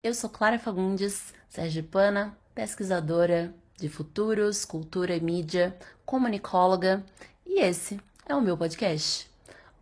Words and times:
Eu 0.00 0.14
sou 0.14 0.30
Clara 0.30 0.60
Fagundes, 0.60 1.34
sergipana, 1.48 2.32
pesquisadora 2.54 3.52
de 3.76 3.88
futuros, 3.88 4.64
cultura 4.64 5.16
e 5.16 5.20
mídia, 5.20 5.76
comunicóloga, 6.06 7.04
e 7.44 7.58
esse 7.60 7.98
é 8.24 8.32
o 8.32 8.40
meu 8.40 8.56
podcast. 8.56 9.28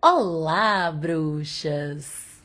Olá, 0.00 0.90
bruxas! 0.90 2.35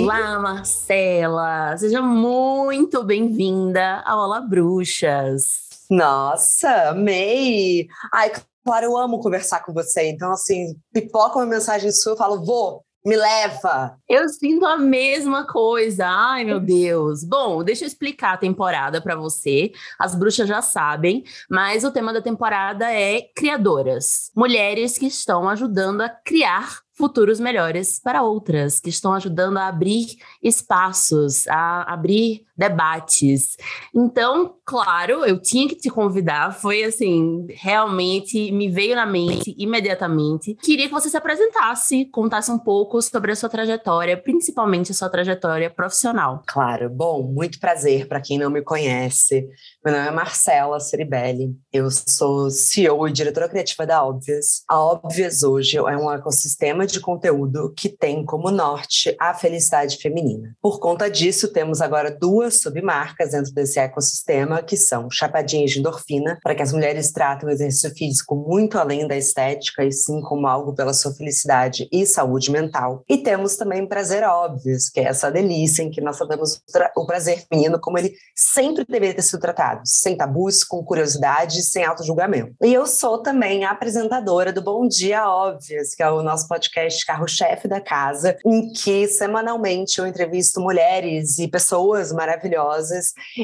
Olá, 0.00 0.38
Marcela! 0.38 1.76
Seja 1.76 2.00
muito 2.00 3.04
bem-vinda 3.04 4.02
ao 4.06 4.20
Olá 4.20 4.40
Bruxas! 4.40 5.84
Nossa, 5.90 6.88
amei! 6.90 7.86
Ai, 8.12 8.32
claro, 8.64 8.86
eu 8.86 8.96
amo 8.96 9.20
conversar 9.20 9.60
com 9.62 9.72
você. 9.72 10.08
Então, 10.08 10.32
assim, 10.32 10.74
pipoca 10.94 11.38
uma 11.38 11.44
mensagem 11.44 11.92
sua, 11.92 12.12
eu 12.12 12.16
falo, 12.16 12.42
vou, 12.42 12.82
me 13.04 13.16
leva. 13.16 13.98
Eu 14.08 14.28
sinto 14.30 14.64
a 14.64 14.78
mesma 14.78 15.46
coisa. 15.46 16.06
Ai, 16.06 16.44
meu 16.44 16.58
Deus. 16.60 17.22
Bom, 17.22 17.62
deixa 17.62 17.84
eu 17.84 17.88
explicar 17.88 18.34
a 18.34 18.38
temporada 18.38 19.00
para 19.00 19.14
você. 19.14 19.72
As 19.98 20.14
bruxas 20.14 20.48
já 20.48 20.62
sabem, 20.62 21.22
mas 21.50 21.84
o 21.84 21.90
tema 21.90 22.12
da 22.12 22.22
temporada 22.22 22.90
é 22.90 23.20
criadoras. 23.34 24.30
Mulheres 24.34 24.96
que 24.96 25.06
estão 25.06 25.48
ajudando 25.48 26.00
a 26.00 26.08
criar 26.08 26.81
futuros 26.92 27.40
melhores 27.40 27.98
para 27.98 28.22
outras, 28.22 28.78
que 28.78 28.90
estão 28.90 29.14
ajudando 29.14 29.56
a 29.56 29.66
abrir 29.66 30.16
espaços, 30.42 31.46
a 31.48 31.92
abrir 31.92 32.44
debates. 32.56 33.56
Então, 33.94 34.56
claro, 34.64 35.24
eu 35.24 35.40
tinha 35.40 35.68
que 35.68 35.76
te 35.76 35.90
convidar, 35.90 36.54
foi 36.54 36.84
assim, 36.84 37.46
realmente 37.50 38.52
me 38.52 38.68
veio 38.68 38.94
na 38.94 39.06
mente 39.06 39.54
imediatamente. 39.58 40.54
Queria 40.56 40.86
que 40.86 40.92
você 40.92 41.08
se 41.08 41.16
apresentasse, 41.16 42.04
contasse 42.06 42.50
um 42.50 42.58
pouco 42.58 43.00
sobre 43.00 43.32
a 43.32 43.36
sua 43.36 43.48
trajetória, 43.48 44.16
principalmente 44.16 44.92
a 44.92 44.94
sua 44.94 45.08
trajetória 45.08 45.70
profissional. 45.70 46.42
Claro, 46.46 46.90
bom, 46.90 47.22
muito 47.22 47.58
prazer 47.58 48.06
para 48.06 48.20
quem 48.20 48.38
não 48.38 48.50
me 48.50 48.62
conhece. 48.62 49.48
Meu 49.84 49.94
nome 49.94 50.08
é 50.08 50.10
Marcela 50.10 50.78
Ceribelli, 50.78 51.56
eu 51.72 51.90
sou 51.90 52.50
CEO 52.50 53.08
e 53.08 53.12
diretora 53.12 53.48
criativa 53.48 53.86
da 53.86 54.04
Obvious. 54.04 54.62
A 54.68 54.78
Obvious 54.78 55.42
hoje 55.42 55.78
é 55.78 55.96
um 55.96 56.12
ecossistema 56.12 56.86
de 56.86 57.00
conteúdo 57.00 57.72
que 57.76 57.88
tem 57.88 58.24
como 58.24 58.50
norte 58.50 59.14
a 59.18 59.34
felicidade 59.34 59.96
feminina. 59.96 60.54
Por 60.60 60.78
conta 60.78 61.10
disso, 61.10 61.52
temos 61.52 61.80
agora 61.80 62.10
duas 62.10 62.51
submarcas 62.54 63.32
dentro 63.32 63.52
desse 63.52 63.78
ecossistema, 63.78 64.62
que 64.62 64.76
são 64.76 65.10
Chapadinhas 65.10 65.70
de 65.70 65.80
Endorfina, 65.80 66.38
para 66.42 66.54
que 66.54 66.62
as 66.62 66.72
mulheres 66.72 67.12
tratem 67.12 67.48
o 67.48 67.52
exercício 67.52 67.94
físico 67.94 68.34
muito 68.34 68.78
além 68.78 69.06
da 69.06 69.16
estética, 69.16 69.84
e 69.84 69.92
sim 69.92 70.20
como 70.22 70.46
algo 70.46 70.74
pela 70.74 70.94
sua 70.94 71.14
felicidade 71.14 71.88
e 71.92 72.06
saúde 72.06 72.50
mental. 72.50 73.02
E 73.08 73.18
temos 73.18 73.56
também 73.56 73.86
Prazer 73.86 74.24
Óbvios, 74.24 74.88
que 74.88 75.00
é 75.00 75.04
essa 75.04 75.30
delícia 75.30 75.82
em 75.82 75.90
que 75.90 76.00
nós 76.00 76.16
tratamos 76.16 76.60
o 76.96 77.06
prazer 77.06 77.44
feminino 77.46 77.80
como 77.80 77.98
ele 77.98 78.14
sempre 78.34 78.84
deveria 78.84 79.14
ter 79.14 79.22
sido 79.22 79.40
tratado, 79.40 79.82
sem 79.84 80.16
tabus, 80.16 80.64
com 80.64 80.84
curiosidade, 80.84 81.62
sem 81.62 81.84
auto-julgamento. 81.84 82.54
E 82.62 82.72
eu 82.72 82.86
sou 82.86 83.22
também 83.22 83.64
a 83.64 83.70
apresentadora 83.70 84.52
do 84.52 84.62
Bom 84.62 84.86
Dia 84.86 85.28
Óbvios, 85.28 85.94
que 85.94 86.02
é 86.02 86.10
o 86.10 86.22
nosso 86.22 86.48
podcast 86.48 86.72
podcast 86.72 87.06
Carro-Chefe 87.06 87.68
da 87.68 87.80
Casa, 87.80 88.36
em 88.44 88.72
que 88.72 89.06
semanalmente 89.08 89.98
eu 89.98 90.06
entrevisto 90.06 90.60
mulheres 90.60 91.38
e 91.38 91.48
pessoas 91.48 92.12
maravilhosas 92.12 92.31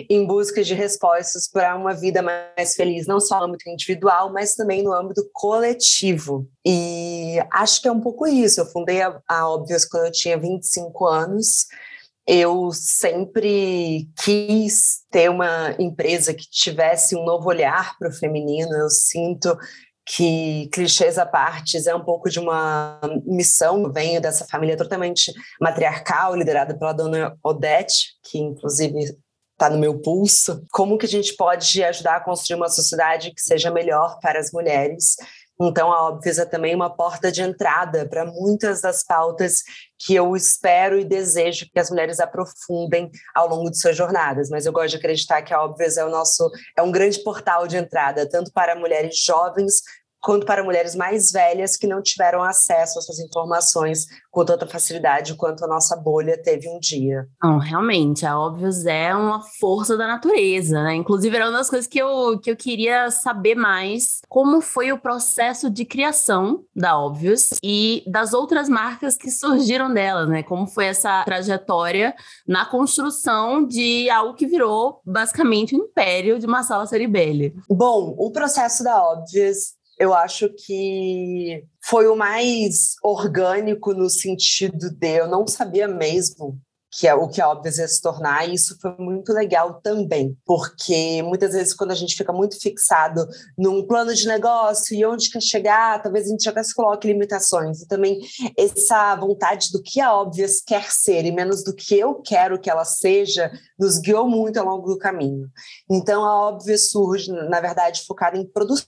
em 0.09 0.27
busca 0.27 0.63
de 0.63 0.75
respostas 0.75 1.49
para 1.49 1.77
uma 1.77 1.95
vida 1.95 2.23
mais 2.23 2.75
feliz, 2.75 3.07
não 3.07 3.21
só 3.21 3.39
no 3.39 3.47
âmbito 3.47 3.69
individual, 3.69 4.33
mas 4.33 4.55
também 4.55 4.83
no 4.83 4.93
âmbito 4.93 5.29
coletivo. 5.33 6.49
E 6.65 7.37
acho 7.53 7.83
que 7.83 7.89
é 7.89 7.93
um 7.93 8.01
pouco 8.01 8.27
isso. 8.27 8.61
Eu 8.61 8.67
fundei 8.67 9.03
a, 9.03 9.21
a 9.29 9.49
Óbvios 9.49 9.85
quando 9.85 10.07
eu 10.07 10.13
tinha 10.13 10.39
25 10.39 11.07
anos 11.07 11.67
eu 12.31 12.71
sempre 12.75 14.07
quis 14.23 14.99
ter 15.11 15.31
uma 15.31 15.75
empresa 15.79 16.35
que 16.35 16.45
tivesse 16.51 17.17
um 17.17 17.25
novo 17.25 17.49
olhar 17.49 17.97
para 17.99 18.11
o 18.11 18.13
feminino. 18.13 18.71
Eu 18.71 18.91
sinto 18.91 19.57
que, 20.09 20.69
clichês 20.73 21.19
à 21.19 21.27
parte, 21.27 21.87
é 21.87 21.95
um 21.95 22.03
pouco 22.03 22.31
de 22.31 22.41
uma 22.41 22.99
missão. 23.27 23.83
Eu 23.83 23.93
venho 23.93 24.21
dessa 24.23 24.47
família 24.47 24.77
totalmente 24.77 25.33
matriarcal, 25.61 26.35
liderada 26.35 26.77
pela 26.79 26.95
dona 26.95 27.37
Odete, 27.45 28.15
que 28.25 28.39
inclusive 28.39 28.99
está 29.53 29.69
no 29.69 29.79
meu 29.79 30.01
pulso. 30.01 30.65
Como 30.73 30.97
que 30.97 31.05
a 31.05 31.09
gente 31.09 31.37
pode 31.37 31.85
ajudar 31.85 32.17
a 32.17 32.25
construir 32.25 32.57
uma 32.57 32.69
sociedade 32.69 33.35
que 33.35 33.41
seja 33.43 33.71
melhor 33.71 34.19
para 34.21 34.39
as 34.39 34.51
mulheres? 34.51 35.17
Então, 35.61 35.93
a 35.93 36.09
Óbvios 36.09 36.39
é 36.39 36.45
também 36.45 36.75
uma 36.75 36.89
porta 36.89 37.33
de 37.33 37.43
entrada 37.43 38.09
para 38.09 38.25
muitas 38.25 38.81
das 38.81 39.03
pautas 39.03 39.63
que 39.99 40.15
eu 40.15 40.37
espero 40.37 40.99
e 40.99 41.05
desejo 41.05 41.67
que 41.73 41.81
as 41.81 41.91
mulheres 41.91 42.21
aprofundem 42.21 43.11
ao 43.35 43.49
longo 43.49 43.69
de 43.69 43.81
suas 43.81 43.97
jornadas. 43.97 44.49
Mas 44.51 44.67
eu 44.67 44.73
gosto 44.73 44.91
de 44.91 44.97
acreditar 44.99 45.43
que 45.43 45.53
a 45.53 45.63
Óbvios 45.63 45.97
é 45.97 46.05
o 46.05 46.11
nosso 46.11 46.49
é 46.77 46.83
um 46.83 46.93
grande 46.93 47.23
portal 47.25 47.67
de 47.67 47.77
entrada 47.77 48.29
tanto 48.29 48.53
para 48.53 48.77
mulheres 48.77 49.19
jovens 49.19 49.83
quanto 50.21 50.47
para 50.47 50.65
mulheres 50.65 50.95
mais 50.95 51.31
velhas 51.31 51.77
que 51.77 51.87
não 51.87 52.03
tiveram 52.03 52.43
acesso 52.43 52.99
a 52.99 53.03
essas 53.03 53.19
informações 53.19 54.07
com 54.31 54.45
tanta 54.45 54.67
facilidade 54.67 55.35
quanto 55.35 55.65
a 55.65 55.69
nossa 55.69 55.97
bolha 55.97 56.41
teve 56.41 56.69
um 56.69 56.79
dia. 56.79 57.27
Não, 57.43 57.59
realmente, 57.59 58.27
a 58.27 58.39
Óbvios 58.39 58.87
é 58.87 59.15
uma 59.15 59.43
força 59.59 59.97
da 59.97 60.07
natureza, 60.07 60.83
né? 60.83 60.95
Inclusive, 60.95 61.35
era 61.35 61.47
uma 61.47 61.59
das 61.59 61.71
coisas 61.71 61.89
que 61.89 61.99
eu, 61.99 62.39
que 62.39 62.51
eu 62.51 62.57
queria 62.57 63.11
saber 63.11 63.55
mais, 63.55 64.21
como 64.29 64.61
foi 64.61 64.93
o 64.93 64.99
processo 64.99 65.71
de 65.71 65.85
criação 65.85 66.65
da 66.75 66.99
Óbvios 66.99 67.51
e 67.63 68.05
das 68.07 68.33
outras 68.33 68.69
marcas 68.69 69.17
que 69.17 69.31
surgiram 69.31 69.93
dela, 69.93 70.27
né? 70.27 70.43
Como 70.43 70.67
foi 70.67 70.87
essa 70.87 71.25
trajetória 71.25 72.15
na 72.47 72.65
construção 72.65 73.67
de 73.67 74.09
algo 74.11 74.35
que 74.35 74.47
virou 74.47 75.01
basicamente 75.05 75.75
o 75.75 75.79
um 75.79 75.85
império 75.85 76.39
de 76.39 76.47
Marcela 76.47 76.87
Ceribelli. 76.87 77.55
Bom, 77.69 78.15
o 78.19 78.31
processo 78.31 78.85
da 78.85 79.03
Óbvios 79.03 79.78
eu 79.99 80.15
acho 80.15 80.49
que 80.51 81.65
foi 81.83 82.07
o 82.07 82.17
mais 82.17 82.95
orgânico 83.03 83.93
no 83.93 84.09
sentido 84.09 84.91
de 84.91 85.19
eu 85.19 85.29
não 85.29 85.47
sabia 85.47 85.89
mesmo 85.89 86.61
que 86.91 87.07
é 87.07 87.15
o 87.15 87.29
que 87.29 87.41
a 87.41 87.49
Óbvias 87.51 87.79
ia 87.79 87.87
se 87.87 88.01
tornar, 88.01 88.49
e 88.49 88.55
isso 88.55 88.79
foi 88.81 88.97
muito 88.99 89.33
legal 89.33 89.81
também, 89.83 90.37
porque 90.45 91.23
muitas 91.23 91.53
vezes 91.53 91.75
quando 91.75 91.91
a 91.91 91.95
gente 91.95 92.17
fica 92.17 92.33
muito 92.33 92.59
fixado 92.59 93.27
num 93.57 93.87
plano 93.87 94.15
de 94.15 94.27
negócio 94.27 94.97
e 94.97 95.05
onde 95.05 95.31
quer 95.31 95.43
chegar, 95.43 96.03
talvez 96.03 96.27
a 96.27 96.31
gente 96.31 96.49
até 96.49 96.63
se 96.63 96.75
coloque 96.75 97.07
limitações, 97.07 97.83
e 97.83 97.89
também 97.89 98.19
essa 98.57 99.15
vontade 99.17 99.71
do 99.71 99.83
que 99.83 100.01
a 100.01 100.15
Óbvias 100.15 100.63
quer 100.67 100.91
ser 100.91 101.25
e 101.25 101.33
menos 101.33 101.63
do 101.63 101.75
que 101.75 101.99
eu 101.99 102.15
quero 102.23 102.59
que 102.59 102.71
ela 102.71 102.85
seja, 102.85 103.51
nos 103.79 103.99
guiou 103.99 104.29
muito 104.29 104.59
ao 104.59 104.67
longo 104.67 104.89
do 104.89 104.99
caminho. 104.99 105.49
Então 105.91 106.25
a 106.25 106.49
Óbvias 106.49 106.89
surge, 106.89 107.31
na 107.31 107.61
verdade, 107.61 108.03
focada 108.07 108.39
em 108.39 108.47
produção 108.47 108.87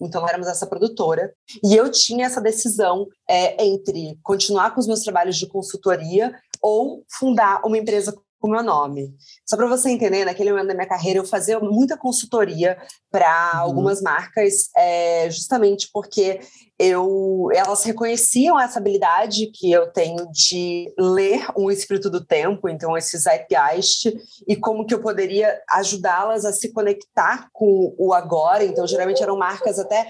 então 0.00 0.28
éramos 0.28 0.46
essa 0.46 0.66
produtora, 0.66 1.32
e 1.62 1.74
eu 1.74 1.90
tinha 1.90 2.26
essa 2.26 2.40
decisão 2.40 3.06
é, 3.28 3.64
entre 3.64 4.18
continuar 4.22 4.74
com 4.74 4.80
os 4.80 4.86
meus 4.86 5.00
trabalhos 5.00 5.36
de 5.36 5.46
consultoria 5.46 6.32
ou 6.60 7.04
fundar 7.08 7.60
uma 7.64 7.78
empresa 7.78 8.14
o 8.40 8.48
meu 8.48 8.62
nome. 8.62 9.14
Só 9.46 9.56
para 9.56 9.66
você 9.66 9.90
entender, 9.90 10.24
naquele 10.24 10.50
momento 10.50 10.68
da 10.68 10.74
minha 10.74 10.88
carreira, 10.88 11.18
eu 11.18 11.24
fazia 11.24 11.58
muita 11.58 11.96
consultoria 11.96 12.78
para 13.10 13.52
uhum. 13.54 13.60
algumas 13.60 14.00
marcas, 14.00 14.68
é, 14.76 15.28
justamente 15.30 15.88
porque 15.92 16.40
eu, 16.78 17.48
elas 17.52 17.82
reconheciam 17.82 18.58
essa 18.58 18.78
habilidade 18.78 19.50
que 19.52 19.72
eu 19.72 19.90
tenho 19.92 20.30
de 20.30 20.92
ler 20.96 21.46
um 21.56 21.70
espírito 21.70 22.08
do 22.08 22.24
tempo, 22.24 22.68
então 22.68 22.96
esse 22.96 23.18
zeitgeist, 23.18 24.14
e 24.46 24.54
como 24.54 24.86
que 24.86 24.94
eu 24.94 25.00
poderia 25.00 25.60
ajudá-las 25.70 26.44
a 26.44 26.52
se 26.52 26.72
conectar 26.72 27.48
com 27.52 27.94
o 27.98 28.14
agora. 28.14 28.64
Então, 28.64 28.86
geralmente 28.86 29.22
eram 29.22 29.36
marcas 29.36 29.78
até 29.78 30.06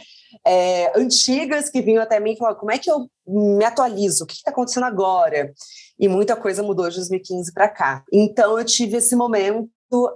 é, 0.47 0.99
antigas 0.99 1.71
que 1.71 1.83
vinham 1.83 2.03
até 2.03 2.21
mim 2.21 2.33
e 2.33 2.37
falavam, 2.37 2.61
como 2.61 2.73
é 2.73 2.79
que 2.79 2.91
eu 2.91 3.09
me 3.27 3.65
atualizo? 3.65 4.25
O 4.25 4.27
que 4.27 4.35
está 4.35 4.51
acontecendo 4.51 4.85
agora? 4.85 5.53
E 5.99 6.09
muita 6.09 6.37
coisa 6.37 6.63
mudou 6.63 6.89
de 6.89 6.97
2015 6.97 7.53
para 7.53 7.69
cá. 7.69 8.05
Então, 8.13 8.59
eu 8.59 8.65
tive 8.65 8.97
esse 8.97 9.17
momento 9.17 9.69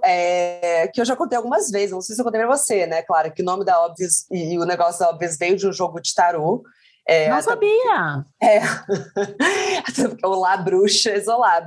é, 0.03 0.87
que 0.93 1.01
eu 1.01 1.05
já 1.05 1.15
contei 1.15 1.37
algumas 1.37 1.69
vezes, 1.69 1.91
não 1.91 2.01
sei 2.01 2.15
se 2.15 2.21
eu 2.21 2.25
contei 2.25 2.41
para 2.41 2.55
você, 2.55 2.85
né? 2.85 3.01
Claro 3.01 3.33
que 3.33 3.41
o 3.41 3.45
nome 3.45 3.65
da 3.65 3.83
Obvious 3.85 4.25
e 4.31 4.57
o 4.57 4.65
negócio 4.65 4.99
da 4.99 5.09
Obvious 5.09 5.37
veio 5.37 5.57
de 5.57 5.67
um 5.67 5.73
jogo 5.73 5.99
de 5.99 6.13
tarô. 6.13 6.63
É, 7.07 7.29
não 7.29 7.41
sabia! 7.41 8.25
É. 8.41 8.61
Olá, 10.25 10.57
bruxas, 10.57 11.27
olá, 11.27 11.59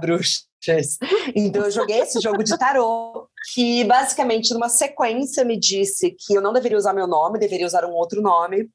Então 1.35 1.65
eu 1.65 1.71
joguei 1.71 2.01
esse 2.01 2.21
jogo 2.21 2.43
de 2.43 2.57
tarô, 2.59 3.29
que 3.53 3.85
basicamente 3.85 4.53
numa 4.53 4.69
sequência 4.69 5.45
me 5.45 5.59
disse 5.59 6.11
que 6.11 6.35
eu 6.35 6.41
não 6.41 6.53
deveria 6.53 6.79
usar 6.79 6.93
meu 6.93 7.07
nome, 7.07 7.39
deveria 7.39 7.67
usar 7.67 7.85
um 7.85 7.93
outro 7.93 8.21
nome, 8.21 8.69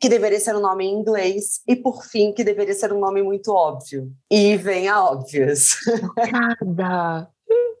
que 0.00 0.08
deveria 0.08 0.40
ser 0.40 0.54
um 0.54 0.60
nome 0.60 0.84
em 0.84 0.94
inglês, 0.94 1.60
e 1.66 1.74
por 1.74 2.04
fim, 2.04 2.32
que 2.32 2.44
deveria 2.44 2.74
ser 2.74 2.92
um 2.92 3.00
nome 3.00 3.22
muito 3.22 3.52
óbvio. 3.52 4.10
E 4.30 4.56
vem 4.56 4.88
a 4.88 5.02
óbvias. 5.02 5.70
Nada. 6.62 7.28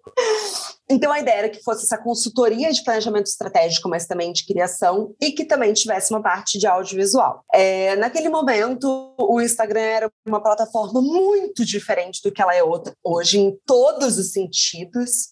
Então, 0.88 1.12
a 1.12 1.18
ideia 1.18 1.38
era 1.38 1.48
que 1.48 1.62
fosse 1.62 1.84
essa 1.84 1.98
consultoria 1.98 2.72
de 2.72 2.82
planejamento 2.82 3.26
estratégico, 3.26 3.88
mas 3.88 4.06
também 4.06 4.32
de 4.32 4.46
criação, 4.46 5.14
e 5.20 5.32
que 5.32 5.44
também 5.44 5.72
tivesse 5.72 6.12
uma 6.12 6.22
parte 6.22 6.58
de 6.58 6.66
audiovisual. 6.66 7.42
É, 7.52 7.96
naquele 7.96 8.28
momento, 8.28 9.14
o 9.18 9.40
Instagram 9.40 9.80
era 9.80 10.10
uma 10.26 10.42
plataforma 10.42 11.00
muito 11.00 11.64
diferente 11.64 12.20
do 12.22 12.30
que 12.30 12.40
ela 12.40 12.54
é 12.54 12.62
hoje, 13.04 13.38
em 13.38 13.58
todos 13.66 14.18
os 14.18 14.32
sentidos, 14.32 15.28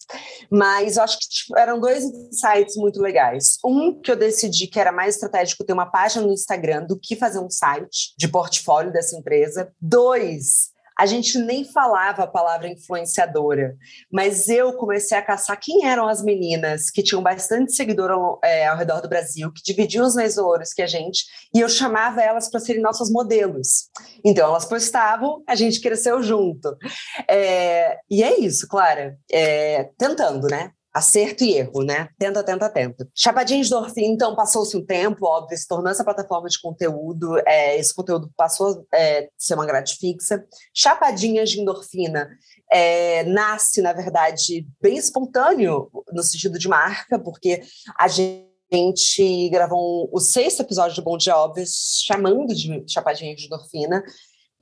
mas 0.51 0.97
eu 0.97 1.03
acho 1.03 1.19
que 1.19 1.27
tipo, 1.29 1.57
eram 1.57 1.79
dois 1.79 2.03
insights 2.03 2.75
muito 2.75 3.01
legais. 3.01 3.57
Um, 3.65 3.99
que 3.99 4.11
eu 4.11 4.15
decidi 4.15 4.67
que 4.67 4.79
era 4.79 4.91
mais 4.91 5.15
estratégico 5.15 5.63
ter 5.63 5.73
uma 5.73 5.85
página 5.85 6.25
no 6.25 6.33
Instagram 6.33 6.85
do 6.85 6.99
que 6.99 7.15
fazer 7.15 7.39
um 7.39 7.49
site 7.49 8.13
de 8.17 8.27
portfólio 8.27 8.91
dessa 8.91 9.15
empresa. 9.15 9.71
Dois, 9.79 10.74
a 10.97 11.05
gente 11.05 11.37
nem 11.37 11.65
falava 11.65 12.23
a 12.23 12.27
palavra 12.27 12.69
influenciadora, 12.69 13.75
mas 14.11 14.47
eu 14.47 14.73
comecei 14.73 15.17
a 15.17 15.21
caçar 15.21 15.59
quem 15.59 15.85
eram 15.85 16.07
as 16.07 16.23
meninas 16.23 16.89
que 16.89 17.03
tinham 17.03 17.21
bastante 17.21 17.73
seguidor 17.73 18.11
ao, 18.11 18.39
é, 18.43 18.67
ao 18.67 18.77
redor 18.77 19.01
do 19.01 19.09
Brasil, 19.09 19.51
que 19.51 19.61
dividiam 19.63 20.05
os 20.05 20.15
mesmos 20.15 20.35
valores 20.35 20.73
que 20.73 20.81
a 20.81 20.87
gente, 20.87 21.25
e 21.53 21.59
eu 21.59 21.67
chamava 21.67 22.21
elas 22.21 22.49
para 22.49 22.59
serem 22.59 22.81
nossas 22.81 23.09
modelos. 23.11 23.89
Então 24.23 24.47
elas 24.47 24.65
postavam, 24.65 25.43
a 25.47 25.55
gente 25.55 25.81
cresceu 25.81 26.21
junto. 26.23 26.75
É, 27.29 27.97
e 28.09 28.23
é 28.23 28.39
isso, 28.39 28.67
Clara, 28.67 29.17
é, 29.31 29.89
tentando, 29.97 30.47
né? 30.47 30.71
Acerto 30.95 31.43
e 31.43 31.57
erro, 31.57 31.83
né? 31.83 32.07
Tenta, 32.17 32.41
tenta, 32.41 32.69
tenta. 32.69 33.05
Chapadinha 33.13 33.61
Endorfina, 33.61 34.07
então, 34.07 34.33
passou-se 34.33 34.77
um 34.77 34.85
tempo, 34.85 35.25
óbvio, 35.25 35.57
se 35.57 35.67
tornou 35.67 35.91
essa 35.91 36.05
plataforma 36.05 36.47
de 36.47 36.59
conteúdo, 36.61 37.37
é, 37.45 37.77
esse 37.77 37.93
conteúdo 37.93 38.31
passou 38.37 38.87
a 38.93 38.97
é, 38.97 39.27
ser 39.37 39.55
uma 39.55 39.65
grade 39.65 39.97
fixa. 39.99 40.45
Chapadinhas 40.73 41.49
de 41.49 41.59
Endorfina 41.59 42.29
é, 42.71 43.25
nasce, 43.25 43.81
na 43.81 43.91
verdade, 43.91 44.65
bem 44.81 44.95
espontâneo 44.95 45.91
no 46.13 46.23
sentido 46.23 46.57
de 46.57 46.69
marca, 46.69 47.19
porque 47.19 47.61
a 47.99 48.07
gente 48.07 49.49
gravou 49.49 50.09
o 50.13 50.19
sexto 50.21 50.61
episódio 50.61 50.95
do 50.95 51.03
Bom 51.03 51.17
Dia 51.17 51.35
Óbvio, 51.35 51.65
chamando 52.05 52.55
de 52.55 52.85
chapadinha 52.87 53.35
de 53.35 53.47
endorfina, 53.47 54.01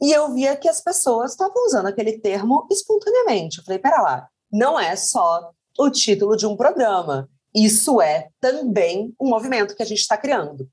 e 0.02 0.12
eu 0.12 0.34
via 0.34 0.56
que 0.56 0.68
as 0.68 0.82
pessoas 0.82 1.32
estavam 1.32 1.64
usando 1.68 1.86
aquele 1.86 2.20
termo 2.20 2.68
espontaneamente. 2.72 3.60
Eu 3.60 3.64
falei, 3.64 3.78
pera 3.78 4.02
lá, 4.02 4.28
não 4.52 4.80
é 4.80 4.96
só 4.96 5.52
o 5.78 5.90
título 5.90 6.36
de 6.36 6.46
um 6.46 6.56
programa. 6.56 7.30
Isso 7.56 8.02
é 8.02 8.30
também 8.40 9.14
um 9.20 9.30
movimento 9.30 9.76
que 9.76 9.84
a 9.84 9.86
gente 9.86 10.00
está 10.00 10.18
criando. 10.18 10.68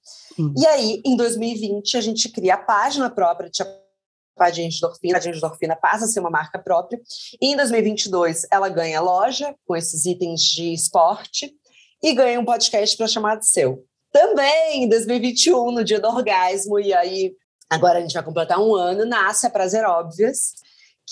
E 0.56 0.67
aí, 0.67 1.02
em 1.05 1.14
2020, 1.14 1.97
a 1.97 2.00
gente 2.00 2.29
cria 2.31 2.55
a 2.55 2.58
página 2.58 3.11
própria 3.11 3.50
de 3.50 3.58
Chapadinha 3.58 4.69
de 4.69 4.76
Endorfina. 4.79 5.17
A 5.17 5.20
de 5.20 5.29
Endorfina 5.29 5.76
passa 5.76 6.06
a 6.06 6.08
ser 6.08 6.20
uma 6.20 6.31
marca 6.31 6.58
própria. 6.58 6.99
E 7.41 7.52
em 7.52 7.56
2022, 7.56 8.47
ela 8.50 8.70
ganha 8.70 9.00
loja 9.00 9.55
com 9.67 9.76
esses 9.76 10.06
itens 10.06 10.41
de 10.41 10.73
esporte 10.73 11.53
e 12.03 12.14
ganha 12.14 12.41
um 12.41 12.44
podcast 12.46 12.96
para 12.96 13.06
chamar 13.06 13.37
de 13.37 13.46
seu. 13.46 13.85
Também 14.11 14.85
em 14.85 14.88
2021, 14.88 15.73
no 15.73 15.85
dia 15.85 16.00
do 16.00 16.08
orgasmo, 16.08 16.81
e 16.81 16.94
aí 16.94 17.35
agora 17.69 17.99
a 17.99 18.00
gente 18.00 18.14
vai 18.14 18.23
completar 18.23 18.58
um 18.58 18.75
ano, 18.75 19.05
nasce 19.05 19.46
a 19.46 19.50
Prazer 19.50 19.85
Óbvias, 19.85 20.55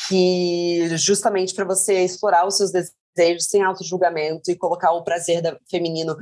que 0.09 0.89
justamente 0.97 1.55
para 1.55 1.65
você 1.65 2.03
explorar 2.03 2.47
os 2.47 2.57
seus 2.57 2.73
desejos 2.73 2.98
desejo, 3.19 3.41
sem 3.41 3.63
auto-julgamento 3.63 4.51
e 4.51 4.57
colocar 4.57 4.93
o 4.93 5.03
prazer 5.03 5.43
da, 5.43 5.59
feminino 5.69 6.17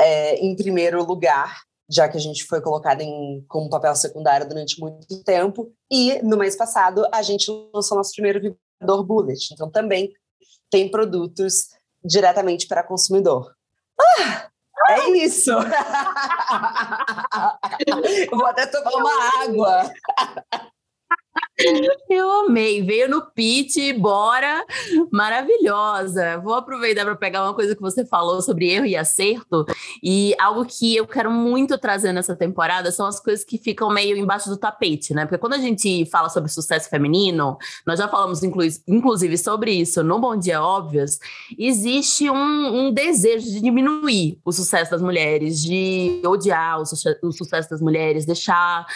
é, 0.00 0.36
em 0.36 0.54
primeiro 0.54 1.04
lugar, 1.04 1.62
já 1.90 2.08
que 2.08 2.16
a 2.16 2.20
gente 2.20 2.44
foi 2.44 2.60
colocada 2.60 3.02
em, 3.02 3.44
como 3.48 3.68
papel 3.68 3.96
secundário 3.96 4.48
durante 4.48 4.80
muito 4.80 5.24
tempo. 5.24 5.72
E 5.90 6.22
no 6.22 6.36
mês 6.36 6.56
passado, 6.56 7.04
a 7.12 7.22
gente 7.22 7.50
lançou 7.74 7.96
nosso 7.96 8.12
primeiro 8.12 8.40
vibrador 8.40 9.04
Bullet. 9.04 9.52
Então, 9.52 9.70
também 9.70 10.12
tem 10.70 10.90
produtos 10.90 11.68
diretamente 12.04 12.66
para 12.66 12.82
consumidor. 12.82 13.54
Ah! 14.00 14.50
É 14.88 15.10
isso! 15.10 15.50
Vou 18.30 18.46
até 18.46 18.66
tomar 18.66 18.92
uma 18.92 19.42
água. 19.42 19.90
Eu 22.08 22.30
amei, 22.30 22.82
veio 22.82 23.08
no 23.08 23.22
pitch, 23.22 23.76
bora, 23.98 24.64
maravilhosa. 25.10 26.38
Vou 26.38 26.54
aproveitar 26.54 27.04
para 27.04 27.16
pegar 27.16 27.42
uma 27.42 27.54
coisa 27.54 27.74
que 27.74 27.80
você 27.80 28.04
falou 28.04 28.40
sobre 28.40 28.70
erro 28.70 28.86
e 28.86 28.96
acerto, 28.96 29.64
e 30.02 30.34
algo 30.38 30.64
que 30.64 30.96
eu 30.96 31.06
quero 31.06 31.30
muito 31.30 31.76
trazer 31.78 32.12
nessa 32.12 32.36
temporada 32.36 32.90
são 32.92 33.06
as 33.06 33.18
coisas 33.20 33.44
que 33.44 33.58
ficam 33.58 33.90
meio 33.90 34.16
embaixo 34.16 34.48
do 34.48 34.56
tapete, 34.56 35.12
né? 35.14 35.24
Porque 35.24 35.38
quando 35.38 35.54
a 35.54 35.58
gente 35.58 36.06
fala 36.06 36.28
sobre 36.28 36.50
sucesso 36.50 36.88
feminino, 36.88 37.58
nós 37.86 37.98
já 37.98 38.08
falamos 38.08 38.42
inclu 38.42 38.62
inclusive 38.86 39.36
sobre 39.38 39.72
isso 39.72 40.02
no 40.02 40.18
Bom 40.18 40.36
Dia 40.36 40.62
Óbvios, 40.62 41.18
existe 41.58 42.30
um, 42.30 42.86
um, 42.86 42.92
desejo 42.92 43.46
de 43.46 43.60
diminuir 43.60 44.38
o 44.44 44.52
sucesso 44.52 44.90
das 44.90 45.02
mulheres, 45.02 45.62
de 45.62 46.20
odiar 46.24 46.80
o, 46.80 46.86
su 46.86 46.96
o 47.22 47.32
sucesso 47.32 47.70
das 47.70 47.80
mulheres, 47.80 48.24
deixar 48.24 48.86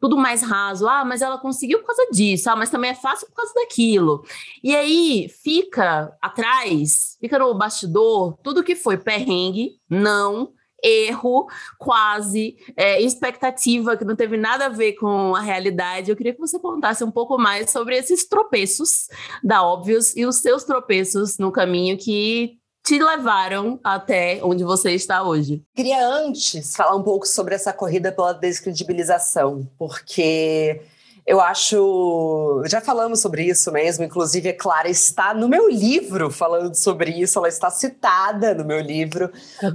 tudo 0.00 0.16
mais 0.16 0.42
raso. 0.42 0.88
Ah, 0.88 1.04
mas 1.04 1.22
ela 1.22 1.38
conseguiu 1.38 1.80
por 1.80 1.88
causa 1.88 2.08
disso. 2.10 2.48
Ah, 2.50 2.56
mas 2.56 2.70
também 2.70 2.90
é 2.90 2.94
fácil 2.94 3.28
por 3.28 3.34
causa 3.34 3.52
daquilo. 3.54 4.24
E 4.62 4.74
aí 4.74 5.28
fica 5.42 6.16
atrás, 6.20 7.16
fica 7.20 7.38
no 7.38 7.54
bastidor, 7.54 8.38
tudo 8.42 8.64
que 8.64 8.74
foi 8.74 8.96
perrengue, 8.96 9.72
não, 9.88 10.52
erro, 10.82 11.46
quase, 11.78 12.56
é, 12.76 13.00
expectativa 13.00 13.96
que 13.96 14.04
não 14.04 14.16
teve 14.16 14.36
nada 14.36 14.66
a 14.66 14.70
ver 14.70 14.94
com 14.94 15.34
a 15.34 15.40
realidade. 15.40 16.10
Eu 16.10 16.16
queria 16.16 16.32
que 16.32 16.40
você 16.40 16.58
contasse 16.58 17.04
um 17.04 17.10
pouco 17.10 17.38
mais 17.38 17.70
sobre 17.70 17.96
esses 17.96 18.26
tropeços 18.26 19.08
da 19.42 19.62
Óbvios 19.62 20.16
e 20.16 20.24
os 20.24 20.36
seus 20.36 20.64
tropeços 20.64 21.38
no 21.38 21.52
caminho 21.52 21.98
que 21.98 22.59
te 22.82 22.98
levaram 22.98 23.78
até 23.84 24.40
onde 24.42 24.64
você 24.64 24.92
está 24.92 25.22
hoje? 25.22 25.62
Queria 25.74 26.06
antes 26.06 26.74
falar 26.74 26.96
um 26.96 27.02
pouco 27.02 27.26
sobre 27.26 27.54
essa 27.54 27.72
corrida 27.72 28.10
pela 28.10 28.32
descredibilização, 28.32 29.68
porque 29.78 30.82
eu 31.26 31.40
acho. 31.40 32.62
Já 32.66 32.80
falamos 32.80 33.20
sobre 33.20 33.44
isso 33.44 33.70
mesmo, 33.70 34.04
inclusive 34.04 34.48
a 34.48 34.56
Clara 34.56 34.88
está 34.88 35.32
no 35.32 35.48
meu 35.48 35.68
livro 35.70 36.30
falando 36.30 36.74
sobre 36.74 37.10
isso, 37.10 37.38
ela 37.38 37.48
está 37.48 37.70
citada 37.70 38.54
no 38.54 38.64
meu 38.64 38.80
livro, 38.80 39.30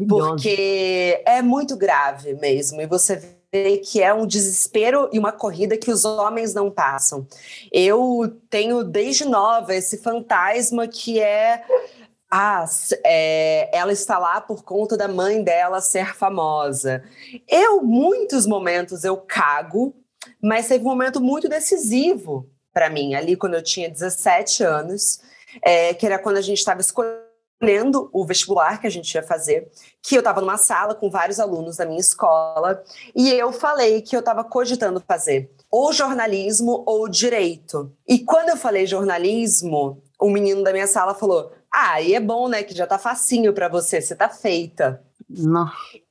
porque 0.10 1.22
é 1.26 1.42
muito 1.42 1.78
grave 1.78 2.34
mesmo, 2.34 2.82
e 2.82 2.86
você 2.86 3.22
vê 3.52 3.78
que 3.78 4.02
é 4.02 4.14
um 4.14 4.28
desespero 4.28 5.10
e 5.14 5.20
uma 5.20 5.32
corrida 5.32 5.78
que 5.78 5.90
os 5.90 6.04
homens 6.04 6.54
não 6.54 6.70
passam. 6.70 7.26
Eu 7.72 8.38
tenho 8.50 8.84
desde 8.84 9.24
nova 9.24 9.74
esse 9.74 10.00
fantasma 10.00 10.88
que 10.88 11.22
é 11.22 11.64
ah, 12.38 12.66
é, 13.06 13.70
ela 13.72 13.94
está 13.94 14.18
lá 14.18 14.42
por 14.42 14.62
conta 14.62 14.98
da 14.98 15.08
mãe 15.08 15.42
dela 15.42 15.80
ser 15.80 16.14
famosa. 16.14 17.02
Eu, 17.48 17.82
muitos 17.82 18.46
momentos, 18.46 19.06
eu 19.06 19.16
cago, 19.16 19.96
mas 20.42 20.68
teve 20.68 20.84
um 20.84 20.88
momento 20.88 21.22
muito 21.22 21.48
decisivo 21.48 22.50
para 22.74 22.90
mim, 22.90 23.16
ali 23.16 23.38
quando 23.38 23.54
eu 23.54 23.64
tinha 23.64 23.90
17 23.90 24.64
anos, 24.64 25.22
é, 25.62 25.94
que 25.94 26.06
era 26.06 26.20
quando 26.20 26.36
a 26.36 26.42
gente 26.42 26.58
estava 26.58 26.82
escolhendo 26.82 28.10
o 28.12 28.26
vestibular 28.26 28.82
que 28.82 28.88
a 28.88 28.92
gente 28.92 29.16
ia 29.16 29.24
fazer, 29.24 29.72
que 30.04 30.14
eu 30.14 30.20
estava 30.20 30.42
numa 30.42 30.58
sala 30.58 30.94
com 30.94 31.10
vários 31.10 31.40
alunos 31.40 31.78
da 31.78 31.86
minha 31.86 32.02
escola, 32.02 32.84
e 33.16 33.32
eu 33.32 33.54
falei 33.54 34.02
que 34.02 34.14
eu 34.14 34.20
estava 34.20 34.44
cogitando 34.44 35.02
fazer 35.08 35.50
ou 35.72 35.94
jornalismo 35.94 36.84
ou 36.86 37.08
direito. 37.08 37.94
E 38.06 38.20
quando 38.20 38.50
eu 38.50 38.58
falei 38.58 38.86
jornalismo, 38.86 40.04
um 40.26 40.32
menino 40.32 40.64
da 40.64 40.72
minha 40.72 40.88
sala 40.88 41.14
falou: 41.14 41.52
ah, 41.74 42.02
e 42.02 42.14
é 42.14 42.20
bom, 42.20 42.48
né? 42.48 42.64
Que 42.64 42.76
já 42.76 42.88
tá 42.88 42.98
facinho 42.98 43.54
para 43.54 43.68
você, 43.68 44.02
você 44.02 44.16
tá 44.16 44.30
feita. 44.30 45.02
Não. 45.30 45.70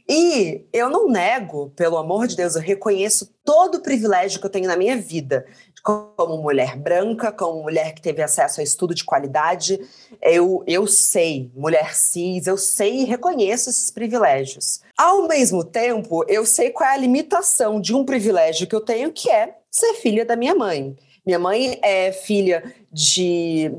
E 0.09 0.67
eu 0.73 0.91
não 0.91 1.09
nego, 1.09 1.71
pelo 1.71 1.97
amor 1.97 2.27
de 2.27 2.37
Deus, 2.37 2.55
eu 2.55 2.61
reconheço 2.61 3.33
todo 3.43 3.77
o 3.77 3.83
privilégio 3.83 4.39
que 4.39 4.45
eu 4.45 4.51
tenho 4.51 4.69
na 4.69 4.77
minha 4.77 4.97
vida, 4.97 5.47
como 5.83 6.37
mulher 6.37 6.77
branca, 6.77 7.33
como 7.33 7.63
mulher 7.63 7.95
que 7.95 8.03
teve 8.03 8.23
acesso 8.23 8.61
a 8.61 8.65
estudo 8.65 8.95
de 8.95 9.05
qualidade. 9.05 9.81
Eu, 10.21 10.63
eu 10.67 10.87
sei, 10.87 11.51
mulher 11.55 11.95
cis, 11.95 12.47
eu 12.47 12.59
sei 12.59 13.01
e 13.01 13.05
reconheço 13.05 13.71
esses 13.71 13.91
privilégios. 13.91 14.83
Ao 14.97 15.27
mesmo 15.27 15.65
tempo, 15.65 16.23
eu 16.29 16.45
sei 16.45 16.71
qual 16.71 16.91
é 16.91 16.95
a 16.95 16.99
limitação 16.99 17.81
de 17.81 17.95
um 17.95 18.05
privilégio 18.05 18.67
que 18.67 18.77
eu 18.77 18.83
tenho, 18.83 19.11
que 19.11 19.31
é 19.31 19.57
ser 19.71 19.95
filha 19.95 20.25
da 20.25 20.37
minha 20.37 20.55
mãe. 20.55 20.95
Minha 21.27 21.39
mãe 21.39 21.79
é 21.83 22.13
filha 22.13 22.75
de, 22.93 23.71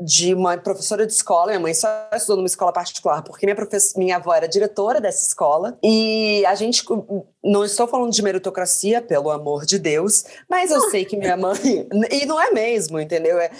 de 0.00 0.34
uma 0.34 0.56
professora 0.56 1.04
de 1.06 1.12
escola. 1.12 1.48
Minha 1.48 1.60
mãe 1.60 1.74
só 1.74 1.88
estudou 2.12 2.36
numa 2.36 2.46
escola 2.46 2.72
particular, 2.72 3.22
porque 3.22 3.44
minha, 3.44 3.56
minha 3.96 4.16
avó 4.16 4.32
era 4.32 4.46
diretora 4.46 5.00
dessa 5.00 5.26
escola. 5.26 5.76
E 5.82 6.44
a 6.46 6.54
gente. 6.54 6.84
Não 7.44 7.64
estou 7.64 7.86
falando 7.86 8.12
de 8.12 8.22
meritocracia, 8.22 9.02
pelo 9.02 9.30
amor 9.30 9.64
de 9.64 9.78
Deus, 9.78 10.24
mas 10.48 10.70
eu 10.70 10.80
sei 10.90 11.04
que 11.04 11.16
minha 11.16 11.36
mãe. 11.36 11.56
E 12.10 12.24
não 12.24 12.40
é 12.40 12.50
mesmo, 12.50 13.00
entendeu? 13.00 13.38
É, 13.38 13.50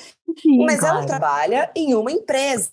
Sim, 0.40 0.64
mas 0.64 0.80
claro. 0.80 0.98
ela 0.98 1.06
trabalha 1.06 1.70
em 1.74 1.94
uma 1.94 2.12
empresa. 2.12 2.70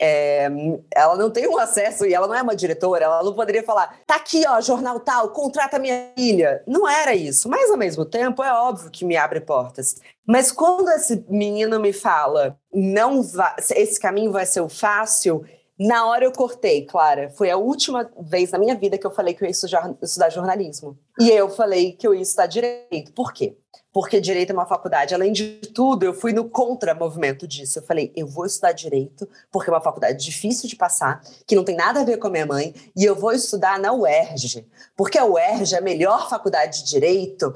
É, 0.00 0.48
ela 0.94 1.16
não 1.16 1.30
tem 1.30 1.48
um 1.48 1.58
acesso 1.58 2.06
e 2.06 2.14
ela 2.14 2.26
não 2.26 2.34
é 2.34 2.42
uma 2.42 2.54
diretora, 2.54 3.04
ela 3.04 3.22
não 3.22 3.34
poderia 3.34 3.62
falar, 3.62 4.00
tá 4.06 4.16
aqui, 4.16 4.44
ó, 4.46 4.60
jornal 4.60 5.00
tal, 5.00 5.30
contrata 5.30 5.78
minha 5.78 6.12
filha. 6.16 6.62
Não 6.66 6.88
era 6.88 7.14
isso, 7.14 7.48
mas 7.48 7.70
ao 7.70 7.76
mesmo 7.76 8.04
tempo 8.04 8.42
é 8.42 8.52
óbvio 8.52 8.90
que 8.90 9.04
me 9.04 9.16
abre 9.16 9.40
portas. 9.40 9.96
Mas 10.26 10.52
quando 10.52 10.88
esse 10.90 11.24
menino 11.28 11.80
me 11.80 11.92
fala, 11.92 12.56
não 12.72 13.22
vai, 13.22 13.54
esse 13.70 13.98
caminho 13.98 14.32
vai 14.32 14.46
ser 14.46 14.60
o 14.60 14.68
fácil, 14.68 15.44
na 15.80 16.06
hora 16.06 16.26
eu 16.26 16.32
cortei, 16.32 16.84
Clara. 16.84 17.30
Foi 17.30 17.50
a 17.50 17.56
última 17.56 18.10
vez 18.20 18.50
na 18.50 18.58
minha 18.58 18.74
vida 18.74 18.98
que 18.98 19.06
eu 19.06 19.10
falei 19.10 19.32
que 19.32 19.42
eu 19.42 19.46
ia 19.46 19.50
estudar, 19.50 20.28
jornalismo. 20.28 20.98
E 21.18 21.30
eu 21.30 21.48
falei 21.48 21.92
que 21.92 22.06
eu 22.06 22.14
ia 22.14 22.20
estudar 22.20 22.46
direito. 22.46 23.12
Por 23.14 23.32
quê? 23.32 23.56
Porque 23.92 24.20
direito 24.20 24.50
é 24.50 24.52
uma 24.52 24.66
faculdade. 24.66 25.14
Além 25.14 25.32
de 25.32 25.56
tudo, 25.74 26.04
eu 26.04 26.14
fui 26.14 26.32
no 26.32 26.48
contra-movimento 26.48 27.46
disso. 27.46 27.78
Eu 27.78 27.82
falei, 27.82 28.12
eu 28.14 28.26
vou 28.26 28.46
estudar 28.46 28.72
direito, 28.72 29.28
porque 29.50 29.70
é 29.70 29.72
uma 29.72 29.80
faculdade 29.80 30.24
difícil 30.24 30.68
de 30.68 30.76
passar, 30.76 31.20
que 31.46 31.56
não 31.56 31.64
tem 31.64 31.76
nada 31.76 32.00
a 32.00 32.04
ver 32.04 32.18
com 32.18 32.28
a 32.28 32.30
minha 32.30 32.46
mãe, 32.46 32.74
e 32.96 33.04
eu 33.04 33.14
vou 33.14 33.32
estudar 33.32 33.78
na 33.78 33.92
UERJ, 33.92 34.66
porque 34.96 35.18
a 35.18 35.24
UERJ 35.24 35.74
é 35.74 35.78
a 35.78 35.82
melhor 35.82 36.28
faculdade 36.28 36.82
de 36.82 36.90
direito 36.90 37.52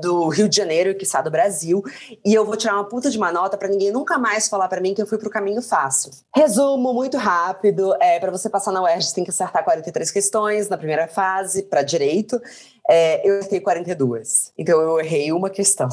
do 0.00 0.28
Rio 0.28 0.48
de 0.48 0.56
Janeiro, 0.56 0.94
que 0.94 1.04
está 1.04 1.22
do 1.22 1.30
Brasil, 1.30 1.82
e 2.24 2.34
eu 2.34 2.44
vou 2.44 2.56
tirar 2.56 2.74
uma 2.74 2.88
puta 2.88 3.10
de 3.10 3.16
uma 3.16 3.32
nota 3.32 3.56
para 3.56 3.68
ninguém 3.68 3.90
nunca 3.90 4.18
mais 4.18 4.48
falar 4.48 4.68
para 4.68 4.80
mim 4.80 4.94
que 4.94 5.02
eu 5.02 5.06
fui 5.06 5.18
pro 5.18 5.30
caminho 5.30 5.62
fácil. 5.62 6.10
Resumo 6.34 6.92
muito 6.92 7.16
rápido, 7.16 7.94
é, 8.00 8.18
para 8.20 8.30
você 8.30 8.48
passar 8.48 8.72
na 8.72 8.82
UERJ, 8.82 9.08
você 9.08 9.14
tem 9.14 9.24
que 9.24 9.30
acertar 9.30 9.64
43 9.64 10.10
questões 10.10 10.68
na 10.68 10.76
primeira 10.76 11.08
fase 11.08 11.62
para 11.62 11.82
direito. 11.82 12.40
É, 12.88 13.26
eu 13.28 13.40
errei 13.40 13.60
42. 13.60 14.52
Então 14.58 14.80
eu 14.80 14.98
errei 14.98 15.32
uma 15.32 15.48
questão. 15.48 15.88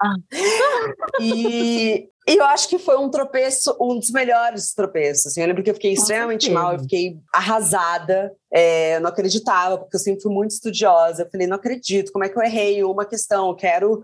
Ah. 0.00 0.14
e, 1.20 2.08
e 2.26 2.36
eu 2.36 2.44
acho 2.44 2.68
que 2.68 2.78
foi 2.78 2.96
um 2.96 3.10
tropeço, 3.10 3.76
um 3.80 3.98
dos 3.98 4.10
melhores 4.10 4.72
tropeços. 4.72 5.26
Assim. 5.26 5.40
Eu 5.40 5.46
lembro 5.46 5.62
que 5.62 5.70
eu 5.70 5.74
fiquei 5.74 5.92
extremamente 5.92 6.50
mal, 6.50 6.72
eu 6.72 6.80
fiquei 6.80 7.18
arrasada. 7.32 8.32
É, 8.52 8.96
eu 8.96 9.00
não 9.00 9.10
acreditava, 9.10 9.78
porque 9.78 9.96
eu 9.96 10.00
sempre 10.00 10.22
fui 10.22 10.32
muito 10.32 10.52
estudiosa. 10.52 11.22
Eu 11.22 11.30
falei, 11.30 11.46
não 11.46 11.56
acredito, 11.56 12.12
como 12.12 12.24
é 12.24 12.28
que 12.28 12.38
eu 12.38 12.42
errei 12.42 12.82
uma 12.82 13.04
questão? 13.04 13.48
Eu 13.48 13.54
quero. 13.54 14.02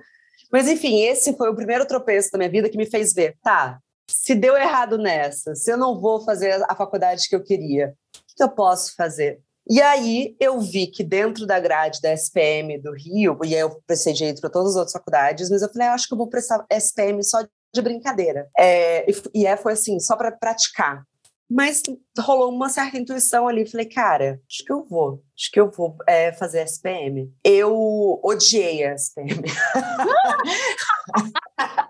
Mas 0.53 0.69
enfim, 0.69 1.03
esse 1.03 1.37
foi 1.37 1.51
o 1.51 1.57
primeiro 1.57 1.87
tropeço 1.87 2.31
da 2.33 2.39
minha 2.39 2.51
vida 2.51 2.69
que 2.69 2.79
me 2.79 2.87
fez 2.87 3.13
ver, 3.13 3.37
tá, 3.43 3.79
se 4.09 4.35
deu 4.35 4.57
errado 4.57 4.97
nessa, 4.97 5.55
se 5.55 5.71
eu 5.71 5.77
não 5.77 6.01
vou 6.01 6.25
fazer 6.25 6.65
a 6.67 6.75
faculdade 6.75 7.29
que 7.29 7.37
eu 7.37 7.43
queria, 7.43 7.95
o 8.17 8.37
que 8.37 8.43
eu 8.43 8.49
posso 8.49 8.95
fazer? 8.97 9.41
E 9.69 9.83
aí 9.83 10.35
eu 10.41 10.59
vi 10.61 10.87
que 10.87 11.05
dentro 11.05 11.47
da 11.47 11.61
grade 11.61 12.01
da 12.01 12.13
SPM 12.13 12.79
do 12.79 12.93
Rio, 12.93 13.39
e 13.45 13.55
aí 13.55 13.61
eu 13.61 13.83
prestei 13.87 14.15
direito 14.15 14.41
para 14.41 14.51
todas 14.51 14.71
as 14.71 14.77
outras 14.77 14.93
faculdades, 14.93 15.51
mas 15.51 15.61
eu 15.61 15.71
falei, 15.71 15.89
ah, 15.89 15.95
acho 15.95 16.09
que 16.09 16.15
eu 16.15 16.19
vou 16.19 16.29
prestar 16.29 16.65
SPM 16.71 17.23
só 17.23 17.43
de 17.75 17.83
brincadeira. 17.83 18.49
É, 18.59 19.07
e 19.35 19.47
é, 19.47 19.57
foi 19.57 19.75
assim, 19.75 20.01
só 20.01 20.17
para 20.17 20.33
praticar. 20.33 21.05
Mas 21.51 21.83
rolou 22.19 22.51
uma 22.51 22.69
certa 22.69 22.99
intuição 22.99 23.49
ali. 23.49 23.67
Falei, 23.67 23.87
cara, 23.87 24.39
acho 24.51 24.65
que 24.65 24.73
eu 24.73 24.85
vou. 24.85 25.23
Acho 25.35 25.51
que 25.51 25.59
eu 25.59 25.71
vou 25.71 25.97
é, 26.07 26.31
fazer 26.33 26.61
SPM. 26.63 27.33
Eu 27.43 28.21
odiei 28.23 28.85
a 28.85 28.95
SPM. 28.95 29.43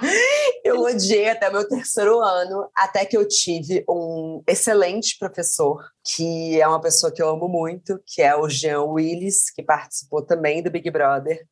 eu 0.64 0.80
odiei 0.80 1.28
até 1.28 1.50
meu 1.50 1.68
terceiro 1.68 2.20
ano, 2.20 2.68
até 2.74 3.04
que 3.04 3.16
eu 3.16 3.26
tive 3.26 3.84
um 3.88 4.42
excelente 4.46 5.16
professor, 5.18 5.82
que 6.04 6.60
é 6.60 6.66
uma 6.66 6.80
pessoa 6.80 7.12
que 7.12 7.22
eu 7.22 7.28
amo 7.28 7.48
muito, 7.48 8.00
que 8.06 8.22
é 8.22 8.34
o 8.36 8.48
Jean 8.48 8.82
Willis, 8.82 9.50
que 9.50 9.62
participou 9.62 10.24
também 10.24 10.62
do 10.62 10.70
Big 10.70 10.90
Brother. 10.90 11.46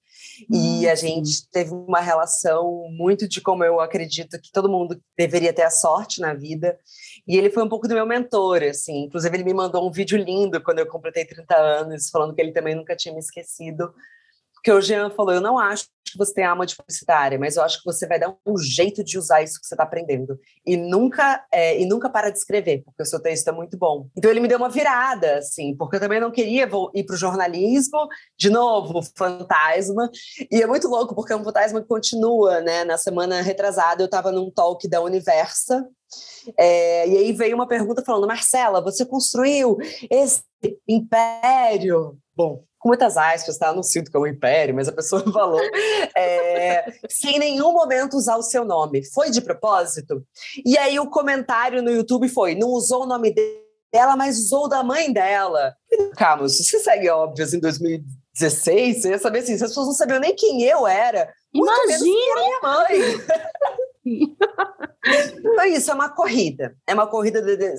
E 0.50 0.88
a 0.88 0.94
gente 0.94 1.48
teve 1.50 1.72
uma 1.72 2.00
relação 2.00 2.88
muito 2.90 3.28
de 3.28 3.40
como 3.40 3.64
eu 3.64 3.80
acredito 3.80 4.40
que 4.40 4.52
todo 4.52 4.68
mundo 4.68 5.00
deveria 5.16 5.52
ter 5.52 5.62
a 5.62 5.70
sorte 5.70 6.20
na 6.20 6.34
vida. 6.34 6.78
E 7.26 7.36
ele 7.36 7.50
foi 7.50 7.62
um 7.62 7.68
pouco 7.68 7.88
do 7.88 7.94
meu 7.94 8.06
mentor, 8.06 8.62
assim. 8.62 9.04
Inclusive, 9.04 9.36
ele 9.36 9.44
me 9.44 9.54
mandou 9.54 9.86
um 9.86 9.90
vídeo 9.90 10.16
lindo 10.16 10.62
quando 10.62 10.78
eu 10.78 10.86
completei 10.86 11.24
30 11.24 11.56
anos, 11.56 12.08
falando 12.08 12.34
que 12.34 12.40
ele 12.40 12.52
também 12.52 12.74
nunca 12.74 12.96
tinha 12.96 13.12
me 13.12 13.20
esquecido. 13.20 13.92
Porque 14.58 14.72
o 14.72 14.80
Jean 14.80 15.10
falou: 15.10 15.32
Eu 15.32 15.40
não 15.40 15.58
acho 15.58 15.84
que 15.84 16.18
você 16.18 16.34
tem 16.34 16.44
alma 16.44 16.66
de 16.66 16.74
publicitária, 16.74 17.38
mas 17.38 17.56
eu 17.56 17.62
acho 17.62 17.78
que 17.78 17.84
você 17.84 18.06
vai 18.06 18.18
dar 18.18 18.34
um 18.46 18.56
jeito 18.56 19.04
de 19.04 19.18
usar 19.18 19.42
isso 19.42 19.60
que 19.60 19.66
você 19.66 19.74
está 19.74 19.84
aprendendo. 19.84 20.38
E 20.66 20.76
nunca, 20.76 21.44
é, 21.52 21.80
e 21.80 21.86
nunca 21.86 22.08
para 22.08 22.30
de 22.30 22.38
escrever, 22.38 22.82
porque 22.84 23.02
o 23.02 23.06
seu 23.06 23.20
texto 23.20 23.48
é 23.48 23.52
muito 23.52 23.76
bom. 23.76 24.08
Então 24.16 24.30
ele 24.30 24.40
me 24.40 24.48
deu 24.48 24.58
uma 24.58 24.68
virada, 24.68 25.38
assim, 25.38 25.76
porque 25.76 25.96
eu 25.96 26.00
também 26.00 26.20
não 26.20 26.30
queria 26.30 26.68
ir 26.94 27.04
para 27.04 27.14
o 27.14 27.18
jornalismo, 27.18 28.08
de 28.36 28.50
novo, 28.50 29.00
fantasma. 29.16 30.10
E 30.50 30.62
é 30.62 30.66
muito 30.66 30.88
louco, 30.88 31.14
porque 31.14 31.32
é 31.32 31.36
um 31.36 31.44
fantasma 31.44 31.80
que 31.80 31.88
continua, 31.88 32.60
né? 32.60 32.84
Na 32.84 32.96
semana 32.96 33.40
retrasada, 33.42 34.02
eu 34.02 34.06
estava 34.06 34.32
num 34.32 34.50
talk 34.50 34.88
da 34.88 35.00
Universa. 35.00 35.86
É, 36.56 37.06
e 37.06 37.16
aí 37.18 37.32
veio 37.32 37.54
uma 37.54 37.68
pergunta 37.68 38.02
falando: 38.04 38.26
Marcela, 38.26 38.80
você 38.80 39.04
construiu 39.04 39.76
esse 40.10 40.42
império. 40.88 42.18
Bom, 42.38 42.62
com 42.78 42.88
muitas 42.88 43.16
aspas, 43.16 43.58
tá? 43.58 43.74
Não 43.74 43.82
sinto 43.82 44.12
que 44.12 44.16
é 44.16 44.20
um 44.20 44.26
império, 44.28 44.72
mas 44.72 44.86
a 44.86 44.92
pessoa 44.92 45.20
falou, 45.32 45.60
é, 46.16 46.84
sem 47.10 47.34
em 47.34 47.38
nenhum 47.40 47.72
momento 47.72 48.16
usar 48.16 48.36
o 48.36 48.44
seu 48.44 48.64
nome. 48.64 49.04
Foi 49.12 49.28
de 49.28 49.40
propósito? 49.40 50.24
E 50.64 50.78
aí 50.78 51.00
o 51.00 51.10
comentário 51.10 51.82
no 51.82 51.90
YouTube 51.90 52.28
foi: 52.28 52.54
não 52.54 52.68
usou 52.68 53.02
o 53.02 53.06
nome 53.06 53.34
dela, 53.92 54.14
mas 54.16 54.38
usou 54.38 54.66
o 54.66 54.68
da 54.68 54.84
mãe 54.84 55.12
dela. 55.12 55.74
Calma, 56.16 56.48
se 56.48 56.62
você 56.62 56.78
segue 56.78 57.10
óbvios 57.10 57.52
em 57.52 57.58
2016, 57.58 59.02
você 59.02 59.10
ia 59.10 59.18
saber 59.18 59.40
assim, 59.40 59.54
as 59.54 59.62
pessoas 59.62 59.88
não 59.88 59.94
sabiam 59.94 60.20
nem 60.20 60.36
quem 60.36 60.62
eu 60.62 60.86
era. 60.86 61.28
Imagina! 61.52 62.04
minha 62.04 62.60
mãe. 62.62 62.98
Então, 65.38 65.64
isso 65.64 65.90
é 65.90 65.94
uma 65.94 66.08
corrida. 66.08 66.76
É 66.86 66.94
uma 66.94 67.06
corrida 67.06 67.40
de 67.40 67.74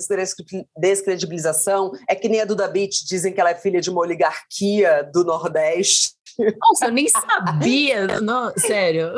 descredibilização. 0.76 1.92
É 2.08 2.14
que 2.14 2.28
nem 2.28 2.40
a 2.40 2.44
Duda 2.44 2.66
Beat 2.66 3.04
dizem 3.06 3.32
que 3.32 3.40
ela 3.40 3.50
é 3.50 3.54
filha 3.54 3.80
de 3.80 3.90
uma 3.90 4.00
oligarquia 4.00 5.08
do 5.12 5.24
Nordeste. 5.24 6.10
Nossa, 6.38 6.86
eu 6.86 6.92
nem 6.92 7.08
sabia, 7.08 8.20
não, 8.20 8.52
sério. 8.56 9.12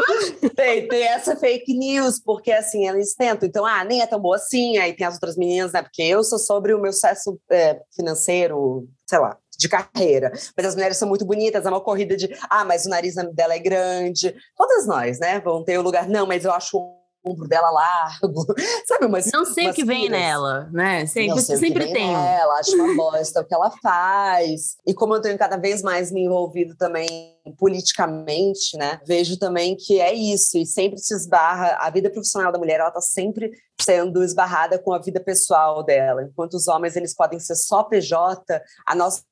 Tem, 0.56 0.88
tem 0.88 1.02
essa 1.04 1.36
fake 1.36 1.72
news, 1.74 2.18
porque 2.18 2.50
assim, 2.50 2.88
eles 2.88 3.14
tentam. 3.14 3.48
Então, 3.48 3.64
ah, 3.64 3.84
nem 3.84 4.00
é 4.00 4.06
tão 4.06 4.20
boa 4.20 4.36
assim. 4.36 4.78
Aí 4.78 4.92
tem 4.92 5.06
as 5.06 5.14
outras 5.14 5.36
meninas, 5.36 5.72
né? 5.72 5.82
Porque 5.82 6.02
eu 6.02 6.24
sou 6.24 6.38
sobre 6.38 6.74
o 6.74 6.80
meu 6.80 6.92
sucesso 6.92 7.38
é, 7.50 7.80
financeiro, 7.94 8.88
sei 9.06 9.18
lá, 9.18 9.36
de 9.56 9.68
carreira. 9.68 10.32
Mas 10.56 10.66
as 10.66 10.74
mulheres 10.74 10.96
são 10.96 11.08
muito 11.08 11.24
bonitas, 11.24 11.64
é 11.64 11.68
uma 11.68 11.80
corrida 11.80 12.16
de, 12.16 12.34
ah, 12.48 12.64
mas 12.64 12.86
o 12.86 12.88
nariz 12.88 13.14
dela 13.34 13.54
é 13.54 13.58
grande. 13.58 14.34
Todas 14.56 14.86
nós, 14.86 15.18
né? 15.20 15.40
Vão 15.40 15.62
ter 15.62 15.78
o 15.78 15.82
lugar. 15.82 16.08
Não, 16.08 16.26
mas 16.26 16.44
eu 16.44 16.52
acho 16.52 17.01
ombro 17.24 17.46
dela 17.46 17.70
largo, 17.70 18.46
sabe? 18.86 19.06
Umas, 19.06 19.30
não 19.32 19.44
sei 19.44 19.68
o 19.68 19.74
que 19.74 19.84
vem 19.84 20.08
nela, 20.08 20.68
né? 20.72 21.06
Sempre, 21.06 21.40
sempre 21.40 21.92
tem. 21.92 22.12
Ela 22.12 22.58
acho 22.58 22.74
uma 22.74 22.94
bosta 22.94 23.40
o 23.40 23.44
que 23.44 23.54
ela 23.54 23.70
faz. 23.82 24.76
E 24.86 24.92
como 24.92 25.14
eu 25.14 25.20
tenho 25.20 25.38
cada 25.38 25.56
vez 25.56 25.82
mais 25.82 26.10
me 26.10 26.24
envolvido 26.24 26.76
também 26.76 27.36
politicamente, 27.58 28.76
né? 28.76 29.00
Vejo 29.06 29.38
também 29.38 29.76
que 29.76 30.00
é 30.00 30.12
isso 30.12 30.58
e 30.58 30.66
sempre 30.66 30.98
se 30.98 31.14
esbarra 31.14 31.76
a 31.80 31.90
vida 31.90 32.10
profissional 32.10 32.52
da 32.52 32.58
mulher, 32.58 32.80
ela 32.80 32.90
tá 32.90 33.00
sempre 33.00 33.50
sendo 33.80 34.22
esbarrada 34.22 34.78
com 34.78 34.92
a 34.92 34.98
vida 34.98 35.20
pessoal 35.20 35.82
dela. 35.82 36.22
Enquanto 36.22 36.54
os 36.54 36.68
homens 36.68 36.96
eles 36.96 37.14
podem 37.14 37.38
ser 37.38 37.56
só 37.56 37.82
PJ, 37.84 38.62
a 38.86 38.94
nossa 38.94 39.22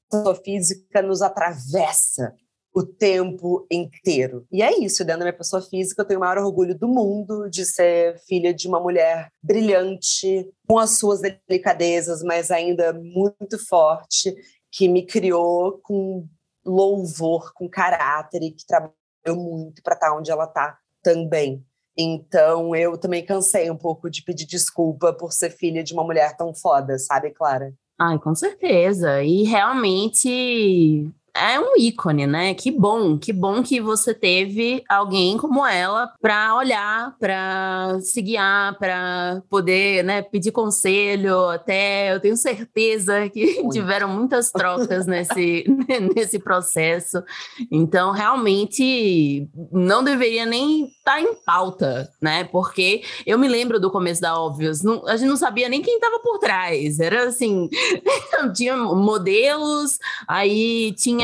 física 0.44 1.02
nos 1.02 1.22
atravessa 1.22 2.34
o 2.72 2.84
tempo 2.84 3.66
inteiro. 3.70 4.46
E 4.50 4.62
é 4.62 4.78
isso, 4.78 5.04
dentro 5.04 5.20
da 5.20 5.24
minha 5.26 5.36
pessoa 5.36 5.60
física, 5.60 6.02
eu 6.02 6.06
tenho 6.06 6.20
o 6.20 6.22
maior 6.22 6.38
orgulho 6.38 6.78
do 6.78 6.88
mundo 6.88 7.48
de 7.50 7.64
ser 7.64 8.18
filha 8.26 8.54
de 8.54 8.68
uma 8.68 8.80
mulher 8.80 9.28
brilhante, 9.42 10.48
com 10.68 10.78
as 10.78 10.98
suas 10.98 11.20
delicadezas, 11.20 12.22
mas 12.22 12.50
ainda 12.50 12.92
muito 12.92 13.58
forte, 13.66 14.34
que 14.70 14.88
me 14.88 15.04
criou 15.04 15.80
com 15.82 16.26
louvor, 16.64 17.52
com 17.54 17.68
caráter 17.68 18.42
e 18.42 18.52
que 18.52 18.64
trabalhou 18.64 18.94
muito 19.28 19.82
para 19.82 19.94
estar 19.94 20.10
tá 20.10 20.16
onde 20.16 20.30
ela 20.30 20.44
está 20.44 20.78
também. 21.02 21.64
Então, 21.96 22.74
eu 22.74 22.96
também 22.96 23.24
cansei 23.24 23.70
um 23.70 23.76
pouco 23.76 24.08
de 24.08 24.22
pedir 24.22 24.46
desculpa 24.46 25.12
por 25.12 25.32
ser 25.32 25.50
filha 25.50 25.82
de 25.82 25.92
uma 25.92 26.04
mulher 26.04 26.36
tão 26.36 26.54
foda, 26.54 26.98
sabe, 26.98 27.30
Clara? 27.30 27.74
Ai, 27.98 28.18
com 28.18 28.34
certeza. 28.34 29.22
E 29.22 29.42
realmente 29.42 31.10
é 31.34 31.58
um 31.58 31.76
ícone, 31.76 32.26
né? 32.26 32.54
Que 32.54 32.70
bom, 32.70 33.18
que 33.18 33.32
bom 33.32 33.62
que 33.62 33.80
você 33.80 34.12
teve 34.12 34.82
alguém 34.88 35.36
como 35.36 35.64
ela 35.64 36.12
para 36.20 36.54
olhar, 36.56 37.16
para 37.18 37.98
se 38.00 38.20
guiar, 38.20 38.78
para 38.78 39.42
poder, 39.48 40.04
né, 40.04 40.22
pedir 40.22 40.52
conselho. 40.52 41.48
Até 41.48 42.14
eu 42.14 42.20
tenho 42.20 42.36
certeza 42.36 43.28
que 43.28 43.60
Muito. 43.62 43.72
tiveram 43.72 44.08
muitas 44.08 44.50
trocas 44.50 45.06
nesse, 45.06 45.64
nesse 46.14 46.38
processo. 46.38 47.22
Então, 47.70 48.12
realmente, 48.12 49.48
não 49.72 50.02
deveria 50.02 50.44
nem 50.44 50.86
estar 50.86 51.14
tá 51.16 51.20
em 51.20 51.34
pauta, 51.44 52.10
né? 52.20 52.44
Porque 52.44 53.02
eu 53.26 53.38
me 53.38 53.48
lembro 53.48 53.78
do 53.78 53.90
começo 53.90 54.20
da 54.20 54.38
Óbvios, 54.38 54.82
não, 54.82 55.06
a 55.06 55.16
gente 55.16 55.28
não 55.28 55.36
sabia 55.36 55.68
nem 55.68 55.82
quem 55.82 55.94
estava 55.94 56.18
por 56.20 56.38
trás. 56.38 56.98
Era 56.98 57.28
assim, 57.28 57.68
tinha 58.54 58.76
modelos, 58.76 59.98
aí 60.26 60.92
tinha 60.92 61.19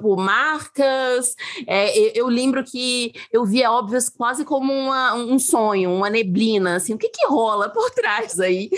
por 0.00 0.16
marcas. 0.16 1.34
É, 1.66 2.18
eu 2.18 2.26
lembro 2.28 2.64
que 2.64 3.12
eu 3.32 3.44
via 3.44 3.70
Óbvios 3.70 4.08
quase 4.08 4.44
como 4.44 4.72
uma, 4.72 5.14
um 5.14 5.38
sonho, 5.38 5.92
uma 5.92 6.10
neblina, 6.10 6.76
assim, 6.76 6.94
o 6.94 6.98
que 6.98 7.08
que 7.08 7.26
rola 7.26 7.68
por 7.68 7.90
trás 7.92 8.38
aí? 8.40 8.70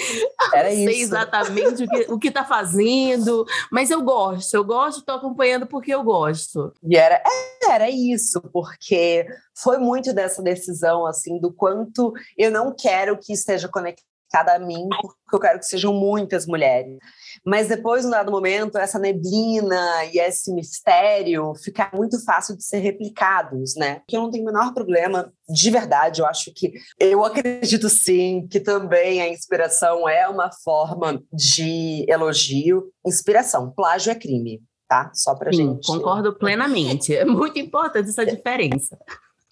Era 0.53 0.69
não 0.69 0.77
sei 0.77 0.95
isso. 0.95 1.03
exatamente 1.03 1.85
o 1.85 1.89
que, 1.89 2.13
o 2.13 2.19
que 2.19 2.31
tá 2.31 2.45
fazendo, 2.45 3.45
mas 3.71 3.91
eu 3.91 4.03
gosto, 4.03 4.55
eu 4.55 4.65
gosto, 4.65 5.05
tô 5.05 5.13
acompanhando 5.13 5.67
porque 5.67 5.95
eu 5.95 6.03
gosto. 6.03 6.73
E 6.83 6.97
era, 6.97 7.23
era 7.69 7.91
isso, 7.91 8.41
porque 8.53 9.27
foi 9.55 9.79
muito 9.79 10.13
dessa 10.13 10.43
decisão, 10.43 11.07
assim, 11.07 11.39
do 11.39 11.53
quanto 11.53 12.13
eu 12.37 12.51
não 12.51 12.75
quero 12.75 13.19
que 13.19 13.33
esteja 13.33 13.69
conectado 13.69 14.49
a 14.49 14.59
mim, 14.59 14.89
porque 15.01 15.37
eu 15.37 15.41
quero 15.41 15.59
que 15.59 15.67
sejam 15.67 15.93
muitas 15.93 16.47
mulheres. 16.47 16.99
Mas 17.45 17.69
depois, 17.69 18.05
num 18.05 18.11
dado 18.11 18.31
momento, 18.31 18.77
essa 18.77 18.99
neblina 18.99 20.05
e 20.13 20.19
esse 20.19 20.53
mistério 20.53 21.55
ficar 21.63 21.91
muito 21.95 22.23
fácil 22.25 22.57
de 22.57 22.65
ser 22.65 22.79
replicados, 22.79 23.75
né? 23.77 24.03
Que 24.07 24.17
eu 24.17 24.23
não 24.23 24.31
tenho 24.31 24.45
o 24.45 24.47
menor 24.47 24.75
problema, 24.75 25.33
de 25.49 25.71
verdade, 25.71 26.21
eu 26.21 26.27
acho 26.27 26.53
que 26.55 26.73
eu 26.99 27.25
acredito 27.25 27.89
sim 27.89 28.47
que 28.49 28.61
também 28.61 29.23
a 29.23 29.29
inspiração 29.29 30.09
é 30.09 30.29
uma 30.29 30.51
forma 30.63 31.23
de 31.33 32.05
elogio. 32.09 32.93
Inspiração, 33.07 33.71
plágio 33.71 34.13
é 34.13 34.15
crime, 34.15 34.61
tá? 34.87 35.11
Só 35.15 35.35
pra 35.35 35.51
sim, 35.51 35.69
gente. 35.69 35.87
Concordo 35.87 36.37
plenamente. 36.37 37.15
É 37.15 37.25
muito 37.25 37.59
importante 37.59 38.11
essa 38.11 38.25
diferença. 38.25 38.99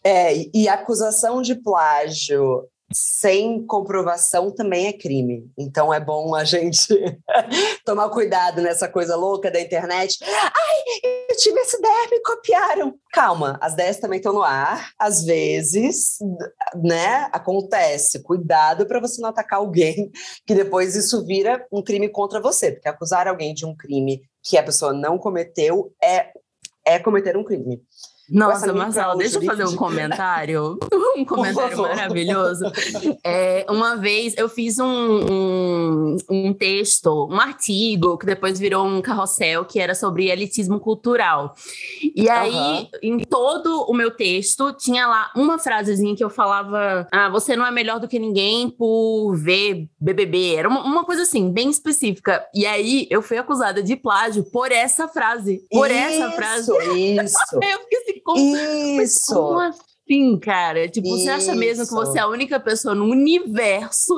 É, 0.05 0.35
e 0.55 0.69
acusação 0.69 1.43
de 1.43 1.55
plágio 1.55 2.69
sem 2.93 3.65
comprovação 3.67 4.51
também 4.51 4.87
é 4.87 4.93
crime. 4.93 5.51
Então 5.59 5.93
é 5.93 6.01
bom 6.01 6.35
a 6.35 6.45
gente 6.45 6.89
tomar 7.85 8.09
cuidado 8.09 8.63
nessa 8.63 8.89
coisa 8.89 9.15
louca 9.17 9.51
da 9.51 9.61
internet. 9.61 10.19
Ai, 10.23 11.13
eu 11.29 11.37
tive 11.37 11.61
essa 11.61 11.77
ideia, 11.77 12.09
me 12.11 12.21
copiaram. 12.21 12.95
Calma, 13.13 13.59
as 13.61 13.75
ideias 13.75 13.99
também 13.99 14.19
estão 14.19 14.33
no 14.33 14.43
ar. 14.43 14.91
Às 14.99 15.25
vezes, 15.25 16.19
né, 16.83 17.29
acontece. 17.33 18.23
Cuidado 18.23 18.87
para 18.87 19.01
você 19.01 19.21
não 19.21 19.29
atacar 19.29 19.59
alguém, 19.59 20.11
que 20.47 20.55
depois 20.55 20.97
isso 20.97 21.25
vira 21.27 21.67
um 21.71 21.83
crime 21.83 22.09
contra 22.09 22.41
você, 22.41 22.73
porque 22.73 22.89
acusar 22.89 23.29
alguém 23.29 23.53
de 23.53 23.67
um 23.67 23.77
crime 23.77 24.23
que 24.43 24.57
a 24.57 24.63
pessoa 24.63 24.93
não 24.93 25.19
cometeu 25.19 25.93
é 26.03 26.33
é 26.89 26.99
cometer 26.99 27.37
um 27.37 27.45
crime. 27.45 27.83
Nossa, 28.31 28.73
Marcela, 28.73 29.17
deixa 29.17 29.39
eu 29.39 29.43
fazer 29.43 29.65
um 29.65 29.75
comentário. 29.77 30.79
um 31.17 31.25
comentário 31.25 31.79
maravilhoso. 31.79 32.65
É, 33.25 33.67
uma 33.69 33.97
vez 33.97 34.35
eu 34.37 34.49
fiz 34.49 34.79
um, 34.79 34.87
um, 34.87 36.17
um, 36.31 36.53
texto, 36.53 37.27
um 37.31 37.41
artigo, 37.41 38.19
que 38.19 38.27
depois 38.27 38.59
virou 38.59 38.87
um 38.87 39.01
carrossel, 39.01 39.65
que 39.65 39.81
era 39.81 39.95
sobre 39.95 40.31
elitismo 40.31 40.79
cultural. 40.79 41.55
E 42.15 42.29
aí, 42.29 42.53
uhum. 42.53 42.89
em 43.03 43.19
todo 43.19 43.87
o 43.89 43.95
meu 43.95 44.11
texto, 44.11 44.73
tinha 44.75 45.07
lá 45.07 45.31
uma 45.35 45.59
frasezinha 45.59 46.15
que 46.15 46.25
eu 46.25 46.31
falava: 46.31 47.07
Ah, 47.11 47.29
você 47.29 47.57
não 47.57 47.67
é 47.67 47.71
melhor 47.71 47.99
do 47.99 48.09
que 48.09 48.19
ninguém 48.19 48.69
por 48.69 49.35
ver 49.37 49.89
BBB. 49.99 50.55
Era 50.55 50.69
uma, 50.69 50.85
uma 50.85 51.05
coisa 51.05 51.23
assim, 51.23 51.51
bem 51.51 51.71
específica. 51.71 52.47
E 52.55 52.67
aí, 52.67 53.07
eu 53.11 53.23
fui 53.23 53.39
acusada 53.39 53.83
de 53.83 53.97
plágio 53.97 54.45
por 54.45 54.71
essa 54.71 55.09
frase. 55.09 55.65
Por 55.71 55.91
isso, 55.91 55.99
essa 55.99 56.31
frase. 56.33 56.73
Isso. 56.95 57.39
eu 57.55 57.79
fiquei 57.81 57.99
assim, 57.99 58.18
como, 58.25 58.57
Isso. 59.01 59.35
Como 59.35 59.61
assim, 59.61 60.39
cara? 60.39 60.89
Tipo, 60.89 61.09
Isso. 61.09 61.25
você 61.25 61.29
acha 61.31 61.55
mesmo 61.55 61.87
que 61.87 61.93
você 61.93 62.19
é 62.19 62.23
a 62.23 62.29
única 62.29 62.59
pessoa 62.59 62.95
no 62.95 63.05
universo 63.05 64.15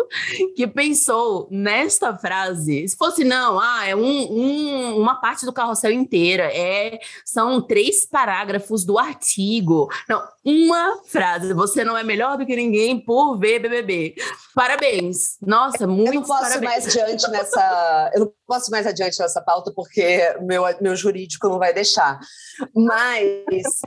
que 0.56 0.66
pensou 0.66 1.48
nesta 1.50 2.16
frase? 2.16 2.86
Se 2.88 2.96
fosse, 2.96 3.24
não, 3.24 3.58
ah, 3.58 3.86
é 3.86 3.96
um, 3.96 4.32
um, 4.32 4.98
uma 4.98 5.16
parte 5.16 5.44
do 5.44 5.52
carrossel 5.52 5.90
inteira, 5.90 6.44
é, 6.54 6.98
são 7.24 7.60
três 7.60 8.06
parágrafos 8.06 8.84
do 8.84 8.98
artigo. 8.98 9.88
Não, 10.08 10.22
uma 10.44 11.02
frase. 11.04 11.52
Você 11.52 11.84
não 11.84 11.96
é 11.96 12.02
melhor 12.02 12.38
do 12.38 12.46
que 12.46 12.56
ninguém 12.56 12.98
por 12.98 13.38
ver 13.38 13.58
BBB. 13.60 14.14
Parabéns. 14.54 15.36
Nossa, 15.40 15.86
muito 15.86 16.08
Eu 16.08 16.14
não 16.20 16.22
posso 16.22 16.42
parabéns. 16.42 16.70
mais 16.70 16.86
adiante 16.86 17.30
nessa. 17.30 18.10
Eu 18.14 18.20
não 18.20 18.32
posso 18.46 18.70
mais 18.70 18.86
adiante 18.86 19.18
nessa 19.18 19.40
pauta 19.42 19.72
porque 19.74 20.34
meu, 20.40 20.64
meu 20.80 20.96
jurídico 20.96 21.48
não 21.48 21.58
vai 21.58 21.72
deixar. 21.72 22.18
Mas 22.74 23.80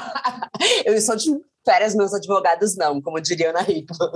eu 0.84 1.00
sou 1.00 1.16
de 1.16 1.30
férias, 1.64 1.94
meus 1.94 2.12
advogados 2.12 2.76
não, 2.76 3.00
como 3.00 3.20
diria 3.20 3.50
Ana 3.50 3.62
Hickman. 3.62 4.10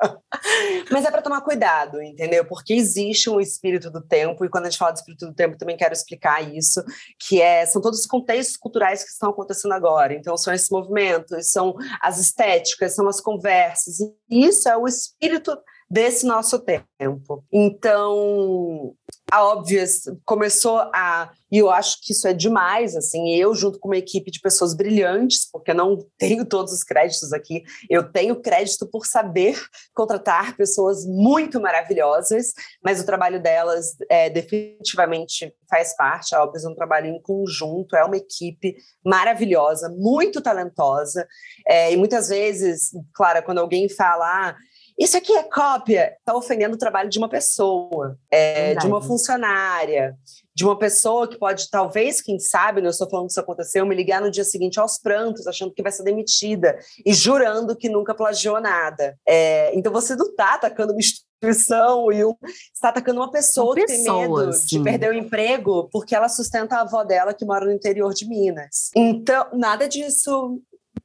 Mas 0.90 1.04
é 1.04 1.10
para 1.10 1.22
tomar 1.22 1.42
cuidado, 1.42 2.02
entendeu? 2.02 2.44
Porque 2.44 2.72
existe 2.72 3.28
um 3.28 3.40
espírito 3.40 3.90
do 3.90 4.00
tempo, 4.00 4.44
e 4.44 4.48
quando 4.48 4.66
a 4.66 4.70
gente 4.70 4.78
fala 4.78 4.92
de 4.92 5.00
espírito 5.00 5.26
do 5.26 5.34
tempo, 5.34 5.58
também 5.58 5.76
quero 5.76 5.92
explicar 5.92 6.40
isso, 6.40 6.82
que 7.18 7.40
é, 7.40 7.66
são 7.66 7.82
todos 7.82 8.00
os 8.00 8.06
contextos 8.06 8.56
culturais 8.56 9.04
que 9.04 9.10
estão 9.10 9.30
acontecendo 9.30 9.72
agora. 9.72 10.14
Então, 10.14 10.36
são 10.36 10.52
esses 10.52 10.70
movimentos, 10.70 11.50
são 11.50 11.74
as 12.00 12.18
estéticas, 12.18 12.94
são 12.94 13.08
as 13.08 13.20
conversas, 13.20 14.00
e 14.00 14.46
isso 14.46 14.68
é 14.68 14.76
o 14.76 14.86
espírito 14.86 15.56
desse 15.90 16.24
nosso 16.24 16.58
tempo. 16.60 17.44
Então, 17.52 18.94
a 19.30 19.44
Óbvias 19.44 20.02
começou 20.24 20.78
a, 20.78 21.32
e 21.50 21.58
eu 21.58 21.70
acho 21.70 21.96
que 22.00 22.12
isso 22.12 22.28
é 22.28 22.32
demais, 22.32 22.94
assim, 22.94 23.34
eu 23.34 23.54
junto 23.54 23.78
com 23.78 23.88
uma 23.88 23.96
equipe 23.96 24.30
de 24.30 24.40
pessoas 24.40 24.74
brilhantes, 24.74 25.48
porque 25.50 25.72
eu 25.72 25.74
não 25.74 25.98
tenho 26.16 26.44
todos 26.44 26.72
os 26.72 26.84
créditos 26.84 27.32
aqui, 27.32 27.64
eu 27.88 28.10
tenho 28.10 28.40
crédito 28.40 28.88
por 28.88 29.04
saber 29.04 29.60
contratar 29.94 30.56
pessoas 30.56 31.04
muito 31.04 31.60
maravilhosas, 31.60 32.52
mas 32.84 33.00
o 33.00 33.06
trabalho 33.06 33.42
delas 33.42 33.96
é, 34.08 34.30
definitivamente 34.30 35.52
faz 35.68 35.96
parte, 35.96 36.34
a 36.34 36.42
Óbvias 36.42 36.64
é 36.64 36.68
um 36.68 36.74
trabalho 36.74 37.06
em 37.06 37.20
conjunto, 37.20 37.96
é 37.96 38.04
uma 38.04 38.16
equipe 38.16 38.76
maravilhosa, 39.04 39.88
muito 39.88 40.40
talentosa, 40.40 41.26
é, 41.66 41.92
e 41.92 41.96
muitas 41.96 42.28
vezes, 42.28 42.90
claro, 43.12 43.42
quando 43.42 43.58
alguém 43.58 43.88
fala, 43.88 44.50
ah, 44.50 44.56
isso 45.00 45.16
aqui 45.16 45.32
é 45.32 45.42
cópia, 45.42 46.14
está 46.18 46.36
ofendendo 46.36 46.74
o 46.74 46.78
trabalho 46.78 47.08
de 47.08 47.18
uma 47.18 47.28
pessoa, 47.28 48.18
é, 48.30 48.74
de 48.74 48.86
uma 48.86 49.00
funcionária, 49.00 50.14
de 50.54 50.62
uma 50.62 50.78
pessoa 50.78 51.26
que 51.26 51.38
pode, 51.38 51.70
talvez, 51.70 52.20
quem 52.20 52.38
sabe, 52.38 52.82
né, 52.82 52.88
eu 52.88 52.90
estou 52.90 53.08
falando 53.08 53.24
que 53.24 53.32
isso 53.32 53.40
aconteceu, 53.40 53.86
me 53.86 53.94
ligar 53.94 54.20
no 54.20 54.30
dia 54.30 54.44
seguinte 54.44 54.78
aos 54.78 54.98
prantos, 54.98 55.46
achando 55.46 55.72
que 55.72 55.82
vai 55.82 55.90
ser 55.90 56.02
demitida 56.02 56.78
e 57.06 57.14
jurando 57.14 57.74
que 57.74 57.88
nunca 57.88 58.14
plagiou 58.14 58.60
nada. 58.60 59.16
É, 59.26 59.74
então 59.74 59.90
você 59.90 60.14
não 60.14 60.26
está 60.26 60.56
atacando 60.56 60.92
uma 60.92 61.00
instituição 61.00 62.12
e 62.12 62.22
um, 62.22 62.34
está 62.74 62.90
atacando 62.90 63.20
uma 63.20 63.30
pessoa, 63.30 63.68
uma 63.68 63.74
pessoa 63.76 63.96
que 63.96 64.04
tem 64.04 64.28
medo 64.28 64.66
de 64.66 64.80
perder 64.80 65.10
o 65.10 65.14
emprego 65.14 65.88
porque 65.90 66.14
ela 66.14 66.28
sustenta 66.28 66.76
a 66.76 66.82
avó 66.82 67.04
dela 67.04 67.32
que 67.32 67.46
mora 67.46 67.64
no 67.64 67.72
interior 67.72 68.12
de 68.12 68.28
Minas. 68.28 68.90
Então, 68.94 69.46
nada 69.54 69.88
disso 69.88 70.60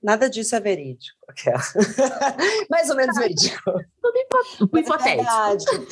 Nada 0.06 0.30
disso 0.30 0.56
é 0.56 0.60
verídico. 0.60 1.18
Mais 2.70 2.92
ou 2.92 2.96
menos 2.96 3.18
verídico. 3.18 3.60
Tudo 4.00 4.78
hipotético. 4.78 5.88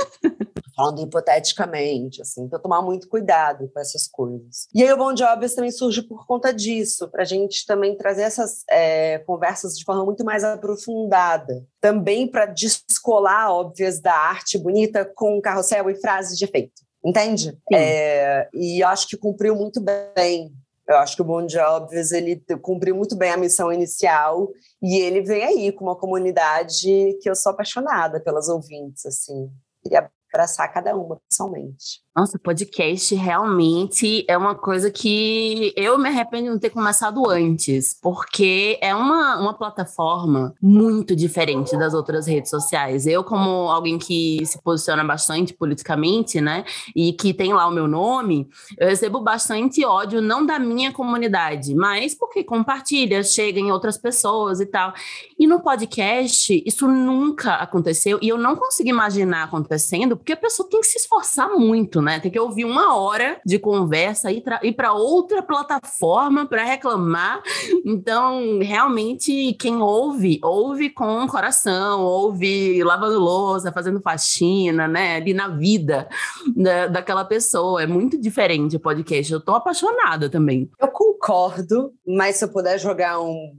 Falando 0.75 1.01
hipoteticamente, 1.01 2.21
assim, 2.21 2.43
então 2.43 2.59
tomar 2.59 2.83
muito 2.83 3.09
cuidado 3.09 3.67
com 3.73 3.79
essas 3.79 4.07
coisas. 4.07 4.67
E 4.73 4.83
aí 4.83 4.93
o 4.93 4.97
Bom 4.97 5.13
Jobs 5.13 5.55
também 5.55 5.71
surge 5.71 6.03
por 6.03 6.27
conta 6.27 6.53
disso, 6.53 7.09
para 7.09 7.23
a 7.23 7.25
gente 7.25 7.65
também 7.65 7.97
trazer 7.97 8.21
essas 8.21 8.63
é, 8.69 9.17
conversas 9.19 9.77
de 9.77 9.83
forma 9.83 10.05
muito 10.05 10.23
mais 10.23 10.43
aprofundada. 10.43 11.65
Também 11.81 12.27
para 12.27 12.45
descolar, 12.45 13.51
óbvias, 13.51 13.99
da 13.99 14.13
arte 14.13 14.59
bonita 14.59 15.11
com 15.15 15.41
carrossel 15.41 15.89
e 15.89 15.95
frases 15.95 16.37
de 16.37 16.45
efeito. 16.45 16.83
Entende? 17.03 17.57
É, 17.73 18.47
e 18.53 18.83
acho 18.83 19.07
que 19.07 19.17
cumpriu 19.17 19.55
muito 19.55 19.81
bem 19.81 20.53
eu 20.87 20.97
acho 20.97 21.15
que 21.15 21.21
o 21.21 21.25
Bon 21.25 21.45
Jobs 21.45 22.11
ele 22.11 22.43
cumpriu 22.61 22.95
muito 22.95 23.15
bem 23.15 23.31
a 23.31 23.37
missão 23.37 23.71
inicial 23.71 24.49
e 24.81 24.99
ele 24.99 25.21
vem 25.21 25.43
aí 25.43 25.71
com 25.71 25.85
uma 25.85 25.97
comunidade 25.97 27.17
que 27.21 27.29
eu 27.29 27.35
sou 27.35 27.53
apaixonada 27.53 28.19
pelas 28.19 28.49
ouvintes, 28.49 29.05
assim. 29.05 29.49
Queria 29.81 30.11
abraçar 30.31 30.71
cada 30.73 30.95
uma 30.95 31.21
pessoalmente. 31.29 32.02
Nossa, 32.15 32.37
podcast 32.37 33.15
realmente 33.15 34.23
é 34.27 34.37
uma 34.37 34.53
coisa 34.53 34.91
que 34.91 35.73
eu 35.75 35.97
me 35.97 36.09
arrependo 36.09 36.43
de 36.43 36.49
não 36.51 36.59
ter 36.59 36.69
começado 36.69 37.27
antes, 37.27 37.97
porque 37.99 38.77
é 38.83 38.93
uma, 38.93 39.39
uma 39.39 39.53
plataforma 39.55 40.53
muito 40.61 41.15
diferente 41.15 41.75
das 41.75 41.95
outras 41.95 42.27
redes 42.27 42.51
sociais. 42.51 43.07
Eu, 43.07 43.23
como 43.23 43.49
alguém 43.67 43.97
que 43.97 44.45
se 44.45 44.61
posiciona 44.61 45.03
bastante 45.03 45.55
politicamente, 45.55 46.39
né, 46.39 46.63
e 46.95 47.13
que 47.13 47.33
tem 47.33 47.51
lá 47.51 47.65
o 47.65 47.71
meu 47.71 47.87
nome, 47.87 48.47
eu 48.77 48.89
recebo 48.89 49.19
bastante 49.19 49.83
ódio, 49.83 50.21
não 50.21 50.45
da 50.45 50.59
minha 50.59 50.91
comunidade, 50.91 51.73
mas 51.73 52.13
porque 52.13 52.43
compartilha, 52.43 53.23
chega 53.23 53.59
em 53.59 53.71
outras 53.71 53.97
pessoas 53.97 54.61
e 54.61 54.67
tal. 54.67 54.93
E 55.39 55.47
no 55.47 55.61
podcast, 55.61 56.61
isso 56.63 56.87
nunca 56.87 57.55
aconteceu, 57.55 58.19
e 58.21 58.29
eu 58.29 58.37
não 58.37 58.55
consigo 58.55 58.89
imaginar 58.89 59.45
acontecendo, 59.45 60.15
porque 60.15 60.33
a 60.33 60.37
pessoa 60.37 60.69
tem 60.69 60.79
que 60.79 60.85
se 60.85 60.99
esforçar 60.99 61.49
muito, 61.57 62.02
né? 62.03 62.19
Tem 62.19 62.31
que 62.31 62.39
ouvir 62.39 62.65
uma 62.65 62.95
hora 62.95 63.39
de 63.45 63.57
conversa 63.57 64.31
e 64.31 64.43
ir 64.63 64.73
para 64.73 64.93
outra 64.93 65.41
plataforma 65.41 66.45
para 66.45 66.63
reclamar. 66.63 67.41
Então, 67.85 68.59
realmente, 68.59 69.53
quem 69.53 69.81
ouve, 69.81 70.39
ouve 70.43 70.89
com 70.89 71.23
o 71.23 71.27
coração, 71.27 72.01
ouve 72.01 72.83
lavando 72.83 73.19
louça, 73.19 73.71
fazendo 73.71 74.01
faxina, 74.01 74.87
né? 74.87 75.15
Ali 75.15 75.33
na 75.33 75.47
vida 75.47 76.07
da, 76.55 76.87
daquela 76.87 77.25
pessoa. 77.25 77.81
É 77.81 77.87
muito 77.87 78.19
diferente 78.19 78.75
o 78.75 78.79
podcast. 78.79 79.31
Eu 79.31 79.41
tô 79.41 79.53
apaixonada 79.53 80.29
também. 80.29 80.69
Eu 80.79 80.89
concordo, 80.89 81.93
mas 82.05 82.35
se 82.35 82.45
eu 82.45 82.49
puder 82.49 82.77
jogar 82.77 83.19
um 83.19 83.53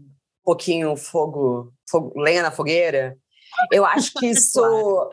pouquinho 0.44 0.94
fogo, 0.96 1.72
fogo 1.88 2.12
lenha 2.20 2.42
na 2.42 2.50
fogueira, 2.50 3.16
eu 3.72 3.84
acho 3.84 4.12
que 4.14 4.26
isso 4.26 4.60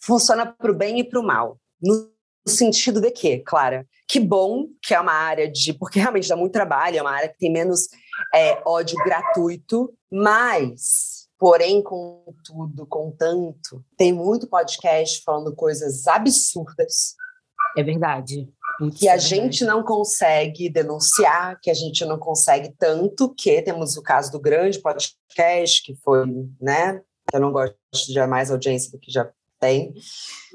funciona 0.00 0.46
para 0.46 0.70
o 0.70 0.74
bem 0.74 1.00
e 1.00 1.04
para 1.04 1.20
o 1.20 1.22
mal. 1.22 1.58
No 1.80 2.10
sentido 2.48 3.00
de 3.00 3.10
que, 3.10 3.38
Clara, 3.38 3.86
que 4.06 4.18
bom 4.18 4.66
que 4.82 4.94
é 4.94 5.00
uma 5.00 5.12
área 5.12 5.50
de. 5.50 5.72
Porque 5.72 5.98
realmente 6.00 6.28
dá 6.28 6.36
muito 6.36 6.52
trabalho, 6.52 6.98
é 6.98 7.02
uma 7.02 7.12
área 7.12 7.28
que 7.28 7.38
tem 7.38 7.52
menos 7.52 7.88
é, 8.34 8.60
ódio 8.66 8.96
gratuito, 9.04 9.92
mas, 10.10 11.28
porém, 11.38 11.82
contudo, 11.82 12.86
contanto, 12.86 13.84
tem 13.96 14.12
muito 14.12 14.48
podcast 14.48 15.22
falando 15.22 15.54
coisas 15.54 16.06
absurdas. 16.06 17.14
É 17.76 17.82
verdade. 17.82 18.48
Que 18.96 19.08
a 19.08 19.14
é 19.14 19.18
gente 19.18 19.64
não 19.64 19.82
consegue 19.82 20.70
denunciar, 20.70 21.58
que 21.60 21.70
a 21.70 21.74
gente 21.74 22.04
não 22.04 22.16
consegue 22.16 22.72
tanto, 22.78 23.34
que 23.34 23.60
temos 23.60 23.96
o 23.96 24.02
caso 24.02 24.30
do 24.30 24.40
grande 24.40 24.80
podcast, 24.80 25.82
que 25.82 25.96
foi, 25.96 26.24
né? 26.60 27.00
Eu 27.32 27.40
não 27.40 27.52
gosto 27.52 27.76
de 28.06 28.26
mais 28.26 28.50
audiência 28.50 28.90
do 28.90 28.98
que 28.98 29.10
já 29.10 29.28
tem, 29.60 29.92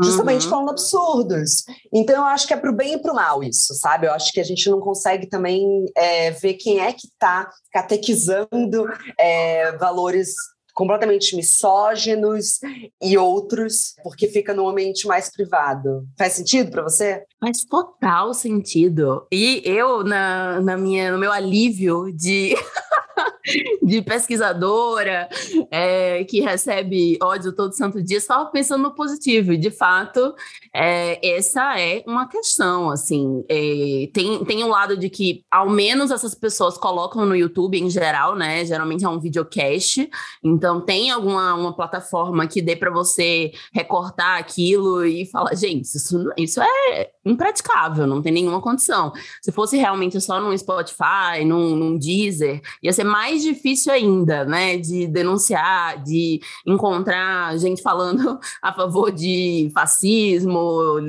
justamente 0.01 0.45
uhum. 0.45 0.49
falando 0.49 0.69
absurdos. 0.71 1.63
Então, 1.93 2.15
eu 2.15 2.23
acho 2.23 2.47
que 2.47 2.53
é 2.53 2.57
para 2.57 2.71
o 2.71 2.75
bem 2.75 2.93
e 2.93 3.01
para 3.01 3.11
o 3.11 3.15
mal 3.15 3.43
isso, 3.43 3.73
sabe? 3.75 4.07
Eu 4.07 4.13
acho 4.13 4.31
que 4.31 4.39
a 4.39 4.43
gente 4.43 4.69
não 4.69 4.79
consegue 4.79 5.27
também 5.27 5.85
é, 5.95 6.31
ver 6.31 6.55
quem 6.55 6.79
é 6.79 6.91
que 6.91 7.07
está 7.07 7.49
catequizando 7.71 8.85
é, 9.19 9.71
valores 9.77 10.33
completamente 10.73 11.35
misóginos 11.35 12.59
e 13.01 13.17
outros, 13.17 13.93
porque 14.03 14.27
fica 14.27 14.53
no 14.53 14.67
ambiente 14.67 15.07
mais 15.07 15.31
privado. 15.31 16.05
Faz 16.17 16.33
sentido 16.33 16.71
para 16.71 16.83
você? 16.83 17.23
Faz 17.43 17.65
total 17.65 18.33
sentido. 18.33 19.27
E 19.29 19.61
eu, 19.65 20.01
na, 20.01 20.61
na 20.61 20.77
minha, 20.77 21.11
no 21.11 21.19
meu 21.19 21.29
alívio 21.29 22.09
de 22.09 22.55
de 23.83 24.01
pesquisadora 24.01 25.27
é, 25.69 26.23
que 26.23 26.41
recebe 26.41 27.17
ódio 27.21 27.53
todo 27.53 27.75
santo 27.75 28.01
dia, 28.01 28.17
estava 28.17 28.45
pensando 28.45 28.83
no 28.83 28.95
positivo. 28.95 29.57
De 29.57 29.69
fato, 29.69 30.33
é, 30.73 31.35
essa 31.35 31.79
é 31.79 32.03
uma 32.07 32.27
questão, 32.27 32.89
assim. 32.89 33.43
É, 33.49 34.09
tem, 34.13 34.43
tem 34.45 34.63
um 34.63 34.69
lado 34.69 34.97
de 34.97 35.09
que, 35.09 35.43
ao 35.51 35.69
menos, 35.69 36.11
essas 36.11 36.33
pessoas 36.33 36.77
colocam 36.77 37.25
no 37.25 37.35
YouTube 37.35 37.79
em 37.79 37.89
geral, 37.89 38.35
né? 38.35 38.65
Geralmente 38.65 39.05
é 39.05 39.09
um 39.09 39.19
videocast. 39.19 40.09
Então, 40.43 40.81
tem 40.81 41.11
alguma 41.11 41.53
uma 41.53 41.75
plataforma 41.75 42.47
que 42.47 42.61
dê 42.61 42.75
para 42.75 42.89
você 42.89 43.51
recortar 43.73 44.39
aquilo 44.39 45.05
e 45.05 45.25
falar, 45.25 45.55
gente, 45.55 45.83
isso, 45.83 46.31
isso 46.37 46.61
é 46.61 47.11
impraticável, 47.33 48.07
não 48.07 48.21
tem 48.21 48.31
nenhuma 48.31 48.61
condição. 48.61 49.11
Se 49.41 49.51
fosse 49.51 49.77
realmente 49.77 50.19
só 50.21 50.39
num 50.39 50.57
Spotify, 50.57 51.43
num, 51.45 51.75
num 51.75 51.97
Deezer, 51.97 52.61
ia 52.81 52.93
ser 52.93 53.03
mais 53.03 53.43
difícil 53.43 53.91
ainda, 53.91 54.45
né, 54.45 54.77
de 54.77 55.07
denunciar, 55.07 56.01
de 56.03 56.41
encontrar 56.65 57.57
gente 57.57 57.81
falando 57.81 58.39
a 58.61 58.73
favor 58.73 59.11
de 59.11 59.71
fascismo 59.73 60.99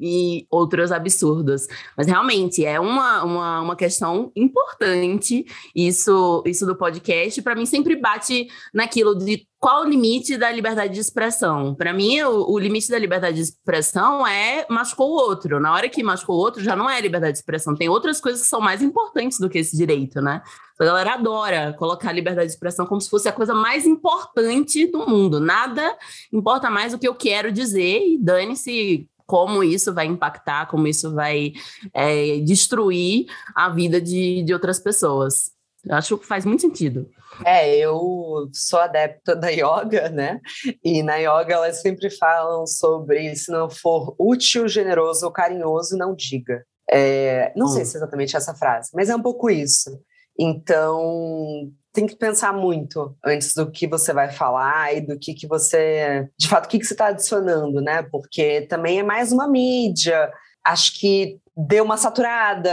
e 0.00 0.46
outros 0.50 0.90
absurdos. 0.90 1.66
Mas 1.96 2.06
realmente 2.06 2.64
é 2.64 2.80
uma, 2.80 3.22
uma, 3.24 3.60
uma 3.60 3.76
questão 3.76 4.32
importante 4.34 5.46
isso, 5.74 6.42
isso 6.46 6.66
do 6.66 6.76
podcast. 6.76 7.40
Para 7.42 7.54
mim, 7.54 7.66
sempre 7.66 7.96
bate 7.96 8.48
naquilo 8.72 9.14
de 9.14 9.46
qual 9.58 9.82
o 9.82 9.88
limite 9.88 10.36
da 10.36 10.50
liberdade 10.50 10.94
de 10.94 11.00
expressão? 11.00 11.74
Para 11.74 11.92
mim, 11.92 12.20
o, 12.22 12.52
o, 12.52 12.58
limite 12.58 12.90
da 12.90 12.98
liberdade 12.98 13.36
de 13.36 13.42
expressão 13.42 14.26
é 14.26 14.66
machucou 14.68 15.10
o 15.10 15.14
outro. 15.14 15.58
Na 15.58 15.72
hora 15.72 15.88
que 15.88 16.02
machucou 16.02 16.36
o 16.36 16.38
outro, 16.38 16.62
já 16.62 16.76
não 16.76 16.88
é 16.88 17.00
liberdade 17.00 17.32
de 17.32 17.38
expressão. 17.38 17.74
Tem 17.74 17.88
outras 17.88 18.20
coisas 18.20 18.42
que 18.42 18.48
são 18.48 18.60
mais 18.60 18.82
importantes 18.82 19.38
do 19.38 19.48
que 19.48 19.58
esse 19.58 19.76
direito, 19.76 20.20
né? 20.20 20.42
A 20.78 20.84
galera 20.84 21.14
adora 21.14 21.74
colocar 21.78 22.10
a 22.10 22.12
liberdade 22.12 22.48
de 22.48 22.52
expressão 22.52 22.84
como 22.86 23.00
se 23.00 23.08
fosse 23.08 23.28
a 23.28 23.32
coisa 23.32 23.54
mais 23.54 23.86
importante 23.86 24.86
do 24.86 25.06
mundo. 25.06 25.40
Nada 25.40 25.96
importa 26.30 26.70
mais 26.70 26.92
do 26.92 26.98
que 26.98 27.08
eu 27.08 27.14
quero 27.14 27.50
dizer 27.50 28.02
e 28.06 28.18
dane-se 28.18 29.08
como 29.26 29.64
isso 29.64 29.92
vai 29.92 30.06
impactar, 30.06 30.66
como 30.66 30.86
isso 30.86 31.12
vai 31.12 31.52
é, 31.92 32.38
destruir 32.40 33.26
a 33.54 33.68
vida 33.68 34.00
de, 34.00 34.42
de 34.44 34.52
outras 34.52 34.78
pessoas. 34.78 35.55
Eu 35.88 35.94
acho 35.96 36.18
que 36.18 36.26
faz 36.26 36.44
muito 36.44 36.62
sentido. 36.62 37.08
É, 37.44 37.76
eu 37.76 38.48
sou 38.52 38.78
adepta 38.78 39.36
da 39.36 39.48
yoga, 39.48 40.08
né? 40.08 40.40
E 40.82 41.02
na 41.02 41.16
yoga 41.16 41.54
elas 41.54 41.80
sempre 41.80 42.10
falam 42.10 42.66
sobre 42.66 43.34
se 43.36 43.52
não 43.52 43.70
for 43.70 44.14
útil, 44.18 44.66
generoso 44.68 45.26
ou 45.26 45.32
carinhoso, 45.32 45.96
não 45.96 46.14
diga. 46.14 46.64
É, 46.90 47.52
não 47.56 47.66
hum. 47.66 47.70
sei 47.70 47.84
se 47.84 47.96
é 47.96 47.98
exatamente 47.98 48.36
essa 48.36 48.54
frase, 48.54 48.90
mas 48.94 49.08
é 49.08 49.16
um 49.16 49.22
pouco 49.22 49.50
isso. 49.50 50.00
Então, 50.38 51.70
tem 51.92 52.06
que 52.06 52.16
pensar 52.16 52.52
muito 52.52 53.16
antes 53.24 53.54
do 53.54 53.70
que 53.70 53.86
você 53.86 54.12
vai 54.12 54.30
falar 54.30 54.94
e 54.94 55.00
do 55.00 55.18
que, 55.18 55.32
que 55.32 55.46
você. 55.46 56.28
De 56.38 56.46
fato, 56.46 56.66
o 56.66 56.68
que, 56.68 56.78
que 56.78 56.84
você 56.84 56.94
está 56.94 57.06
adicionando, 57.06 57.80
né? 57.80 58.02
Porque 58.02 58.62
também 58.62 58.98
é 58.98 59.02
mais 59.02 59.32
uma 59.32 59.48
mídia. 59.48 60.30
Acho 60.66 60.98
que 60.98 61.40
deu 61.56 61.84
uma 61.84 61.96
saturada. 61.96 62.70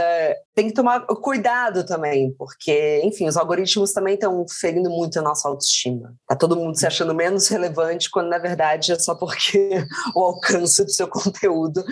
Tem 0.54 0.68
que 0.68 0.74
tomar 0.74 1.06
cuidado 1.06 1.86
também, 1.86 2.32
porque, 2.34 3.00
enfim, 3.04 3.26
os 3.26 3.36
algoritmos 3.36 3.92
também 3.92 4.14
estão 4.14 4.44
ferindo 4.48 4.90
muito 4.90 5.18
a 5.18 5.22
nossa 5.22 5.48
autoestima. 5.48 6.14
Tá 6.28 6.36
todo 6.36 6.56
mundo 6.56 6.78
se 6.78 6.86
achando 6.86 7.14
menos 7.14 7.48
relevante, 7.48 8.10
quando 8.10 8.28
na 8.28 8.38
verdade 8.38 8.92
é 8.92 8.98
só 8.98 9.14
porque 9.14 9.70
o 10.14 10.20
alcance 10.20 10.84
do 10.84 10.90
seu 10.90 11.08
conteúdo 11.08 11.82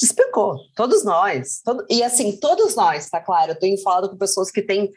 despencou. 0.00 0.56
Todos 0.76 1.04
nós. 1.04 1.60
Todo... 1.64 1.84
E 1.90 2.02
assim, 2.02 2.38
todos 2.38 2.76
nós, 2.76 3.10
tá 3.10 3.20
claro? 3.20 3.52
Eu 3.52 3.58
tenho 3.58 3.80
falado 3.82 4.10
com 4.10 4.16
pessoas 4.16 4.50
que 4.50 4.62
têm 4.62 4.92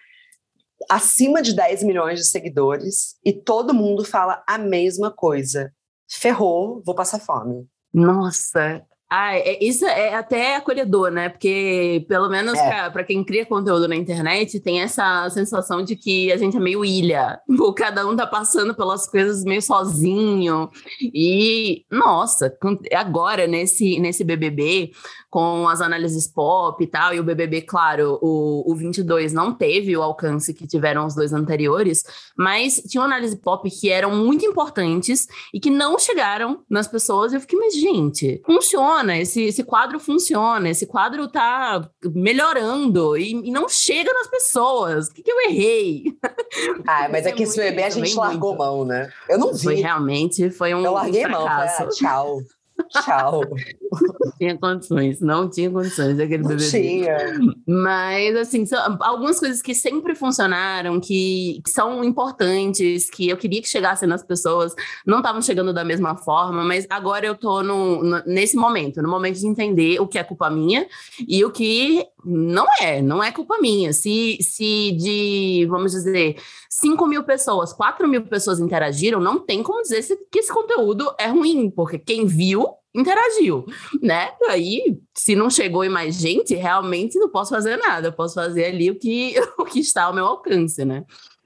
acima 0.90 1.42
de 1.42 1.56
10 1.56 1.84
milhões 1.84 2.20
de 2.20 2.26
seguidores 2.26 3.16
e 3.26 3.34
todo 3.34 3.74
mundo 3.74 4.06
fala 4.06 4.44
a 4.48 4.58
mesma 4.58 5.12
coisa. 5.12 5.72
Ferrou, 6.10 6.82
vou 6.86 6.94
passar 6.94 7.20
fome. 7.20 7.68
Nossa, 7.94 8.86
ah, 9.10 9.38
é, 9.38 9.64
isso 9.64 9.86
é 9.86 10.16
até 10.16 10.58
acolhedor, 10.58 11.10
né? 11.10 11.30
Porque, 11.30 12.06
pelo 12.10 12.28
menos 12.28 12.60
é. 12.60 12.90
para 12.90 13.06
quem 13.06 13.24
cria 13.24 13.46
conteúdo 13.46 13.88
na 13.88 13.96
internet, 13.96 14.60
tem 14.60 14.82
essa 14.82 15.30
sensação 15.30 15.82
de 15.82 15.96
que 15.96 16.30
a 16.30 16.36
gente 16.36 16.58
é 16.58 16.60
meio 16.60 16.84
ilha. 16.84 17.40
Cada 17.78 18.06
um 18.06 18.18
tá 18.18 18.28
passando 18.28 18.76
pelas 18.76 19.10
coisas 19.10 19.46
meio 19.46 19.62
sozinho. 19.62 20.70
E, 21.02 21.86
nossa, 21.90 22.54
agora 22.94 23.48
nesse, 23.48 23.98
nesse 24.00 24.26
BBB, 24.26 24.92
com 25.30 25.68
as 25.68 25.82
análises 25.82 26.28
pop 26.28 26.82
e 26.82 26.88
tal, 26.88 27.14
e 27.14 27.20
o 27.20 27.24
BBB, 27.24 27.62
claro, 27.62 28.18
o, 28.22 28.72
o 28.72 28.76
22 28.76 29.34
não 29.34 29.54
teve 29.54 29.96
o 29.96 30.02
alcance 30.02 30.54
que 30.54 30.66
tiveram 30.66 31.06
os 31.06 31.16
dois 31.16 31.34
anteriores, 31.34 32.04
mas 32.38 32.82
tinha 32.88 33.04
análise 33.04 33.36
pop 33.36 33.70
que 33.70 33.90
eram 33.90 34.16
muito 34.16 34.46
importantes 34.46 35.28
e 35.54 35.60
que 35.60 35.70
não 35.70 36.00
chegaram 36.00 36.64
nas 36.70 36.88
pessoas. 36.88 37.34
Eu 37.34 37.42
fiquei, 37.42 37.60
mas 37.60 37.74
gente, 37.74 38.42
funciona, 38.46 39.18
esse, 39.18 39.44
esse 39.44 39.64
quadro 39.64 40.00
funciona, 40.00 40.70
esse 40.70 40.86
quadro 40.86 41.28
tá 41.28 41.90
melhorando 42.14 43.18
e, 43.18 43.32
e 43.32 43.52
não 43.52 43.68
chega 43.68 44.14
nas 44.14 44.28
pessoas. 44.28 45.08
O 45.08 45.14
que, 45.14 45.24
que 45.24 45.32
eu 45.32 45.42
errei? 45.42 46.06
Ah, 46.88 47.08
mas 47.12 47.26
é, 47.26 47.30
é 47.30 47.32
que 47.34 47.44
esse 47.44 47.58
bebê 47.58 47.84
a 47.84 47.90
gente 47.90 48.16
largou 48.16 48.56
muito. 48.56 48.60
mão, 48.60 48.86
né? 48.86 49.12
Eu 49.30 49.38
não 49.38 49.54
vi. 49.54 49.64
Foi 49.64 49.76
realmente, 49.76 50.50
foi 50.50 50.74
um. 50.74 50.84
Eu 50.84 50.94
larguei 50.94 51.26
um 51.26 51.32
mão, 51.32 51.48
ah, 51.48 51.88
tchau. 51.92 52.40
Tchau. 52.90 53.42
Não 53.92 54.32
tinha 54.38 54.58
condições, 54.58 55.20
não 55.22 55.50
tinha 55.50 55.70
condições 55.70 56.18
daquele 56.18 56.44
Não 56.44 56.50
bebê. 56.50 56.70
tinha. 56.70 57.18
Mas, 57.68 58.36
assim, 58.36 58.66
são 58.66 58.98
algumas 59.02 59.40
coisas 59.40 59.62
que 59.62 59.74
sempre 59.74 60.16
funcionaram, 60.16 61.00
que 61.00 61.62
são 61.68 62.04
importantes, 62.04 63.10
que 63.10 63.28
eu 63.30 63.38
queria 63.38 63.62
que 63.62 63.68
chegassem 63.70 64.08
nas 64.08 64.24
pessoas, 64.24 64.74
não 65.06 65.18
estavam 65.18 65.42
chegando 65.42 65.74
da 65.74 65.84
mesma 65.84 66.16
forma, 66.16 66.64
mas 66.64 66.86
agora 66.90 67.26
eu 67.26 67.36
tô 67.36 67.62
no, 67.64 68.04
no- 68.04 68.24
nesse 68.26 68.56
momento, 68.56 69.02
no 69.02 69.10
momento 69.10 69.40
de 69.40 69.48
entender 69.48 70.00
o 70.00 70.08
que 70.08 70.18
é 70.20 70.24
culpa 70.24 70.50
minha 70.50 70.88
e 71.28 71.44
o 71.44 71.52
que 71.52 72.06
não 72.26 72.66
é, 72.82 73.02
não 73.02 73.24
é 73.24 73.32
culpa 73.32 73.58
minha. 73.60 73.94
Se, 73.94 74.38
se 74.42 74.92
de, 74.94 75.66
vamos 75.70 75.92
dizer, 75.92 76.38
5 76.70 77.06
mil 77.08 77.24
pessoas, 77.24 77.74
4 77.74 78.08
mil 78.08 78.26
pessoas 78.26 78.60
interagiram, 78.60 79.20
não 79.20 79.40
tem 79.40 79.62
como 79.64 79.82
dizer 79.82 80.02
se- 80.02 80.18
que 80.32 80.40
esse 80.40 80.52
conteúdo 80.54 81.14
é 81.20 81.28
ruim, 81.28 81.70
porque 81.70 81.98
quem 82.00 82.26
viu 82.26 82.68
interagiu, 82.96 83.66
né? 84.02 84.32
Aí, 84.50 84.98
se 85.16 85.36
não 85.36 85.50
chegou 85.50 85.84
em 85.84 85.90
mais 85.90 86.16
gente, 86.16 86.56
realmente 86.56 87.20
não 87.20 87.30
posso 87.30 87.52
fazer 87.52 87.78
nada. 87.78 88.08
Eu 88.08 88.14
posso 88.14 88.34
fazer 88.34 88.66
ali 88.66 88.90
o 88.90 88.98
que, 88.98 89.36
o 89.60 89.66
que 89.66 89.80
está 89.80 90.06
ao 90.06 90.14
meu 90.14 90.26
alcance, 90.26 90.84
né? 90.84 91.04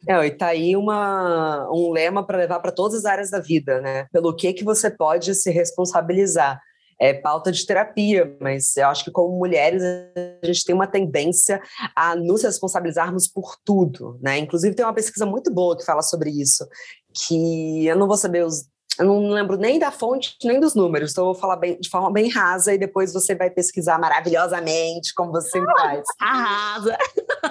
É, 0.08 0.26
e 0.26 0.32
tá 0.32 0.48
aí 0.48 0.76
uma, 0.76 1.70
um 1.72 1.92
lema 1.92 2.26
para 2.26 2.38
levar 2.40 2.60
para 2.60 2.72
todas 2.72 3.00
as 3.00 3.06
áreas 3.06 3.30
da 3.30 3.40
vida, 3.40 3.80
né? 3.82 4.08
Pelo 4.12 4.36
que 4.36 4.52
que 4.54 4.64
você 4.64 4.90
pode 4.90 5.36
se 5.36 5.52
responsabilizar. 5.52 6.60
É 7.02 7.14
pauta 7.14 7.52
de 7.52 7.66
terapia, 7.66 8.38
mas 8.40 8.78
eu 8.78 8.88
acho 8.88 9.04
que 9.04 9.12
como 9.12 9.36
mulheres 9.36 9.82
a 9.84 10.46
gente 10.46 10.64
tem 10.64 10.76
uma 10.76 10.86
tendência 10.86 11.60
a 11.96 12.16
nos 12.16 12.44
responsabilizarmos 12.44 13.28
por 13.28 13.56
tudo, 13.66 14.20
né? 14.22 14.38
Inclusive 14.38 14.76
tem 14.76 14.86
uma 14.86 14.94
pesquisa 14.94 15.26
muito 15.26 15.52
boa 15.52 15.76
que 15.76 15.84
fala 15.84 16.04
sobre 16.04 16.30
isso, 16.30 16.68
que 17.12 17.88
eu 17.88 17.96
não 17.96 18.08
vou 18.08 18.18
saber 18.18 18.46
os 18.46 18.70
eu 19.00 19.06
não 19.06 19.30
lembro 19.30 19.58
nem 19.58 19.80
da 19.80 19.90
fonte, 19.90 20.36
nem 20.44 20.60
dos 20.60 20.76
números, 20.76 21.12
então 21.12 21.24
eu 21.26 21.34
vou 21.34 21.42
falar 21.42 21.56
bem, 21.56 21.80
de 21.80 21.90
forma 21.90 22.12
bem 22.12 22.30
rasa 22.30 22.74
e 22.74 22.78
depois 22.78 23.14
você 23.14 23.34
vai 23.34 23.50
pesquisar 23.50 23.98
maravilhosamente, 23.98 25.14
como 25.16 25.32
você 25.32 25.50
sempre 25.50 25.74
faz 25.74 26.04
Arrasa! 26.20 26.98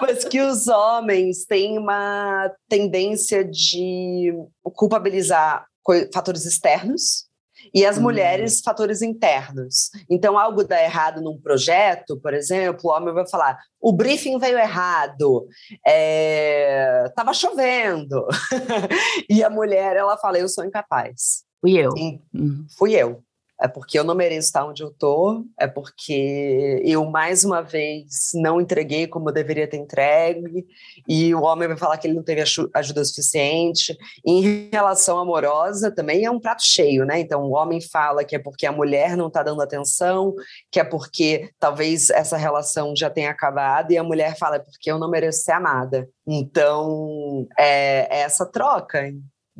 mas 0.00 0.24
que 0.24 0.40
os 0.40 0.68
homens 0.68 1.44
têm 1.46 1.78
uma 1.78 2.52
tendência 2.68 3.44
de 3.44 4.32
culpabilizar 4.62 5.66
fatores 6.12 6.44
externos 6.44 7.29
e 7.74 7.84
as 7.86 7.98
Hum. 7.98 8.02
mulheres 8.02 8.60
fatores 8.60 9.02
internos. 9.02 9.90
Então, 10.08 10.38
algo 10.38 10.64
dá 10.64 10.82
errado 10.82 11.20
num 11.20 11.38
projeto, 11.40 12.18
por 12.20 12.34
exemplo, 12.34 12.90
o 12.90 12.92
homem 12.94 13.12
vai 13.14 13.28
falar: 13.28 13.58
o 13.80 13.92
briefing 13.92 14.38
veio 14.38 14.58
errado, 14.58 15.46
é, 15.86 17.10
tava 17.14 17.32
chovendo. 17.34 18.26
e 19.28 19.42
a 19.44 19.50
mulher, 19.50 19.96
ela 19.96 20.16
fala: 20.16 20.38
eu 20.38 20.48
sou 20.48 20.64
incapaz. 20.64 21.44
Fui 21.60 21.76
eu. 21.76 21.90
E 21.96 22.20
Uhum. 22.34 22.66
fui 22.78 22.94
eu. 22.94 23.22
É 23.62 23.68
porque 23.68 23.98
eu 23.98 24.04
não 24.04 24.14
mereço 24.14 24.48
estar 24.48 24.64
onde 24.64 24.82
eu 24.82 24.90
tô, 24.90 25.44
é 25.58 25.66
porque 25.66 26.80
eu, 26.84 27.04
mais 27.04 27.44
uma 27.44 27.60
vez, 27.60 28.30
não 28.34 28.60
entreguei 28.60 29.06
como 29.06 29.28
eu 29.28 29.34
deveria 29.34 29.68
ter 29.68 29.76
entregue, 29.76 30.66
e 31.06 31.34
o 31.34 31.42
homem 31.42 31.68
vai 31.68 31.76
falar 31.76 31.98
que 31.98 32.06
ele 32.06 32.14
não 32.14 32.22
teve 32.22 32.40
aju- 32.40 32.70
ajuda 32.74 33.04
suficiente. 33.04 33.96
Em 34.24 34.70
relação 34.72 35.18
amorosa, 35.18 35.90
também 35.90 36.24
é 36.24 36.30
um 36.30 36.40
prato 36.40 36.62
cheio, 36.64 37.04
né? 37.04 37.20
Então, 37.20 37.42
o 37.42 37.52
homem 37.52 37.80
fala 37.80 38.24
que 38.24 38.34
é 38.34 38.38
porque 38.38 38.66
a 38.66 38.72
mulher 38.72 39.16
não 39.16 39.28
está 39.28 39.42
dando 39.42 39.60
atenção, 39.60 40.34
que 40.70 40.80
é 40.80 40.84
porque 40.84 41.50
talvez 41.58 42.08
essa 42.10 42.36
relação 42.36 42.94
já 42.96 43.10
tenha 43.10 43.30
acabado, 43.30 43.92
e 43.92 43.98
a 43.98 44.04
mulher 44.04 44.38
fala 44.38 44.56
é 44.56 44.60
porque 44.60 44.90
eu 44.90 44.98
não 44.98 45.10
mereço 45.10 45.42
ser 45.42 45.52
amada. 45.52 46.08
Então, 46.26 47.46
é, 47.58 48.06
é 48.10 48.20
essa 48.20 48.46
troca. 48.46 49.12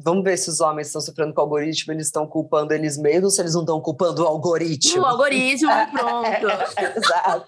Vamos 0.03 0.25
ver 0.25 0.37
se 0.37 0.49
os 0.51 0.61
homens 0.61 0.87
estão 0.89 1.01
sofrendo 1.01 1.35
com 1.35 1.41
o 1.41 1.45
algoritmo, 1.45 1.93
eles 1.93 2.07
estão 2.07 2.27
culpando 2.27 2.73
eles 2.73 2.97
mesmos, 2.99 3.35
se 3.35 3.43
eles 3.43 3.55
não 3.55 3.61
estão 3.63 3.81
culpando 3.81 4.23
o 4.23 4.27
algoritmo. 4.27 5.03
O 5.03 5.07
algoritmo, 5.07 5.71
pronto. 5.93 6.47
Exato. 6.97 7.47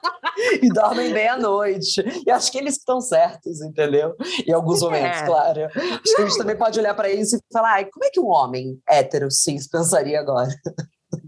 E 0.62 0.68
dormem 0.68 1.12
bem 1.12 1.28
à 1.28 1.36
noite. 1.36 2.02
E 2.26 2.30
acho 2.30 2.50
que 2.50 2.58
eles 2.58 2.76
estão 2.76 3.00
certos, 3.00 3.60
entendeu? 3.62 4.14
Em 4.46 4.52
alguns 4.52 4.80
momentos, 4.80 5.20
É. 5.20 5.26
claro. 5.26 5.60
Acho 5.66 6.16
que 6.16 6.22
a 6.22 6.26
gente 6.26 6.38
também 6.38 6.56
pode 6.56 6.78
olhar 6.78 6.94
para 6.94 7.10
isso 7.10 7.36
e 7.36 7.40
falar: 7.52 7.74
Ai, 7.74 7.84
como 7.86 8.04
é 8.04 8.10
que 8.10 8.20
um 8.20 8.28
homem 8.28 8.78
hétero 8.88 9.30
cis 9.30 9.68
pensaria 9.68 10.18
agora? 10.20 10.48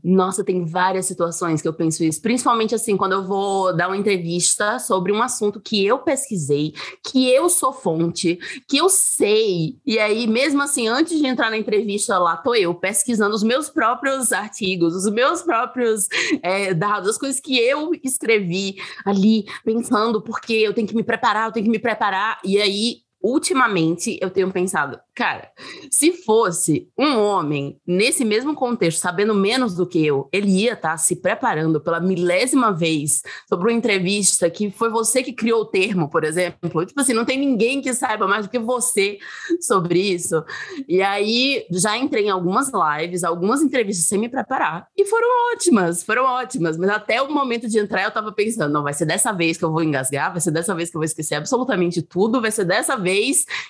Nossa, 0.03 0.45
tem 0.45 0.65
várias 0.65 1.07
situações 1.07 1.63
que 1.63 1.69
eu 1.69 1.73
penso 1.73 2.05
isso, 2.05 2.21
principalmente 2.21 2.75
assim, 2.75 2.97
quando 2.97 3.13
eu 3.13 3.27
vou 3.27 3.75
dar 3.75 3.89
uma 3.89 3.97
entrevista 3.97 4.79
sobre 4.79 5.13
um 5.13 5.23
assunto 5.23 5.61
que 5.61 5.85
eu 5.85 5.99
pesquisei, 5.99 6.75
que 7.03 7.31
eu 7.31 7.49
sou 7.49 7.73
fonte, 7.73 8.39
que 8.69 8.77
eu 8.77 8.89
sei, 8.89 9.79
e 9.87 9.99
aí, 9.99 10.27
mesmo 10.27 10.63
assim, 10.63 10.89
antes 10.89 11.19
de 11.19 11.27
entrar 11.27 11.51
na 11.51 11.57
entrevista 11.57 12.19
lá, 12.19 12.37
tô 12.37 12.55
eu 12.55 12.75
pesquisando 12.75 13.35
os 13.35 13.43
meus 13.43 13.71
próprios 13.71 14.33
artigos, 14.33 14.95
os 14.95 15.11
meus 15.11 15.43
próprios 15.43 16.07
é, 16.43 16.75
dados, 16.75 17.09
as 17.09 17.19
coisas 17.19 17.41
que 17.41 17.59
eu 17.59 17.93
escrevi 18.03 18.77
ali, 19.05 19.45
pensando, 19.65 20.23
porque 20.23 20.53
eu 20.53 20.75
tenho 20.75 20.87
que 20.87 20.95
me 20.95 21.03
preparar, 21.03 21.49
eu 21.49 21.53
tenho 21.53 21.65
que 21.65 21.73
me 21.73 21.79
preparar, 21.79 22.39
e 22.45 22.61
aí. 22.61 23.04
Ultimamente, 23.25 24.19
eu 24.21 24.29
tenho 24.29 24.53
pensado, 24.53 25.01
cara, 25.15 25.51
se 25.91 26.13
fosse 26.13 26.91
um 26.99 27.17
homem 27.19 27.81
nesse 27.87 28.23
mesmo 28.23 28.55
contexto, 28.55 28.99
sabendo 28.99 29.35
menos 29.35 29.75
do 29.75 29.87
que 29.87 30.05
eu, 30.05 30.29
ele 30.31 30.51
ia 30.51 30.75
estar 30.75 30.99
se 30.99 31.17
preparando 31.17 31.81
pela 31.81 32.01
milésima 32.01 32.71
vez 32.71 33.23
sobre 33.49 33.71
uma 33.71 33.79
entrevista 33.79 34.51
que 34.51 34.71
foi 34.71 34.91
você 34.91 35.23
que 35.23 35.33
criou 35.33 35.63
o 35.63 35.65
termo, 35.65 36.11
por 36.11 36.23
exemplo. 36.23 36.85
Tipo 36.85 37.01
assim, 37.01 37.15
não 37.15 37.25
tem 37.25 37.39
ninguém 37.39 37.81
que 37.81 37.95
saiba 37.95 38.29
mais 38.29 38.45
do 38.45 38.51
que 38.51 38.59
você 38.59 39.17
sobre 39.59 40.01
isso. 40.01 40.45
E 40.87 41.01
aí 41.01 41.65
já 41.71 41.97
entrei 41.97 42.27
em 42.27 42.31
algumas 42.31 42.71
lives, 42.75 43.25
algumas 43.25 43.63
entrevistas 43.63 44.07
sem 44.07 44.19
me 44.19 44.29
preparar 44.29 44.87
e 44.95 45.07
foram 45.07 45.55
ótimas, 45.55 46.03
foram 46.03 46.25
ótimas. 46.25 46.77
Mas 46.77 46.91
até 46.91 47.23
o 47.23 47.33
momento 47.33 47.71
de 47.71 47.79
entrar 47.79 48.03
eu 48.03 48.11
tava 48.11 48.33
pensando, 48.33 48.71
não, 48.71 48.83
vai 48.83 48.93
ser 48.93 49.07
dessa 49.07 49.33
vez 49.33 49.57
que 49.57 49.65
eu 49.65 49.73
vou 49.73 49.83
engasgar, 49.83 50.31
vai 50.31 50.43
ser 50.43 50.51
dessa 50.51 50.75
vez 50.75 50.91
que 50.91 50.97
eu 50.97 51.01
vou 51.01 51.07
esquecer 51.07 51.37
absolutamente 51.37 52.03
tudo, 52.03 52.39
vai 52.43 52.51
ser 52.51 52.67
dessa 52.67 52.99
vez 52.99 53.14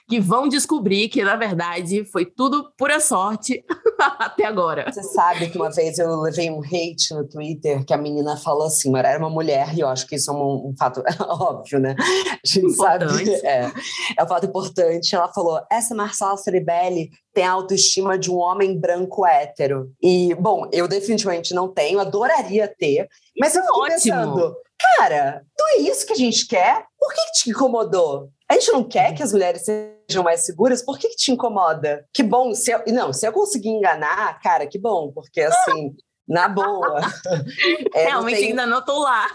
que 0.08 0.20
vão 0.20 0.48
descobrir 0.48 1.08
que, 1.08 1.22
na 1.22 1.36
verdade, 1.36 2.04
foi 2.04 2.24
tudo 2.24 2.72
pura 2.76 3.00
sorte 3.00 3.64
até 4.18 4.44
agora. 4.44 4.90
Você 4.92 5.02
sabe 5.02 5.50
que 5.50 5.56
uma 5.56 5.70
vez 5.70 5.98
eu 5.98 6.20
levei 6.20 6.50
um 6.50 6.60
hate 6.60 7.12
no 7.12 7.26
Twitter 7.28 7.84
que 7.84 7.92
a 7.92 7.98
menina 7.98 8.36
falou 8.36 8.66
assim, 8.66 8.90
mas 8.90 9.04
era 9.04 9.18
uma 9.18 9.30
mulher, 9.30 9.74
e 9.74 9.80
eu 9.80 9.88
acho 9.88 10.06
que 10.06 10.16
isso 10.16 10.30
é 10.30 10.34
um, 10.34 10.70
um 10.70 10.74
fato 10.78 11.02
óbvio, 11.20 11.78
né? 11.78 11.94
A 11.98 12.46
gente 12.46 12.66
Importante. 12.66 13.26
sabe. 13.26 13.46
É, 13.46 13.72
é 14.18 14.24
um 14.24 14.28
fato 14.28 14.46
importante. 14.46 15.14
Ela 15.14 15.28
falou: 15.32 15.60
essa 15.70 15.94
Marcela 15.94 16.36
Ceribelli 16.36 17.10
tem 17.32 17.44
a 17.44 17.52
autoestima 17.52 18.18
de 18.18 18.30
um 18.30 18.36
homem 18.36 18.78
branco 18.78 19.26
hétero. 19.26 19.90
E, 20.02 20.34
bom, 20.36 20.68
eu 20.72 20.86
definitivamente 20.86 21.52
não 21.52 21.68
tenho, 21.68 21.98
adoraria 21.98 22.72
ter, 22.78 23.08
mas 23.38 23.54
eu 23.54 23.62
fiquei 23.62 23.80
Ótimo. 23.80 23.94
pensando, 23.94 24.56
cara, 24.96 25.42
não 25.58 25.68
é 25.68 25.76
isso 25.80 26.06
que 26.06 26.12
a 26.12 26.16
gente 26.16 26.46
quer? 26.46 26.84
Por 27.04 27.12
que, 27.12 27.20
que 27.26 27.32
te 27.32 27.50
incomodou? 27.50 28.30
A 28.50 28.54
gente 28.54 28.72
não 28.72 28.82
quer 28.82 29.14
que 29.14 29.22
as 29.22 29.30
mulheres 29.30 29.62
sejam 29.62 30.24
mais 30.24 30.40
seguras? 30.40 30.80
Por 30.80 30.98
que, 30.98 31.10
que 31.10 31.16
te 31.16 31.32
incomoda? 31.32 32.06
Que 32.14 32.22
bom, 32.22 32.54
se 32.54 32.70
eu, 32.70 32.82
não, 32.86 33.12
se 33.12 33.28
eu 33.28 33.32
conseguir 33.32 33.68
enganar, 33.68 34.40
cara, 34.40 34.66
que 34.66 34.78
bom, 34.78 35.12
porque 35.12 35.42
assim, 35.42 35.94
na 36.26 36.48
boa. 36.48 37.00
é, 37.94 38.04
não 38.04 38.10
Realmente 38.10 38.38
tem- 38.38 38.48
ainda 38.50 38.66
não 38.66 38.82
tô 38.84 38.98
lá. 39.02 39.26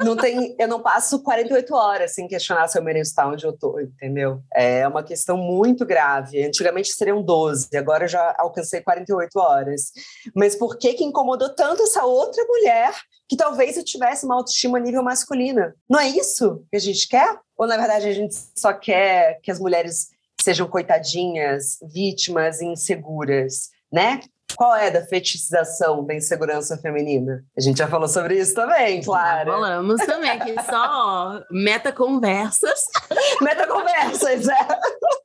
não 0.00 0.16
tem, 0.16 0.56
eu 0.58 0.66
não 0.68 0.80
passo 0.80 1.22
48 1.22 1.74
horas 1.74 2.14
sem 2.14 2.26
questionar 2.26 2.68
se 2.68 2.78
eu 2.78 2.82
mereço 2.82 3.10
estar 3.10 3.28
onde 3.28 3.44
eu 3.44 3.52
tô, 3.52 3.78
entendeu? 3.80 4.40
É 4.54 4.86
uma 4.88 5.02
questão 5.02 5.36
muito 5.36 5.84
grave. 5.84 6.42
Antigamente 6.44 6.92
seriam 6.92 7.22
12, 7.22 7.68
agora 7.76 8.04
eu 8.04 8.08
já 8.08 8.34
alcancei 8.38 8.80
48 8.80 9.38
horas. 9.38 9.92
Mas 10.34 10.56
por 10.56 10.78
que 10.78 10.94
que 10.94 11.04
incomodou 11.04 11.54
tanto 11.54 11.82
essa 11.82 12.04
outra 12.04 12.42
mulher 12.44 12.92
que 13.28 13.36
talvez 13.36 13.76
eu 13.76 13.84
tivesse 13.84 14.24
uma 14.24 14.36
autoestima 14.36 14.78
a 14.78 14.80
nível 14.80 15.02
masculina? 15.02 15.74
Não 15.88 16.00
é 16.00 16.08
isso 16.08 16.64
que 16.70 16.76
a 16.76 16.80
gente 16.80 17.06
quer? 17.08 17.38
Ou 17.56 17.66
na 17.66 17.76
verdade 17.76 18.08
a 18.08 18.12
gente 18.12 18.34
só 18.56 18.72
quer 18.72 19.38
que 19.42 19.50
as 19.50 19.58
mulheres 19.60 20.08
sejam 20.40 20.66
coitadinhas, 20.68 21.76
vítimas, 21.92 22.62
inseguras, 22.62 23.68
né? 23.92 24.20
Qual 24.56 24.74
é 24.74 24.90
da 24.90 25.02
fetichização 25.02 26.04
da 26.04 26.14
insegurança 26.14 26.76
feminina? 26.78 27.44
A 27.56 27.60
gente 27.60 27.78
já 27.78 27.86
falou 27.86 28.08
sobre 28.08 28.40
isso 28.40 28.54
também, 28.54 29.02
claro. 29.02 29.52
Falamos 29.52 30.00
também, 30.04 30.30
aqui 30.30 30.54
só 30.62 31.40
meta 31.50 31.92
conversas, 31.92 32.80
Meta 33.40 33.66
conversas, 33.66 34.48
é. 34.48 34.68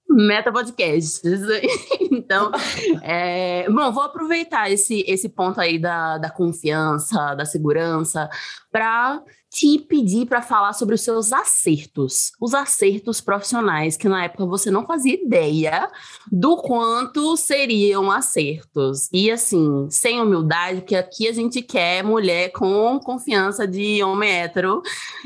meta 0.10 0.52
podcasts. 0.52 1.22
Então, 2.16 2.52
é, 3.02 3.68
bom, 3.68 3.92
vou 3.92 4.04
aproveitar 4.04 4.70
esse, 4.70 5.04
esse 5.08 5.28
ponto 5.28 5.60
aí 5.60 5.80
da, 5.80 6.20
da 6.20 6.30
confiança, 6.30 7.34
da 7.34 7.44
segurança, 7.44 8.30
para 8.72 9.20
te 9.54 9.78
pedir 9.78 10.26
para 10.26 10.42
falar 10.42 10.74
sobre 10.74 10.96
os 10.96 11.02
seus 11.02 11.32
acertos, 11.32 12.32
os 12.42 12.56
acertos 12.56 13.22
profissionais, 13.22 13.96
que 13.96 14.10
na 14.10 14.24
época 14.26 14.48
você 14.48 14.72
não 14.72 14.84
fazia 14.84 15.14
ideia 15.14 15.92
do 16.32 16.58
quanto 16.58 17.38
seriam 17.38 18.10
acertos. 18.10 19.08
E 19.14 19.30
assim, 19.30 19.88
sem 19.92 20.20
humildade, 20.20 20.82
que 20.82 20.96
aqui 20.96 21.28
a 21.28 21.32
gente 21.32 21.62
quer 21.62 22.04
mulher 22.04 22.52
com 22.52 23.00
confiança 23.00 23.68
de 23.68 24.04
homem 24.04 24.32
hétero. 24.32 24.82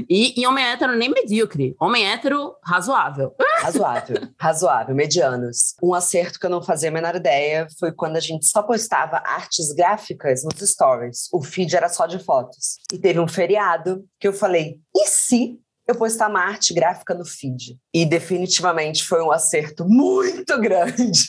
E, 0.09 0.39
e 0.39 0.45
homem 0.45 0.65
hétero 0.65 0.97
nem 0.97 1.09
medíocre, 1.09 1.73
homem 1.79 2.05
hétero 2.05 2.53
razoável. 2.61 3.33
Razoável, 3.61 4.17
razoável, 4.37 4.93
medianos. 4.93 5.73
Um 5.81 5.93
acerto 5.93 6.37
que 6.37 6.45
eu 6.45 6.49
não 6.49 6.61
fazia 6.61 6.89
a 6.89 6.91
menor 6.91 7.15
ideia 7.15 7.65
foi 7.79 7.93
quando 7.93 8.17
a 8.17 8.21
gente 8.21 8.45
só 8.45 8.61
postava 8.61 9.23
artes 9.25 9.71
gráficas 9.73 10.43
nos 10.43 10.69
stories. 10.69 11.29
O 11.31 11.41
feed 11.41 11.77
era 11.77 11.87
só 11.87 12.05
de 12.05 12.19
fotos. 12.19 12.79
E 12.91 12.97
teve 12.97 13.21
um 13.21 13.27
feriado 13.27 14.03
que 14.19 14.27
eu 14.27 14.33
falei: 14.33 14.79
e 14.95 15.07
se 15.07 15.59
eu 15.87 15.95
postar 15.95 16.29
uma 16.29 16.41
arte 16.41 16.73
gráfica 16.73 17.13
no 17.13 17.25
feed? 17.25 17.77
E 17.93 18.05
definitivamente 18.05 19.05
foi 19.05 19.21
um 19.21 19.31
acerto 19.31 19.85
muito 19.87 20.59
grande. 20.59 21.27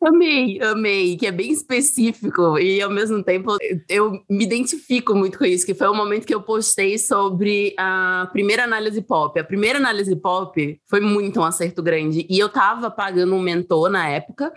Amei, 0.00 0.60
amei, 0.62 1.16
que 1.16 1.26
é 1.26 1.32
bem 1.32 1.50
específico 1.50 2.56
e 2.56 2.80
ao 2.80 2.88
mesmo 2.88 3.20
tempo 3.20 3.56
eu 3.88 4.12
me 4.30 4.44
identifico 4.44 5.12
muito 5.12 5.36
com 5.36 5.44
isso, 5.44 5.66
que 5.66 5.74
foi 5.74 5.88
o 5.88 5.94
momento 5.94 6.24
que 6.24 6.32
eu 6.32 6.40
postei 6.40 6.96
sobre 6.96 7.74
a 7.76 8.28
primeira 8.30 8.62
análise 8.62 9.02
pop. 9.02 9.40
A 9.40 9.42
primeira 9.42 9.76
análise 9.76 10.14
pop 10.14 10.80
foi 10.86 11.00
muito 11.00 11.40
um 11.40 11.44
acerto 11.44 11.82
grande 11.82 12.24
e 12.30 12.38
eu 12.38 12.48
tava 12.48 12.92
pagando 12.92 13.34
um 13.34 13.40
mentor 13.40 13.90
na 13.90 14.08
época 14.08 14.52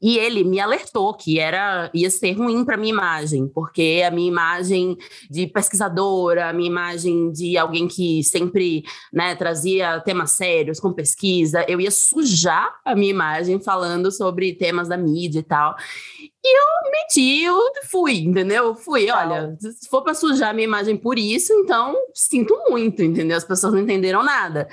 e 0.00 0.16
ele 0.16 0.44
me 0.44 0.60
alertou 0.60 1.12
que 1.12 1.40
era 1.40 1.90
ia 1.92 2.08
ser 2.08 2.30
ruim 2.30 2.64
para 2.64 2.76
minha 2.76 2.92
imagem, 2.92 3.48
porque 3.48 4.00
a 4.06 4.12
minha 4.12 4.28
imagem 4.28 4.96
de 5.28 5.48
pesquisadora, 5.48 6.50
a 6.50 6.52
minha 6.52 6.70
imagem 6.70 7.32
de 7.32 7.58
alguém 7.58 7.88
que 7.88 8.22
sempre, 8.22 8.84
né, 9.12 9.34
trazia 9.34 9.98
temas 10.02 10.30
sérios 10.30 10.78
com 10.78 10.92
pesquisa, 10.92 11.64
eu 11.68 11.80
ia 11.80 11.90
sujar 11.90 12.76
a 12.84 12.94
minha 12.94 13.10
imagem 13.10 13.58
falando 13.58 14.12
sobre 14.12 14.52
temas 14.52 14.83
da 14.88 14.96
mídia 14.96 15.40
e 15.40 15.42
tal. 15.42 15.76
E 16.20 16.58
eu 16.58 16.90
meti, 16.90 17.42
eu 17.42 17.58
fui, 17.90 18.18
entendeu? 18.18 18.74
Fui, 18.74 19.10
olha, 19.10 19.56
se 19.58 19.88
for 19.88 20.02
para 20.02 20.12
sujar 20.12 20.54
minha 20.54 20.66
imagem 20.66 20.96
por 20.96 21.18
isso, 21.18 21.52
então 21.54 21.96
sinto 22.12 22.54
muito, 22.68 23.02
entendeu? 23.02 23.36
As 23.36 23.44
pessoas 23.44 23.72
não 23.72 23.80
entenderam 23.80 24.22
nada. 24.22 24.68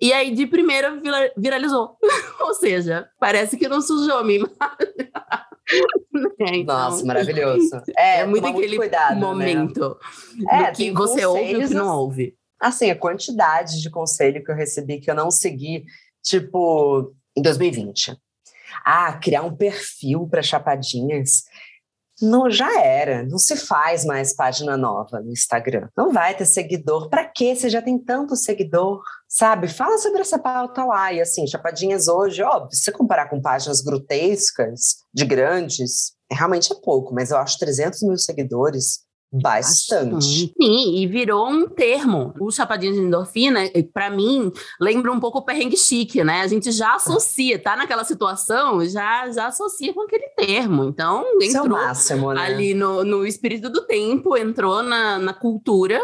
E 0.00 0.12
aí, 0.12 0.32
de 0.34 0.46
primeira, 0.46 1.00
viralizou. 1.36 1.96
Ou 2.40 2.54
seja, 2.54 3.08
parece 3.20 3.56
que 3.56 3.68
não 3.68 3.80
sujou 3.80 4.24
minha 4.24 4.40
imagem. 4.40 5.12
É, 6.40 6.56
então, 6.56 6.76
Nossa, 6.76 7.04
maravilhoso. 7.04 7.70
É, 7.96 8.20
é 8.20 8.26
muito 8.26 8.46
aquele 8.46 8.76
cuidado, 8.76 9.14
né? 9.14 9.20
momento 9.20 9.96
né? 10.36 10.64
é, 10.64 10.70
que 10.72 10.90
você 10.90 11.24
ouve 11.24 11.52
e 11.52 11.56
o 11.56 11.68
que 11.68 11.74
não 11.74 11.96
ouve. 11.96 12.34
Assim, 12.60 12.90
a 12.90 12.96
quantidade 12.96 13.80
de 13.80 13.90
conselho 13.90 14.42
que 14.44 14.50
eu 14.50 14.56
recebi 14.56 15.00
que 15.00 15.10
eu 15.10 15.14
não 15.14 15.30
segui, 15.30 15.84
tipo, 16.22 17.12
em 17.36 17.42
2020. 17.42 18.16
Ah, 18.84 19.12
criar 19.14 19.42
um 19.42 19.56
perfil 19.56 20.26
para 20.28 20.42
chapadinhas. 20.42 21.44
Não, 22.20 22.48
já 22.48 22.80
era, 22.80 23.24
não 23.24 23.38
se 23.38 23.56
faz 23.56 24.04
mais 24.04 24.34
página 24.34 24.76
nova 24.76 25.20
no 25.20 25.32
Instagram. 25.32 25.88
Não 25.96 26.12
vai 26.12 26.36
ter 26.36 26.44
seguidor. 26.44 27.08
Para 27.08 27.24
quê? 27.24 27.56
Você 27.56 27.68
já 27.68 27.82
tem 27.82 27.98
tanto 27.98 28.36
seguidor, 28.36 29.02
sabe? 29.28 29.66
Fala 29.66 29.98
sobre 29.98 30.20
essa 30.20 30.38
pauta 30.38 30.84
lá. 30.84 31.12
E 31.12 31.20
assim, 31.20 31.46
Chapadinhas 31.46 32.06
hoje, 32.06 32.42
óbvio, 32.42 32.70
se 32.70 32.84
você 32.84 32.92
comparar 32.92 33.28
com 33.28 33.40
páginas 33.40 33.80
grotescas, 33.80 34.98
de 35.12 35.24
grandes, 35.24 36.12
realmente 36.30 36.72
é 36.72 36.76
pouco, 36.76 37.12
mas 37.12 37.30
eu 37.30 37.38
acho 37.38 37.58
300 37.58 38.02
mil 38.02 38.16
seguidores 38.16 39.00
Bastante. 39.32 40.52
Sim, 40.60 40.96
e 40.96 41.06
virou 41.06 41.48
um 41.48 41.66
termo. 41.66 42.34
O 42.38 42.50
chapadinho 42.50 42.92
de 42.92 43.00
endorfina, 43.00 43.60
para 43.92 44.10
mim, 44.10 44.52
lembra 44.78 45.10
um 45.10 45.18
pouco 45.18 45.38
o 45.38 45.42
perrengue 45.42 45.76
chique, 45.76 46.22
né? 46.22 46.42
A 46.42 46.46
gente 46.46 46.70
já 46.70 46.96
associa, 46.96 47.58
tá 47.58 47.74
naquela 47.74 48.04
situação, 48.04 48.84
já, 48.84 49.30
já 49.30 49.46
associa 49.46 49.94
com 49.94 50.02
aquele 50.02 50.28
termo. 50.36 50.84
Então, 50.84 51.24
entrou 51.40 51.66
é 51.66 51.68
máximo, 51.68 52.34
né? 52.34 52.42
ali 52.42 52.74
no, 52.74 53.04
no 53.04 53.26
espírito 53.26 53.70
do 53.70 53.86
tempo, 53.86 54.36
entrou 54.36 54.82
na, 54.82 55.18
na 55.18 55.32
cultura 55.32 56.00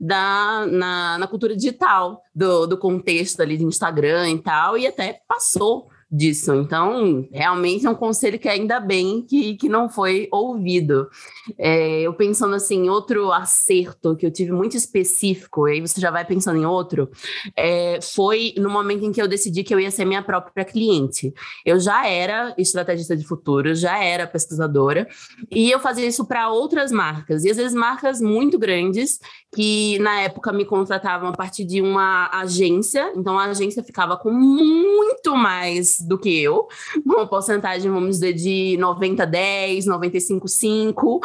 da 0.00 0.66
na, 0.66 1.18
na 1.18 1.26
cultura 1.26 1.54
digital 1.54 2.22
do, 2.34 2.66
do 2.66 2.78
contexto 2.78 3.40
ali 3.40 3.56
de 3.56 3.64
Instagram 3.64 4.30
e 4.30 4.38
tal, 4.38 4.76
e 4.76 4.86
até 4.86 5.20
passou 5.28 5.91
disso. 6.12 6.54
Então, 6.54 7.26
realmente 7.32 7.86
é 7.86 7.90
um 7.90 7.94
conselho 7.94 8.38
que 8.38 8.48
ainda 8.48 8.78
bem 8.78 9.22
que, 9.22 9.56
que 9.56 9.68
não 9.68 9.88
foi 9.88 10.28
ouvido. 10.30 11.08
É, 11.56 12.02
eu 12.02 12.12
pensando 12.12 12.54
assim, 12.54 12.90
outro 12.90 13.32
acerto 13.32 14.14
que 14.14 14.26
eu 14.26 14.30
tive 14.30 14.52
muito 14.52 14.76
específico, 14.76 15.66
e 15.66 15.72
aí 15.72 15.80
você 15.80 15.98
já 15.98 16.10
vai 16.10 16.24
pensando 16.24 16.58
em 16.60 16.66
outro, 16.66 17.10
é, 17.56 17.98
foi 18.02 18.52
no 18.58 18.68
momento 18.68 19.06
em 19.06 19.12
que 19.12 19.22
eu 19.22 19.26
decidi 19.26 19.64
que 19.64 19.74
eu 19.74 19.80
ia 19.80 19.90
ser 19.90 20.04
minha 20.04 20.22
própria 20.22 20.64
cliente. 20.64 21.32
Eu 21.64 21.80
já 21.80 22.06
era 22.06 22.54
estrategista 22.58 23.16
de 23.16 23.26
futuro, 23.26 23.74
já 23.74 24.02
era 24.02 24.26
pesquisadora, 24.26 25.08
e 25.50 25.70
eu 25.70 25.80
fazia 25.80 26.06
isso 26.06 26.26
para 26.26 26.50
outras 26.50 26.92
marcas, 26.92 27.44
e 27.44 27.50
às 27.50 27.56
vezes 27.56 27.74
marcas 27.74 28.20
muito 28.20 28.58
grandes 28.58 29.18
que 29.54 29.98
na 29.98 30.20
época 30.20 30.52
me 30.52 30.64
contratavam 30.64 31.28
a 31.28 31.32
partir 31.32 31.64
de 31.64 31.80
uma 31.80 32.28
agência, 32.32 33.12
então 33.16 33.38
a 33.38 33.44
agência 33.44 33.82
ficava 33.82 34.16
com 34.16 34.30
muito 34.30 35.36
mais 35.36 36.01
do 36.06 36.18
que 36.18 36.40
eu, 36.40 36.68
uma 37.04 37.26
porcentagem, 37.26 37.90
vamos 37.90 38.18
dizer, 38.18 38.32
de 38.32 38.76
90 38.78 39.26
10, 39.26 39.86
95 39.86 40.48
5. 40.48 41.20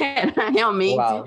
Era 0.00 0.50
realmente 0.50 0.96
Uau. 0.96 1.24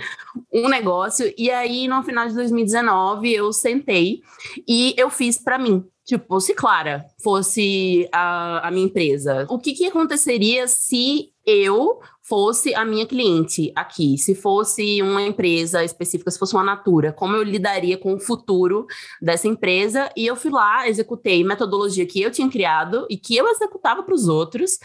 um 0.53 0.69
negócio. 0.69 1.33
E 1.37 1.49
aí, 1.51 1.87
no 1.87 2.03
final 2.03 2.27
de 2.27 2.33
2019, 2.35 3.33
eu 3.33 3.51
sentei 3.53 4.21
e 4.67 4.93
eu 4.97 5.09
fiz 5.09 5.37
para 5.37 5.57
mim. 5.57 5.85
Tipo, 6.05 6.39
se 6.39 6.53
Clara 6.53 7.03
fosse 7.21 8.07
a, 8.11 8.67
a 8.67 8.71
minha 8.71 8.85
empresa, 8.85 9.47
o 9.49 9.57
que, 9.57 9.73
que 9.73 9.87
aconteceria 9.87 10.67
se 10.67 11.31
eu 11.43 11.99
fosse 12.21 12.73
a 12.75 12.85
minha 12.85 13.07
cliente 13.07 13.71
aqui, 13.75 14.15
se 14.17 14.35
fosse 14.35 15.01
uma 15.01 15.21
empresa 15.23 15.83
específica, 15.83 16.29
se 16.29 16.37
fosse 16.37 16.53
uma 16.53 16.63
Natura, 16.63 17.11
como 17.11 17.35
eu 17.35 17.43
lidaria 17.43 17.97
com 17.97 18.13
o 18.13 18.19
futuro 18.19 18.85
dessa 19.19 19.47
empresa? 19.47 20.11
E 20.15 20.27
eu 20.27 20.35
fui 20.35 20.51
lá, 20.51 20.87
executei 20.87 21.43
metodologia 21.43 22.05
que 22.05 22.21
eu 22.21 22.31
tinha 22.31 22.49
criado 22.49 23.07
e 23.09 23.17
que 23.17 23.35
eu 23.35 23.47
executava 23.47 24.03
para 24.03 24.13
os 24.13 24.27
outros 24.27 24.77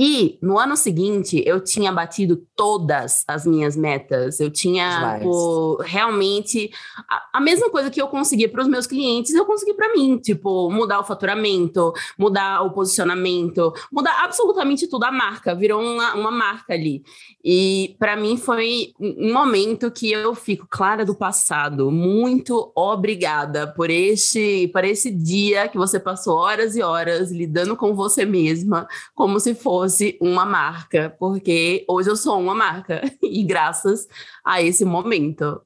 e 0.00 0.38
no 0.40 0.56
ano 0.56 0.76
seguinte, 0.76 1.42
eu 1.44 1.58
tinha 1.60 1.90
batido 1.90 2.46
todas 2.54 3.24
as 3.26 3.44
minhas 3.44 3.76
metas. 3.76 4.38
Eu 4.38 4.48
tinha 4.48 5.18
pô, 5.20 5.82
realmente 5.82 6.70
a, 7.10 7.38
a, 7.38 7.40
mesma 7.40 7.68
coisa 7.68 7.90
que 7.90 8.00
eu 8.00 8.06
conseguia 8.06 8.48
para 8.48 8.62
os 8.62 8.68
meus 8.68 8.86
clientes, 8.86 9.34
eu 9.34 9.44
consegui 9.44 9.74
para 9.74 9.92
mim. 9.92 10.16
Tipo, 10.18 10.70
mudar 10.70 11.00
o 11.00 11.04
faturamento, 11.04 11.92
mudar 12.16 12.62
o 12.62 12.70
posicionamento, 12.70 13.72
mudar 13.90 14.22
absolutamente 14.22 14.86
tudo. 14.86 15.02
A 15.02 15.10
marca 15.10 15.52
virou 15.52 15.82
uma, 15.82 16.14
uma 16.14 16.30
marca 16.30 16.74
ali. 16.74 17.02
E 17.42 17.96
para 17.98 18.14
mim 18.14 18.36
foi 18.36 18.92
um 19.00 19.32
momento 19.32 19.90
que 19.90 20.12
eu 20.12 20.32
fico 20.32 20.68
clara 20.70 21.04
do 21.04 21.14
passado. 21.14 21.90
Muito 21.90 22.70
obrigada 22.72 23.66
por 23.66 23.90
este, 23.90 24.68
por 24.68 24.84
esse 24.84 25.10
dia 25.10 25.66
que 25.66 25.76
você 25.76 25.98
passou 25.98 26.36
horas 26.36 26.76
e 26.76 26.82
horas 26.82 27.32
lidando 27.32 27.76
com 27.76 27.96
você 27.96 28.24
mesma, 28.24 28.86
como 29.12 29.40
se 29.40 29.56
fosse 29.56 29.87
fosse 29.88 30.18
uma 30.20 30.44
marca, 30.44 31.16
porque 31.18 31.82
hoje 31.88 32.10
eu 32.10 32.16
sou 32.16 32.38
uma 32.38 32.54
marca, 32.54 33.00
e 33.22 33.42
graças 33.42 34.06
a 34.48 34.62
esse 34.62 34.84
momento. 34.84 35.60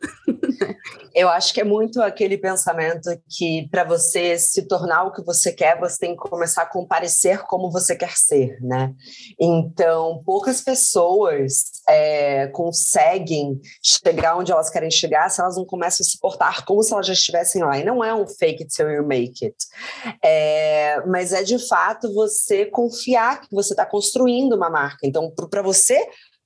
eu 1.15 1.29
acho 1.29 1.53
que 1.53 1.61
é 1.61 1.65
muito 1.65 2.01
aquele 2.01 2.39
pensamento 2.39 3.11
que 3.29 3.69
para 3.71 3.85
você 3.85 4.39
se 4.39 4.63
tornar 4.67 5.05
o 5.05 5.13
que 5.13 5.23
você 5.23 5.53
quer, 5.53 5.79
você 5.79 5.99
tem 5.99 6.17
que 6.17 6.29
começar 6.29 6.63
a 6.63 6.67
comparecer 6.67 7.43
como 7.43 7.71
você 7.71 7.95
quer 7.95 8.17
ser, 8.17 8.59
né? 8.61 8.95
Então, 9.39 10.23
poucas 10.25 10.61
pessoas 10.61 11.83
é, 11.89 12.47
conseguem 12.49 13.61
chegar 13.83 14.37
onde 14.37 14.53
elas 14.53 14.71
querem 14.71 14.91
chegar 14.91 15.29
se 15.31 15.41
elas 15.41 15.57
não 15.57 15.65
começam 15.65 16.05
a 16.05 16.09
se 16.09 16.19
portar 16.19 16.65
como 16.65 16.83
se 16.83 16.93
elas 16.93 17.07
já 17.07 17.13
estivessem 17.13 17.63
lá. 17.63 17.79
E 17.79 17.85
não 17.85 18.03
é 18.03 18.15
um 18.15 18.27
fake 18.27 18.63
it 18.63 18.75
till 18.75 18.91
you 18.91 19.07
make 19.07 19.45
it. 19.45 19.57
É, 20.23 21.03
mas 21.07 21.33
é 21.33 21.43
de 21.43 21.59
fato 21.67 22.13
você 22.15 22.67
confiar 22.67 23.41
que 23.43 23.55
você 23.55 23.73
está 23.73 23.85
construindo 23.87 24.23
construindo 24.23 24.55
uma 24.55 24.71
marca. 24.71 25.07
Então, 25.07 25.31
para 25.31 25.63
você 25.63 25.99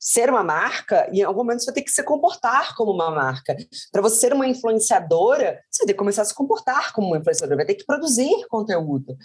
ser 0.07 0.31
uma 0.31 0.45
marca, 0.45 1.09
em 1.13 1.21
algum 1.23 1.41
momento 1.41 1.59
você 1.59 1.67
vai 1.67 1.75
ter 1.75 1.83
que 1.83 1.91
se 1.91 2.01
comportar 2.05 2.77
como 2.77 2.93
uma 2.93 3.11
marca. 3.11 3.57
Para 3.91 4.01
você 4.01 4.21
ser 4.21 4.33
uma 4.33 4.47
influenciadora, 4.47 5.61
você 5.69 5.83
vai 5.83 5.87
ter 5.89 5.93
que 5.95 5.99
começar 5.99 6.23
a 6.23 6.25
se 6.25 6.33
comportar 6.33 6.93
como 6.93 7.09
uma 7.09 7.19
influenciadora, 7.19 7.57
vai 7.57 7.67
ter 7.67 7.75
que 7.75 7.85
produzir 7.85 8.47
conteúdo. 8.49 9.17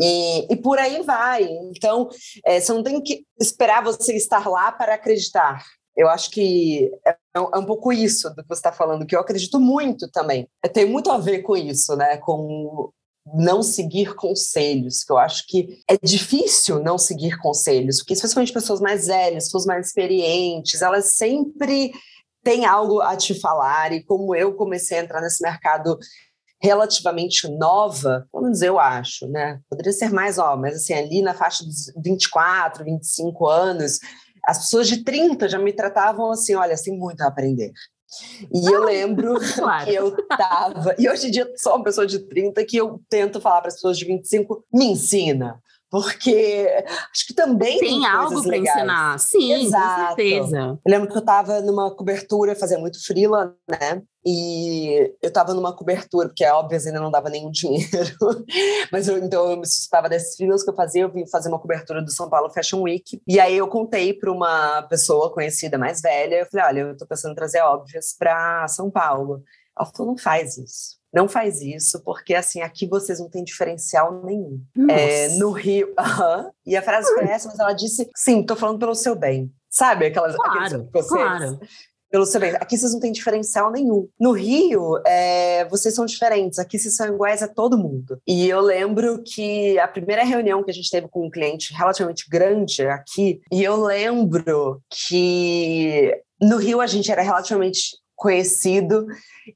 E, 0.00 0.52
e 0.52 0.56
por 0.56 0.76
aí 0.76 1.02
vai. 1.02 1.44
Então, 1.44 2.08
é, 2.44 2.58
você 2.58 2.72
não 2.72 2.82
tem 2.82 3.00
que 3.00 3.24
esperar 3.40 3.84
você 3.84 4.16
estar 4.16 4.48
lá 4.48 4.72
para 4.72 4.94
acreditar. 4.94 5.64
Eu 5.96 6.08
acho 6.08 6.28
que 6.32 6.90
é, 7.06 7.16
é 7.36 7.40
um 7.40 7.64
pouco 7.64 7.92
isso 7.92 8.28
do 8.30 8.42
que 8.42 8.48
você 8.48 8.58
está 8.58 8.72
falando, 8.72 9.06
que 9.06 9.14
eu 9.14 9.20
acredito 9.20 9.60
muito 9.60 10.10
também. 10.10 10.48
Tem 10.72 10.84
muito 10.84 11.12
a 11.12 11.18
ver 11.18 11.42
com 11.42 11.56
isso, 11.56 11.94
né? 11.94 12.16
Com 12.16 12.90
não 13.26 13.62
seguir 13.62 14.14
conselhos, 14.14 15.02
que 15.02 15.12
eu 15.12 15.18
acho 15.18 15.46
que 15.46 15.82
é 15.88 15.96
difícil 16.02 16.82
não 16.82 16.98
seguir 16.98 17.38
conselhos, 17.38 17.98
porque 17.98 18.12
especialmente 18.12 18.52
pessoas 18.52 18.80
mais 18.80 19.06
velhas, 19.06 19.44
pessoas 19.44 19.64
mais 19.64 19.86
experientes, 19.86 20.82
elas 20.82 21.16
sempre 21.16 21.92
tem 22.42 22.66
algo 22.66 23.00
a 23.00 23.16
te 23.16 23.38
falar 23.40 23.92
e 23.92 24.04
como 24.04 24.34
eu 24.34 24.54
comecei 24.54 24.98
a 24.98 25.02
entrar 25.02 25.22
nesse 25.22 25.42
mercado 25.42 25.98
relativamente 26.62 27.48
nova, 27.48 28.26
vamos 28.32 28.52
dizer, 28.52 28.68
eu 28.68 28.78
acho, 28.78 29.26
né? 29.28 29.60
Poderia 29.68 29.92
ser 29.92 30.10
mais, 30.10 30.38
ó, 30.38 30.56
mas 30.56 30.76
assim, 30.76 30.94
ali 30.94 31.22
na 31.22 31.34
faixa 31.34 31.64
dos 31.64 31.92
24, 32.02 32.84
25 32.84 33.46
anos, 33.46 33.98
as 34.46 34.58
pessoas 34.58 34.88
de 34.88 35.02
30 35.02 35.48
já 35.48 35.58
me 35.58 35.72
tratavam 35.72 36.30
assim, 36.30 36.54
olha, 36.54 36.74
tem 36.76 36.96
muito 36.96 37.20
a 37.22 37.26
aprender. 37.26 37.72
E 38.52 38.66
eu 38.66 38.84
lembro 38.84 39.34
claro. 39.54 39.84
que 39.84 39.94
eu 39.94 40.26
tava. 40.26 40.94
E 40.98 41.08
hoje 41.08 41.28
em 41.28 41.30
dia 41.30 41.50
sou 41.56 41.74
uma 41.74 41.84
pessoa 41.84 42.06
de 42.06 42.18
30 42.18 42.64
que 42.64 42.76
eu 42.76 43.00
tento 43.08 43.40
falar 43.40 43.60
para 43.60 43.68
as 43.68 43.74
pessoas 43.74 43.98
de 43.98 44.04
25, 44.04 44.64
me 44.72 44.86
ensina. 44.86 45.60
Porque 45.94 46.66
acho 47.12 47.24
que 47.24 47.34
também 47.34 47.78
tem, 47.78 48.00
tem 48.00 48.06
algo 48.06 48.42
para 48.42 48.56
ensinar. 48.56 49.16
Sim, 49.20 49.52
Exato. 49.52 49.86
com 49.86 50.06
certeza. 50.08 50.58
Eu 50.84 50.90
lembro 50.90 51.08
que 51.08 51.14
eu 51.14 51.20
estava 51.20 51.60
numa 51.60 51.88
cobertura, 51.94 52.56
fazia 52.56 52.80
muito 52.80 52.98
freela, 53.06 53.54
né? 53.70 54.02
E 54.26 55.14
eu 55.22 55.28
estava 55.28 55.54
numa 55.54 55.72
cobertura, 55.72 56.26
porque 56.26 56.42
é 56.42 56.52
óbvio, 56.52 56.80
ainda 56.84 56.98
não 56.98 57.12
dava 57.12 57.30
nenhum 57.30 57.48
dinheiro. 57.52 58.16
Mas 58.90 59.06
eu, 59.06 59.18
então 59.18 59.52
eu 59.52 59.56
me 59.56 59.66
sustava 59.66 60.08
desses 60.08 60.34
freelas 60.34 60.64
que 60.64 60.70
eu 60.70 60.74
fazia. 60.74 61.02
Eu 61.02 61.12
vim 61.12 61.28
fazer 61.28 61.48
uma 61.48 61.60
cobertura 61.60 62.02
do 62.02 62.10
São 62.10 62.28
Paulo 62.28 62.50
Fashion 62.50 62.82
Week. 62.82 63.22
E 63.24 63.38
aí 63.38 63.56
eu 63.56 63.68
contei 63.68 64.12
para 64.12 64.32
uma 64.32 64.82
pessoa 64.88 65.32
conhecida 65.32 65.78
mais 65.78 66.00
velha. 66.00 66.40
Eu 66.40 66.46
falei: 66.46 66.66
olha, 66.66 66.80
eu 66.80 66.92
estou 66.94 67.06
pensando 67.06 67.30
em 67.30 67.36
trazer 67.36 67.60
óbvias 67.60 68.16
para 68.18 68.66
São 68.66 68.90
Paulo. 68.90 69.44
Ela 69.78 69.90
falou: 69.94 70.12
não 70.12 70.18
faz 70.18 70.56
isso. 70.58 70.98
Não 71.12 71.28
faz 71.28 71.60
isso, 71.60 72.02
porque 72.02 72.34
assim, 72.34 72.60
aqui 72.60 72.88
vocês 72.88 73.20
não 73.20 73.30
têm 73.30 73.44
diferencial 73.44 74.24
nenhum. 74.24 74.60
É, 74.90 75.28
no 75.36 75.50
Rio. 75.50 75.94
Uh 75.98 76.02
-huh, 76.02 76.50
e 76.66 76.76
a 76.76 76.82
frase 76.82 77.12
foi 77.14 77.24
essa, 77.24 77.48
mas 77.48 77.58
ela 77.58 77.72
disse: 77.72 78.10
sim, 78.16 78.40
estou 78.40 78.56
falando 78.56 78.78
pelo 78.78 78.94
seu 78.94 79.14
bem. 79.14 79.52
Sabe 79.70 80.06
aquelas 80.06 80.36
claro, 80.36 80.88
vocês, 80.92 81.08
claro 81.08 81.58
pelo 82.14 82.26
seu 82.26 82.40
bem. 82.40 82.52
Aqui 82.52 82.78
vocês 82.78 82.92
não 82.92 83.00
têm 83.00 83.10
diferencial 83.10 83.72
nenhum. 83.72 84.08
No 84.20 84.30
Rio, 84.30 85.02
é, 85.04 85.64
vocês 85.64 85.92
são 85.92 86.06
diferentes. 86.06 86.60
Aqui 86.60 86.78
vocês 86.78 86.94
são 86.94 87.12
iguais 87.12 87.42
a 87.42 87.48
todo 87.48 87.76
mundo. 87.76 88.20
E 88.24 88.48
eu 88.48 88.60
lembro 88.60 89.20
que 89.24 89.76
a 89.80 89.88
primeira 89.88 90.22
reunião 90.22 90.62
que 90.62 90.70
a 90.70 90.74
gente 90.74 90.88
teve 90.88 91.08
com 91.08 91.26
um 91.26 91.30
cliente 91.30 91.74
relativamente 91.74 92.30
grande 92.30 92.86
aqui, 92.86 93.40
e 93.50 93.64
eu 93.64 93.82
lembro 93.82 94.80
que 94.88 96.16
no 96.40 96.56
Rio 96.56 96.80
a 96.80 96.86
gente 96.86 97.10
era 97.10 97.20
relativamente 97.20 97.96
conhecido 98.16 99.06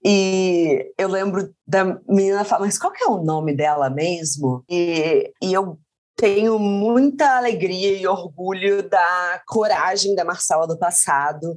e 0.04 0.92
eu 0.98 1.09
lembro 1.09 1.54
da 1.66 1.84
menina 2.09 2.44
falar, 2.44 2.66
mas 2.66 2.78
qual 2.78 2.92
que 2.92 3.04
é 3.04 3.06
o 3.06 3.22
nome 3.22 3.54
dela 3.54 3.88
mesmo? 3.88 4.64
E, 4.68 5.32
e 5.42 5.52
eu 5.52 5.78
tenho 6.16 6.59
muita 6.59 7.36
alegria 7.36 7.96
e 7.96 8.06
orgulho 8.06 8.88
da 8.88 9.40
coragem 9.46 10.14
da 10.14 10.24
Marcela 10.24 10.66
do 10.66 10.78
passado, 10.78 11.56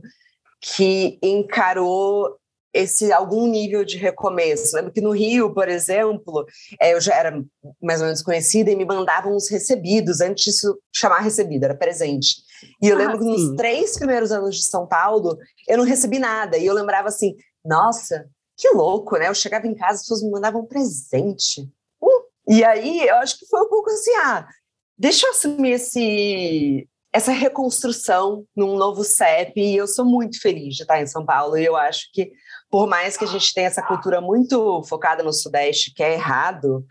que 0.62 1.20
encarou 1.24 2.38
esse 2.74 3.12
algum 3.12 3.48
nível 3.48 3.84
de 3.84 3.98
recomeço. 3.98 4.76
Lembro 4.76 4.92
que 4.92 5.02
no 5.02 5.12
Rio, 5.12 5.54
por 5.54 5.68
exemplo, 5.68 6.46
é, 6.80 6.94
eu 6.94 7.02
já 7.02 7.16
era 7.16 7.44
mais 7.82 8.00
ou 8.00 8.06
menos 8.06 8.22
conhecida 8.22 8.72
e 8.72 8.76
me 8.76 8.86
mandavam 8.86 9.36
os 9.36 9.50
recebidos, 9.50 10.22
antes 10.22 10.46
disso 10.46 10.78
chamar 10.94 11.20
recebido, 11.20 11.66
era 11.66 11.76
presente. 11.76 12.38
E 12.82 12.88
eu 12.88 12.96
ah, 12.96 13.00
lembro 13.00 13.20
que 13.20 13.26
nos 13.26 13.56
três 13.56 13.98
primeiros 13.98 14.32
anos 14.32 14.56
de 14.56 14.64
São 14.64 14.88
Paulo, 14.88 15.38
eu 15.68 15.78
não 15.78 15.86
recebi 15.86 16.20
nada. 16.20 16.58
E 16.58 16.66
eu 16.66 16.74
lembrava 16.74 17.08
assim, 17.08 17.36
nossa, 17.64 18.30
que 18.58 18.70
louco, 18.70 19.18
né? 19.18 19.28
Eu 19.28 19.36
chegava 19.36 19.68
em 19.68 19.76
casa, 19.76 19.96
as 19.96 20.02
pessoas 20.02 20.24
me 20.24 20.32
mandavam 20.32 20.62
um 20.62 20.68
presente. 20.68 21.70
Uh! 22.02 22.24
E 22.48 22.64
aí, 22.64 23.08
eu 23.08 23.16
acho 23.16 23.40
que 23.40 23.46
foi 23.48 23.62
um 23.62 23.70
pouco 23.70 23.90
assim, 23.90 24.12
ah, 24.16 24.48
deixa 24.98 25.26
eu 25.26 25.32
assumir 25.32 25.72
esse, 25.72 26.88
essa 27.14 27.32
reconstrução 27.32 28.46
num 28.56 28.78
novo 28.78 29.04
CEP 29.04 29.60
e 29.60 29.76
eu 29.76 29.88
sou 29.88 30.06
muito 30.06 30.40
feliz 30.40 30.76
de 30.76 30.84
estar 30.84 31.02
em 31.02 31.08
São 31.08 31.26
Paulo 31.26 31.58
e 31.58 31.66
eu 31.66 31.76
acho 31.76 32.10
que 32.14 32.32
por 32.70 32.88
mais 32.88 33.18
que 33.18 33.26
a 33.26 33.28
gente 33.28 33.54
tenha 33.54 33.68
essa 33.68 33.82
cultura 33.82 34.22
muito 34.22 34.82
focada 34.84 35.22
no 35.22 35.34
Sudeste, 35.34 35.94
que 35.94 36.02
é 36.02 36.14
errado, 36.14 36.86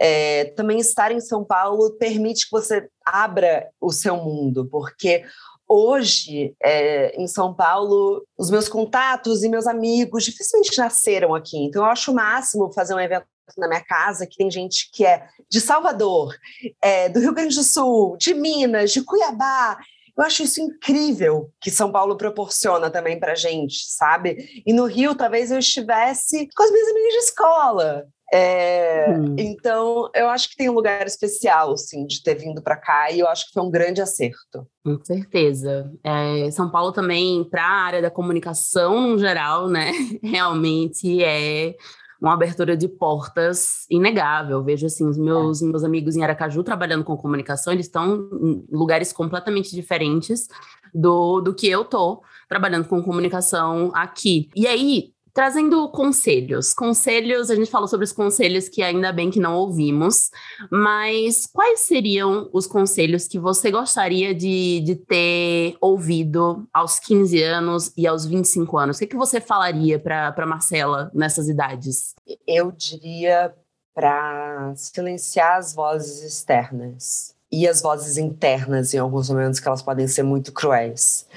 é, 0.00 0.46
também 0.56 0.78
estar 0.78 1.12
em 1.12 1.20
São 1.20 1.44
Paulo 1.44 1.92
permite 1.98 2.46
que 2.46 2.50
você 2.50 2.88
abra 3.04 3.68
o 3.78 3.92
seu 3.92 4.16
mundo, 4.16 4.66
porque 4.70 5.24
hoje, 5.68 6.54
é, 6.62 7.20
em 7.20 7.26
São 7.26 7.52
Paulo, 7.52 8.24
os 8.38 8.50
meus 8.50 8.68
contatos 8.68 9.42
e 9.42 9.48
meus 9.48 9.66
amigos 9.66 10.24
dificilmente 10.24 10.78
nasceram 10.78 11.34
aqui. 11.34 11.58
Então, 11.58 11.84
eu 11.84 11.90
acho 11.90 12.12
o 12.12 12.14
máximo 12.14 12.72
fazer 12.72 12.94
um 12.94 13.00
evento 13.00 13.26
na 13.56 13.68
minha 13.68 13.84
casa 13.84 14.26
que 14.26 14.36
tem 14.36 14.50
gente 14.50 14.90
que 14.92 15.04
é 15.04 15.26
de 15.48 15.60
Salvador, 15.60 16.34
é, 16.82 17.08
do 17.08 17.20
Rio 17.20 17.34
Grande 17.34 17.54
do 17.54 17.62
Sul, 17.62 18.16
de 18.18 18.34
Minas, 18.34 18.92
de 18.92 19.02
Cuiabá. 19.02 19.78
Eu 20.16 20.24
acho 20.24 20.42
isso 20.42 20.60
incrível 20.60 21.50
que 21.60 21.70
São 21.70 21.92
Paulo 21.92 22.16
proporciona 22.16 22.90
também 22.90 23.20
para 23.20 23.34
gente, 23.34 23.84
sabe? 23.86 24.62
E 24.64 24.72
no 24.72 24.86
Rio, 24.86 25.14
talvez 25.14 25.50
eu 25.50 25.58
estivesse 25.58 26.48
com 26.56 26.62
as 26.62 26.70
minhas 26.70 26.88
amigas 26.88 27.12
de 27.12 27.18
escola. 27.18 28.06
É, 28.32 29.06
hum. 29.10 29.36
Então, 29.38 30.10
eu 30.14 30.28
acho 30.28 30.50
que 30.50 30.56
tem 30.56 30.68
um 30.68 30.74
lugar 30.74 31.06
especial, 31.06 31.76
sim, 31.76 32.06
de 32.06 32.22
ter 32.22 32.34
vindo 32.34 32.60
para 32.60 32.76
cá 32.76 33.10
e 33.10 33.20
eu 33.20 33.28
acho 33.28 33.46
que 33.46 33.52
foi 33.52 33.62
um 33.62 33.70
grande 33.70 34.02
acerto. 34.02 34.66
Com 34.84 34.98
certeza. 35.04 35.92
É, 36.02 36.50
São 36.50 36.70
Paulo 36.70 36.92
também, 36.92 37.44
para 37.44 37.62
a 37.62 37.84
área 37.84 38.02
da 38.02 38.10
comunicação 38.10 39.00
no 39.08 39.18
geral, 39.18 39.68
né? 39.68 39.92
Realmente 40.22 41.22
é 41.22 41.74
uma 42.20 42.34
abertura 42.34 42.76
de 42.76 42.88
portas 42.88 43.86
inegável. 43.90 44.62
Vejo 44.62 44.86
assim, 44.86 45.06
os 45.06 45.18
meus, 45.18 45.62
é. 45.62 45.66
meus 45.66 45.84
amigos 45.84 46.16
em 46.16 46.22
Aracaju 46.22 46.62
trabalhando 46.62 47.04
com 47.04 47.16
comunicação, 47.16 47.72
eles 47.72 47.86
estão 47.86 48.28
em 48.42 48.64
lugares 48.70 49.12
completamente 49.12 49.74
diferentes 49.74 50.48
do, 50.94 51.40
do 51.40 51.54
que 51.54 51.68
eu 51.68 51.84
tô 51.84 52.22
trabalhando 52.48 52.86
com 52.86 53.02
comunicação 53.02 53.90
aqui. 53.94 54.48
E 54.54 54.66
aí, 54.66 55.15
Trazendo 55.36 55.86
conselhos. 55.90 56.72
Conselhos, 56.72 57.50
a 57.50 57.54
gente 57.54 57.70
falou 57.70 57.86
sobre 57.86 58.04
os 58.04 58.12
conselhos 58.12 58.70
que 58.70 58.82
ainda 58.82 59.12
bem 59.12 59.30
que 59.30 59.38
não 59.38 59.54
ouvimos, 59.54 60.30
mas 60.70 61.44
quais 61.44 61.80
seriam 61.80 62.48
os 62.54 62.66
conselhos 62.66 63.28
que 63.28 63.38
você 63.38 63.70
gostaria 63.70 64.34
de, 64.34 64.80
de 64.80 64.96
ter 64.96 65.76
ouvido 65.78 66.66
aos 66.72 66.98
15 66.98 67.42
anos 67.42 67.92
e 67.98 68.06
aos 68.06 68.24
25 68.24 68.78
anos? 68.78 68.96
O 68.96 69.00
que, 69.00 69.08
que 69.08 69.16
você 69.16 69.38
falaria 69.38 69.98
para 69.98 70.46
Marcela 70.46 71.10
nessas 71.12 71.50
idades? 71.50 72.14
Eu 72.46 72.72
diria 72.72 73.54
para 73.94 74.72
silenciar 74.74 75.58
as 75.58 75.74
vozes 75.74 76.22
externas 76.22 77.34
e 77.52 77.68
as 77.68 77.82
vozes 77.82 78.16
internas, 78.16 78.94
em 78.94 78.98
alguns 78.98 79.28
momentos, 79.28 79.60
que 79.60 79.68
elas 79.68 79.82
podem 79.82 80.08
ser 80.08 80.22
muito 80.22 80.50
cruéis. 80.50 81.28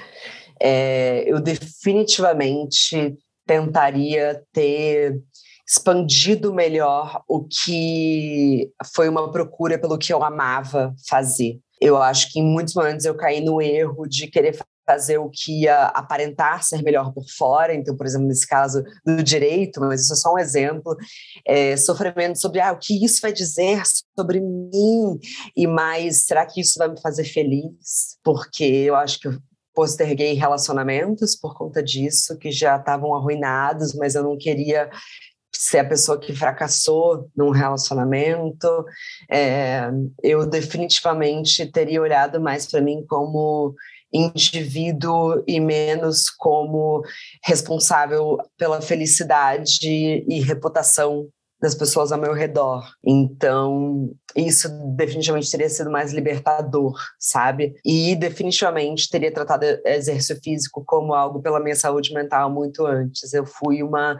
É, 0.58 1.22
eu 1.26 1.38
definitivamente 1.38 3.18
tentaria 3.50 4.40
ter 4.52 5.20
expandido 5.68 6.54
melhor 6.54 7.20
o 7.28 7.44
que 7.44 8.70
foi 8.94 9.08
uma 9.08 9.28
procura 9.32 9.76
pelo 9.76 9.98
que 9.98 10.12
eu 10.12 10.22
amava 10.22 10.94
fazer. 11.08 11.58
Eu 11.80 12.00
acho 12.00 12.30
que 12.30 12.38
em 12.38 12.44
muitos 12.44 12.74
momentos 12.74 13.04
eu 13.04 13.16
caí 13.16 13.40
no 13.40 13.60
erro 13.60 14.06
de 14.06 14.28
querer 14.28 14.56
fazer 14.86 15.18
o 15.18 15.28
que 15.28 15.62
ia 15.62 15.86
aparentar 15.86 16.62
ser 16.62 16.80
melhor 16.82 17.12
por 17.12 17.24
fora, 17.36 17.74
então, 17.74 17.96
por 17.96 18.06
exemplo, 18.06 18.28
nesse 18.28 18.46
caso 18.46 18.84
do 19.04 19.20
direito, 19.20 19.80
mas 19.80 20.02
isso 20.02 20.12
é 20.12 20.16
só 20.16 20.32
um 20.32 20.38
exemplo, 20.38 20.96
é, 21.44 21.76
sofrimento 21.76 22.40
sobre 22.40 22.60
ah, 22.60 22.72
o 22.72 22.78
que 22.78 23.04
isso 23.04 23.20
vai 23.20 23.32
dizer 23.32 23.82
sobre 24.16 24.40
mim, 24.40 25.18
e 25.56 25.66
mais, 25.66 26.24
será 26.24 26.46
que 26.46 26.60
isso 26.60 26.74
vai 26.78 26.88
me 26.88 27.00
fazer 27.00 27.24
feliz? 27.24 28.16
Porque 28.22 28.64
eu 28.64 28.94
acho 28.94 29.18
que 29.18 29.28
posterguei 29.74 30.34
relacionamentos 30.34 31.36
por 31.36 31.56
conta 31.56 31.82
disso, 31.82 32.36
que 32.38 32.50
já 32.50 32.76
estavam 32.76 33.14
arruinados, 33.14 33.94
mas 33.94 34.14
eu 34.14 34.22
não 34.22 34.36
queria 34.36 34.90
ser 35.52 35.78
a 35.78 35.88
pessoa 35.88 36.18
que 36.18 36.34
fracassou 36.34 37.28
num 37.36 37.50
relacionamento. 37.50 38.84
É, 39.30 39.90
eu 40.22 40.46
definitivamente 40.46 41.66
teria 41.70 42.00
olhado 42.00 42.40
mais 42.40 42.66
para 42.66 42.80
mim 42.80 43.04
como 43.06 43.74
indivíduo 44.12 45.42
e 45.46 45.60
menos 45.60 46.28
como 46.30 47.02
responsável 47.44 48.38
pela 48.56 48.80
felicidade 48.80 50.24
e 50.28 50.40
reputação 50.40 51.28
das 51.60 51.74
pessoas 51.74 52.10
ao 52.10 52.18
meu 52.18 52.32
redor. 52.32 52.84
Então, 53.04 54.10
isso 54.34 54.68
definitivamente 54.96 55.50
teria 55.50 55.68
sido 55.68 55.90
mais 55.90 56.12
libertador, 56.12 56.98
sabe? 57.18 57.74
E 57.84 58.16
definitivamente 58.16 59.10
teria 59.10 59.32
tratado 59.32 59.64
exercício 59.84 60.40
físico 60.42 60.82
como 60.84 61.12
algo 61.12 61.42
pela 61.42 61.60
minha 61.60 61.76
saúde 61.76 62.14
mental 62.14 62.50
muito 62.50 62.86
antes. 62.86 63.34
Eu 63.34 63.44
fui 63.44 63.82
uma 63.82 64.18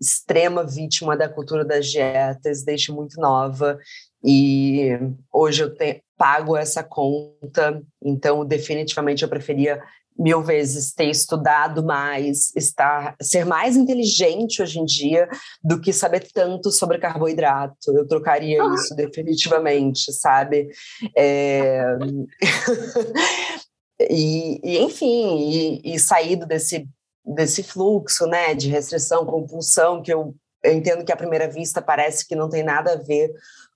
extrema 0.00 0.64
vítima 0.64 1.16
da 1.16 1.28
cultura 1.28 1.64
das 1.64 1.86
dietas 1.86 2.64
desde 2.64 2.92
muito 2.92 3.20
nova 3.20 3.78
e 4.24 4.98
hoje 5.32 5.62
eu 5.62 5.72
pago 6.18 6.56
essa 6.56 6.82
conta, 6.82 7.80
então 8.02 8.44
definitivamente 8.44 9.22
eu 9.22 9.28
preferia 9.28 9.80
mil 10.18 10.42
vezes 10.42 10.92
ter 10.92 11.06
estudado 11.06 11.84
mais, 11.84 12.54
estar, 12.54 13.16
ser 13.20 13.44
mais 13.44 13.76
inteligente 13.76 14.62
hoje 14.62 14.78
em 14.78 14.84
dia 14.84 15.28
do 15.62 15.80
que 15.80 15.92
saber 15.92 16.28
tanto 16.32 16.70
sobre 16.70 16.98
carboidrato. 16.98 17.96
Eu 17.96 18.06
trocaria 18.06 18.62
ah. 18.62 18.74
isso 18.74 18.94
definitivamente, 18.94 20.12
sabe? 20.12 20.68
É... 21.16 21.96
e, 24.10 24.60
e, 24.62 24.78
enfim, 24.78 25.38
e, 25.84 25.94
e 25.94 25.98
saído 25.98 26.46
desse 26.46 26.88
desse 27.24 27.62
fluxo, 27.62 28.26
né, 28.26 28.54
de 28.54 28.68
restrição, 28.68 29.24
compulsão, 29.24 30.02
que 30.02 30.12
eu, 30.12 30.34
eu 30.62 30.72
entendo 30.72 31.04
que 31.04 31.12
à 31.12 31.16
primeira 31.16 31.48
vista 31.48 31.80
parece 31.80 32.26
que 32.26 32.34
não 32.34 32.48
tem 32.48 32.62
nada 32.62 32.94
a 32.94 32.96
ver 32.96 33.32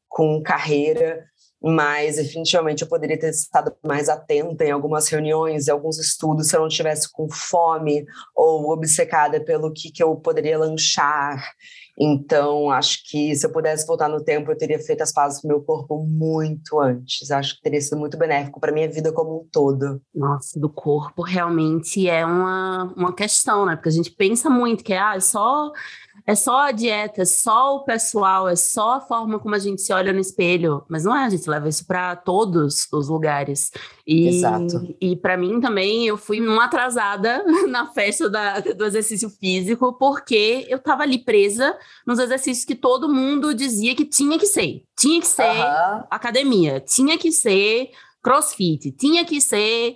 com 0.09 0.43
carreira, 0.43 1.25
mas 1.63 2.17
definitivamente 2.17 2.83
eu 2.83 2.89
poderia 2.89 3.19
ter 3.19 3.31
estado 3.31 3.75
mais 3.85 4.09
atenta 4.09 4.65
em 4.65 4.71
algumas 4.71 5.09
reuniões, 5.09 5.67
em 5.67 5.71
alguns 5.71 5.99
estudos, 5.99 6.49
se 6.49 6.57
eu 6.57 6.61
não 6.61 6.69
tivesse 6.69 7.11
com 7.11 7.29
fome 7.29 8.05
ou 8.35 8.71
obcecada 8.71 9.43
pelo 9.45 9.73
que, 9.73 9.91
que 9.91 10.03
eu 10.03 10.15
poderia 10.17 10.59
lanchar. 10.59 11.43
Então, 11.99 12.71
acho 12.71 12.99
que 13.11 13.35
se 13.35 13.47
eu 13.47 13.51
pudesse 13.51 13.87
voltar 13.87 14.09
no 14.09 14.23
tempo, 14.23 14.51
eu 14.51 14.59
teria 14.59 14.79
feito 14.79 15.03
as 15.03 15.13
pazes 15.13 15.41
com 15.41 15.49
meu 15.49 15.63
corpo 15.63 16.05
muito 16.05 16.79
antes. 16.79 17.31
Acho 17.31 17.57
que 17.57 17.63
teria 17.63 17.81
sido 17.81 17.97
muito 17.97 18.19
benéfico 18.19 18.61
para 18.61 18.73
minha 18.73 18.91
vida 18.91 19.11
como 19.13 19.41
um 19.41 19.49
todo. 19.51 20.01
Nossa, 20.15 20.61
do 20.61 20.69
corpo 20.69 21.23
realmente 21.23 22.07
é 22.07 22.25
uma, 22.25 22.93
uma 22.95 23.15
questão, 23.15 23.65
né? 23.65 23.77
Porque 23.77 23.89
a 23.89 23.93
gente 23.93 24.11
pensa 24.11 24.51
muito 24.51 24.85
que 24.85 24.93
ah, 24.93 25.15
é 25.17 25.21
só 25.21 25.73
é 26.27 26.35
só 26.35 26.63
a 26.63 26.73
dieta, 26.73 27.23
é 27.23 27.25
só 27.25 27.77
o 27.77 27.85
pessoal, 27.85 28.49
é 28.49 28.57
só 28.57 28.95
a 28.95 29.01
forma 29.01 29.39
como 29.39 29.55
a 29.55 29.59
gente 29.61 29.81
se 29.81 29.93
olha 29.93 30.13
no 30.13 30.19
espelho. 30.19 30.85
Mas 30.89 31.05
não 31.05 31.17
é, 31.17 31.25
a 31.25 31.29
gente 31.29 31.49
leva 31.49 31.69
isso 31.69 31.87
para 31.87 32.17
todos 32.17 32.89
os 32.93 33.09
lugares. 33.09 33.71
E, 34.05 34.29
Exato. 34.29 34.97
E 35.01 35.15
para 35.15 35.37
mim 35.37 35.61
também, 35.61 36.07
eu 36.07 36.17
fui 36.17 36.41
uma 36.41 36.65
atrasada 36.65 37.45
na 37.69 37.87
festa 37.93 38.29
da, 38.29 38.59
do 38.59 38.85
exercício 38.85 39.31
físico, 39.31 39.93
porque 39.93 40.67
eu 40.69 40.79
estava 40.79 41.05
ali 41.05 41.19
presa 41.19 41.79
nos 42.05 42.19
exercícios 42.19 42.65
que 42.65 42.75
todo 42.75 43.13
mundo 43.13 43.55
dizia 43.55 43.95
que 43.95 44.05
tinha 44.05 44.37
que 44.37 44.47
ser. 44.47 44.83
Tinha 44.99 45.21
que 45.21 45.29
ser 45.29 45.43
uhum. 45.43 46.05
academia, 46.11 46.81
tinha 46.81 47.17
que 47.17 47.31
ser 47.31 47.91
crossfit, 48.27 48.91
tinha 48.91 49.25
que 49.25 49.41
ser, 49.41 49.95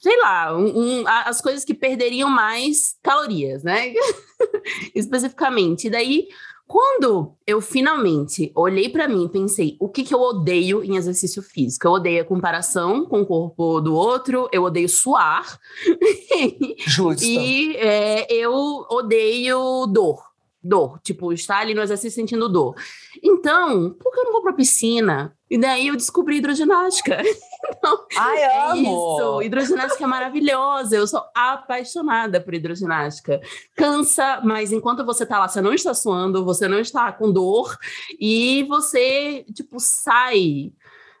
sei 0.00 0.16
lá, 0.20 0.52
um, 0.52 0.66
um, 0.66 1.04
as 1.06 1.40
coisas 1.40 1.64
que 1.64 1.72
perderiam 1.72 2.28
mais 2.28 2.96
calorias, 3.00 3.62
né? 3.62 3.94
Especificamente. 4.92 5.86
E 5.86 5.90
daí, 5.90 6.26
quando 6.66 7.36
eu 7.46 7.60
finalmente 7.60 8.50
olhei 8.56 8.88
para 8.88 9.06
mim 9.06 9.26
e 9.26 9.28
pensei, 9.28 9.76
o 9.78 9.88
que, 9.88 10.02
que 10.02 10.12
eu 10.12 10.20
odeio 10.20 10.82
em 10.82 10.96
exercício 10.96 11.40
físico? 11.40 11.86
Eu 11.86 11.92
odeio 11.92 12.22
a 12.22 12.24
comparação 12.24 13.06
com 13.06 13.20
o 13.20 13.26
corpo 13.26 13.80
do 13.80 13.94
outro, 13.94 14.48
eu 14.52 14.64
odeio 14.64 14.88
suar. 14.88 15.46
Justo. 16.84 17.22
e 17.24 17.76
é, 17.76 18.26
eu 18.32 18.52
odeio 18.90 19.86
dor 19.86 20.27
dor, 20.62 20.98
tipo, 21.02 21.32
estar 21.32 21.58
ali 21.58 21.74
no 21.74 21.82
exercício 21.82 22.20
sentindo 22.20 22.48
dor. 22.48 22.74
Então, 23.22 23.94
por 23.94 24.12
que 24.12 24.20
eu 24.20 24.24
não 24.24 24.32
vou 24.32 24.42
pra 24.42 24.52
piscina? 24.52 25.34
E 25.50 25.56
daí 25.56 25.88
eu 25.88 25.96
descobri 25.96 26.36
hidroginástica. 26.36 27.22
Então, 27.70 28.06
Ai, 28.16 28.38
é 28.40 28.70
amo. 28.70 28.80
isso. 28.80 29.42
Hidroginástica 29.42 30.04
é 30.04 30.06
maravilhosa. 30.06 30.94
Eu 30.96 31.06
sou 31.08 31.22
apaixonada 31.34 32.40
por 32.40 32.54
hidroginástica. 32.54 33.40
Cansa, 33.76 34.40
mas 34.44 34.70
enquanto 34.72 35.04
você 35.04 35.26
tá 35.26 35.40
lá, 35.40 35.48
você 35.48 35.60
não 35.60 35.74
está 35.74 35.92
suando, 35.92 36.44
você 36.44 36.68
não 36.68 36.78
está 36.78 37.12
com 37.12 37.32
dor 37.32 37.76
e 38.18 38.62
você, 38.68 39.44
tipo, 39.52 39.78
sai 39.80 40.72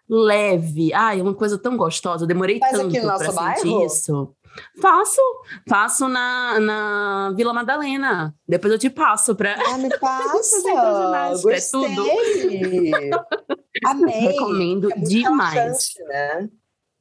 leve. 0.08 0.92
Ai, 0.94 1.20
é 1.20 1.22
uma 1.22 1.34
coisa 1.34 1.58
tão 1.58 1.76
gostosa. 1.76 2.24
Eu 2.24 2.28
demorei 2.28 2.58
Faz 2.58 2.72
tanto 2.72 3.00
para 3.00 3.18
sentir 3.18 3.34
bairro? 3.34 3.84
isso. 3.84 4.34
Faço, 4.80 5.20
faço 5.68 6.08
na, 6.08 6.60
na 6.60 7.32
Vila 7.36 7.52
Madalena. 7.52 8.34
Depois 8.46 8.72
eu 8.72 8.78
te 8.78 8.90
passo 8.90 9.34
para. 9.34 9.54
Ah, 9.54 9.78
me 9.78 9.88
passa! 9.98 11.40
Gostei. 11.42 11.52
É 11.52 11.60
tudo. 11.70 12.04
Amei. 13.84 14.20
Recomendo 14.20 14.92
é 14.92 14.96
demais. 14.98 15.94
Né? 16.06 16.48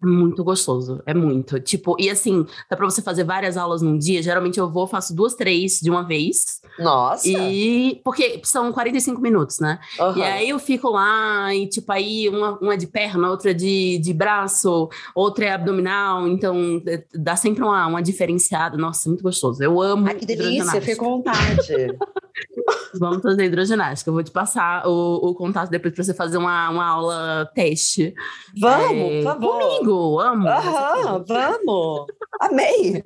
É 0.01 0.05
muito 0.05 0.43
gostoso, 0.43 1.01
é 1.07 1.13
muito. 1.13 1.59
Tipo, 1.59 1.95
e 1.99 2.07
assim, 2.07 2.45
dá 2.69 2.77
pra 2.77 2.85
você 2.85 3.01
fazer 3.01 3.23
várias 3.23 3.57
aulas 3.57 3.81
num 3.81 3.97
dia. 3.97 4.21
Geralmente 4.21 4.59
eu 4.59 4.69
vou, 4.69 4.85
faço 4.85 5.15
duas, 5.15 5.33
três 5.33 5.79
de 5.79 5.89
uma 5.89 6.03
vez. 6.03 6.61
Nossa! 6.77 7.27
E. 7.27 7.99
Porque 8.03 8.39
são 8.43 8.71
45 8.71 9.19
minutos, 9.19 9.59
né? 9.59 9.79
Uhum. 9.99 10.17
E 10.17 10.21
aí 10.21 10.49
eu 10.49 10.59
fico 10.59 10.89
lá, 10.89 11.53
e 11.53 11.67
tipo, 11.67 11.91
aí 11.91 12.29
uma, 12.29 12.59
uma 12.59 12.77
de 12.77 12.85
perna, 12.85 13.31
outra 13.31 13.55
de, 13.55 13.97
de 13.97 14.13
braço, 14.13 14.87
outra 15.15 15.45
é 15.45 15.51
abdominal. 15.53 16.27
Então 16.27 16.79
é, 16.85 17.03
dá 17.15 17.35
sempre 17.35 17.63
uma, 17.63 17.87
uma 17.87 18.01
diferenciada. 18.01 18.77
Nossa, 18.77 19.09
muito 19.09 19.23
gostoso. 19.23 19.63
Eu 19.63 19.81
amo. 19.81 20.05
Ai, 20.07 20.13
que 20.13 20.27
delícia, 20.27 20.79
fico 20.79 21.03
com 21.03 21.17
vontade. 21.17 21.97
Vamos 22.99 23.21
fazer 23.21 23.45
hidroginástica. 23.45 24.09
Eu 24.09 24.13
vou 24.13 24.23
te 24.23 24.31
passar 24.31 24.87
o, 24.87 25.29
o 25.29 25.35
contato 25.35 25.69
depois 25.69 25.93
para 25.93 26.03
você 26.03 26.13
fazer 26.13 26.37
uma, 26.37 26.69
uma 26.69 26.85
aula 26.85 27.51
teste. 27.53 28.13
Vamos, 28.59 28.91
é, 28.91 29.21
por 29.21 29.23
favor. 29.23 29.59
Comigo, 29.59 30.19
amo. 30.19 30.47
Aham, 30.47 31.23
vamos. 31.27 32.07
Amei. 32.39 33.03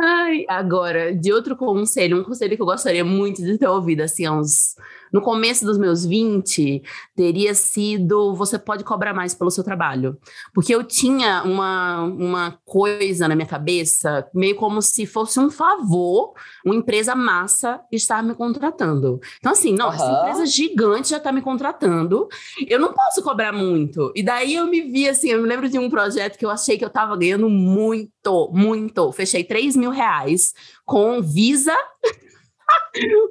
Ai, 0.00 0.44
agora, 0.48 1.14
de 1.14 1.32
outro 1.32 1.56
conselho, 1.56 2.20
um 2.20 2.24
conselho 2.24 2.54
que 2.56 2.62
eu 2.62 2.66
gostaria 2.66 3.04
muito 3.04 3.42
de 3.42 3.58
ter 3.58 3.66
ouvido, 3.66 4.02
assim, 4.02 4.24
há 4.24 4.32
uns 4.32 4.76
no 5.12 5.20
começo 5.20 5.64
dos 5.64 5.78
meus 5.78 6.04
20, 6.04 6.82
teria 7.14 7.54
sido 7.54 8.34
você 8.34 8.58
pode 8.58 8.84
cobrar 8.84 9.14
mais 9.14 9.34
pelo 9.34 9.50
seu 9.50 9.64
trabalho. 9.64 10.16
Porque 10.54 10.74
eu 10.74 10.84
tinha 10.84 11.42
uma, 11.44 12.02
uma 12.02 12.58
coisa 12.64 13.28
na 13.28 13.34
minha 13.34 13.46
cabeça, 13.46 14.26
meio 14.34 14.56
como 14.56 14.80
se 14.82 15.06
fosse 15.06 15.38
um 15.40 15.50
favor, 15.50 16.34
uma 16.64 16.74
empresa 16.74 17.14
massa 17.14 17.80
estar 17.92 18.22
me 18.22 18.34
contratando. 18.34 19.20
Então, 19.38 19.52
assim, 19.52 19.72
não, 19.72 19.88
uhum. 19.88 19.94
essa 19.94 20.12
empresa 20.12 20.46
gigante 20.46 21.10
já 21.10 21.16
está 21.18 21.32
me 21.32 21.42
contratando, 21.42 22.28
eu 22.66 22.78
não 22.78 22.92
posso 22.92 23.22
cobrar 23.22 23.52
muito. 23.52 24.12
E 24.14 24.22
daí 24.22 24.54
eu 24.54 24.66
me 24.66 24.82
vi 24.82 25.08
assim, 25.08 25.30
eu 25.30 25.42
me 25.42 25.48
lembro 25.48 25.68
de 25.68 25.78
um 25.78 25.90
projeto 25.90 26.38
que 26.38 26.44
eu 26.44 26.50
achei 26.50 26.76
que 26.76 26.84
eu 26.84 26.88
estava 26.88 27.16
ganhando 27.16 27.48
muito, 27.48 28.50
muito. 28.52 29.12
Fechei 29.12 29.44
3 29.44 29.76
mil 29.76 29.90
reais 29.90 30.52
com 30.84 31.20
Visa. 31.22 31.76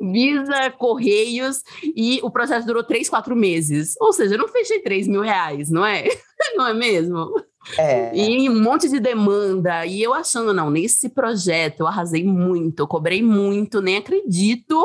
Visa, 0.02 0.72
Correios, 0.72 1.64
e 1.84 2.20
o 2.24 2.32
processo 2.32 2.66
durou 2.66 2.84
três, 2.84 3.10
quatro 3.10 3.36
meses. 3.36 3.96
Ou 4.00 4.14
seja, 4.14 4.36
eu 4.36 4.40
não 4.40 4.48
fechei 4.48 4.80
3 4.80 5.08
mil 5.08 5.22
reais, 5.22 5.70
não 5.70 5.86
é? 5.86 6.06
Não 6.56 6.68
é 6.68 6.74
mesmo? 6.74 7.34
É. 7.78 8.16
E 8.16 8.50
um 8.50 8.62
monte 8.62 8.88
de 8.88 9.00
demanda. 9.00 9.86
E 9.86 10.02
eu 10.02 10.14
achando, 10.14 10.54
não, 10.54 10.70
nesse 10.70 11.10
projeto 11.10 11.82
eu 11.82 11.88
arrasei 11.88 12.24
muito, 12.24 12.82
eu 12.82 12.88
cobrei 12.88 13.22
muito, 13.22 13.82
nem 13.82 13.98
acredito 13.98 14.80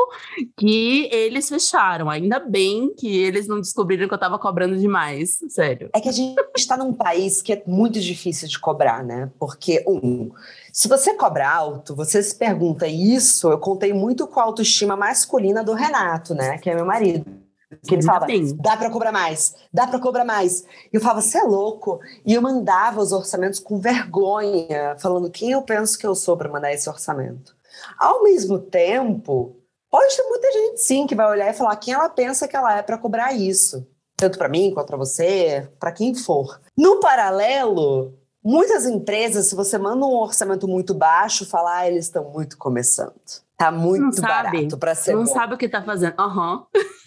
que 0.57 1.07
eles 1.11 1.47
fecharam. 1.47 2.09
Ainda 2.09 2.39
bem 2.39 2.93
que 2.97 3.15
eles 3.15 3.47
não 3.47 3.61
descobriram 3.61 4.07
que 4.07 4.13
eu 4.13 4.17
estava 4.17 4.39
cobrando 4.39 4.77
demais, 4.77 5.39
sério. 5.47 5.89
É 5.93 6.01
que 6.01 6.09
a 6.09 6.11
gente 6.11 6.35
está 6.57 6.75
num 6.75 6.93
país 6.93 7.41
que 7.41 7.53
é 7.53 7.63
muito 7.65 7.99
difícil 7.99 8.47
de 8.47 8.59
cobrar, 8.59 9.03
né? 9.03 9.31
Porque, 9.39 9.83
um, 9.87 10.31
se 10.73 10.87
você 10.87 11.13
cobra 11.13 11.47
alto, 11.47 11.95
você 11.95 12.21
se 12.23 12.35
pergunta 12.35 12.87
isso. 12.87 13.49
Eu 13.49 13.59
contei 13.59 13.93
muito 13.93 14.25
com 14.27 14.39
a 14.39 14.43
autoestima 14.43 14.95
masculina 14.95 15.63
do 15.63 15.73
Renato, 15.73 16.33
né? 16.33 16.57
Que 16.57 16.71
é 16.71 16.75
meu 16.75 16.85
marido 16.85 17.43
que 17.81 17.95
ele 17.95 18.03
falava, 18.03 18.27
dá 18.55 18.77
para 18.77 18.89
cobrar 18.89 19.11
mais, 19.11 19.55
dá 19.71 19.87
para 19.87 19.99
cobrar 19.99 20.25
mais. 20.25 20.61
E 20.61 20.95
eu 20.95 21.01
falava, 21.01 21.21
você 21.21 21.37
é 21.37 21.43
louco? 21.43 21.99
E 22.25 22.33
eu 22.33 22.41
mandava 22.41 23.01
os 23.01 23.11
orçamentos 23.11 23.59
com 23.59 23.79
vergonha, 23.79 24.95
falando 24.99 25.31
quem 25.31 25.51
eu 25.51 25.61
penso 25.61 25.97
que 25.97 26.05
eu 26.05 26.15
sou 26.15 26.37
para 26.37 26.49
mandar 26.49 26.73
esse 26.73 26.89
orçamento. 26.89 27.55
Ao 27.97 28.23
mesmo 28.23 28.59
tempo, 28.59 29.55
pode 29.89 30.15
ter 30.15 30.23
muita 30.23 30.51
gente 30.51 30.81
sim 30.81 31.07
que 31.07 31.15
vai 31.15 31.29
olhar 31.29 31.49
e 31.49 31.57
falar 31.57 31.75
quem 31.77 31.93
ela 31.93 32.09
pensa 32.09 32.47
que 32.47 32.55
ela 32.55 32.77
é 32.77 32.81
para 32.81 32.97
cobrar 32.97 33.33
isso. 33.33 33.87
Tanto 34.15 34.37
para 34.37 34.49
mim 34.49 34.71
quanto 34.73 34.87
para 34.87 34.97
você, 34.97 35.67
para 35.79 35.91
quem 35.91 36.13
for. 36.13 36.59
No 36.77 36.99
paralelo, 36.99 38.13
muitas 38.43 38.85
empresas, 38.85 39.47
se 39.47 39.55
você 39.55 39.77
manda 39.77 40.05
um 40.05 40.15
orçamento 40.15 40.67
muito 40.67 40.93
baixo, 40.93 41.45
falar, 41.45 41.79
ah, 41.79 41.87
eles 41.87 42.05
estão 42.05 42.29
muito 42.29 42.57
começando. 42.57 43.13
Tá 43.57 43.71
muito 43.71 44.21
barato 44.21 44.77
para 44.77 44.93
ser 44.95 45.15
Não 45.15 45.23
bom. 45.23 45.33
sabe 45.33 45.53
o 45.53 45.57
que 45.57 45.69
tá 45.69 45.81
fazendo. 45.83 46.15
Aham. 46.19 46.65
Uhum. 46.75 46.81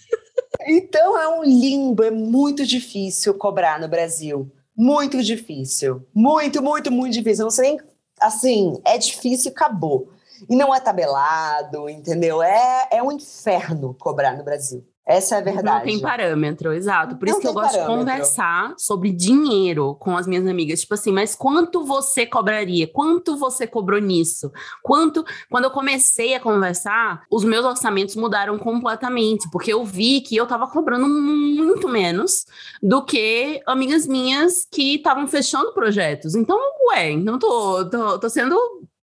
Então 0.68 1.16
é 1.16 1.28
um 1.28 1.44
limbo, 1.44 2.02
é 2.02 2.10
muito 2.10 2.66
difícil 2.66 3.34
cobrar 3.34 3.78
no 3.78 3.86
Brasil. 3.86 4.50
Muito 4.76 5.22
difícil. 5.22 6.04
Muito, 6.12 6.60
muito, 6.60 6.90
muito 6.90 7.12
difícil. 7.12 7.44
Não 7.44 7.50
sei 7.50 7.70
nem. 7.70 7.80
Assim, 8.20 8.80
é 8.84 8.98
difícil 8.98 9.50
e 9.50 9.54
acabou. 9.54 10.10
E 10.48 10.56
não 10.56 10.74
é 10.74 10.80
tabelado, 10.80 11.88
entendeu? 11.88 12.42
É, 12.42 12.88
é 12.90 13.02
um 13.02 13.12
inferno 13.12 13.94
cobrar 13.94 14.36
no 14.36 14.42
Brasil. 14.42 14.84
Essa 15.06 15.36
é 15.36 15.38
a 15.38 15.40
verdade. 15.40 15.78
Não 15.78 15.84
tem 15.84 16.00
parâmetro, 16.00 16.72
exato. 16.72 17.16
Por 17.16 17.26
não 17.26 17.32
isso 17.32 17.40
que 17.40 17.46
eu 17.46 17.52
gosto 17.52 17.70
parâmetro. 17.70 17.92
de 17.92 17.98
conversar 18.00 18.74
sobre 18.76 19.12
dinheiro 19.12 19.94
com 20.00 20.16
as 20.16 20.26
minhas 20.26 20.44
amigas. 20.48 20.80
Tipo 20.80 20.94
assim, 20.94 21.12
mas 21.12 21.36
quanto 21.36 21.84
você 21.84 22.26
cobraria? 22.26 22.88
Quanto 22.88 23.36
você 23.36 23.68
cobrou 23.68 24.00
nisso? 24.00 24.50
Quanto. 24.82 25.24
Quando 25.48 25.64
eu 25.64 25.70
comecei 25.70 26.34
a 26.34 26.40
conversar, 26.40 27.22
os 27.30 27.44
meus 27.44 27.64
orçamentos 27.64 28.16
mudaram 28.16 28.58
completamente, 28.58 29.48
porque 29.52 29.72
eu 29.72 29.84
vi 29.84 30.20
que 30.20 30.34
eu 30.34 30.42
estava 30.42 30.66
cobrando 30.66 31.06
muito 31.06 31.88
menos 31.88 32.44
do 32.82 33.04
que 33.04 33.62
amigas 33.64 34.08
minhas 34.08 34.66
que 34.68 34.96
estavam 34.96 35.28
fechando 35.28 35.72
projetos. 35.72 36.34
Então, 36.34 36.58
ué, 36.90 37.12
então 37.12 37.38
tô, 37.38 37.88
tô, 37.88 38.18
tô 38.18 38.28
sendo 38.28 38.58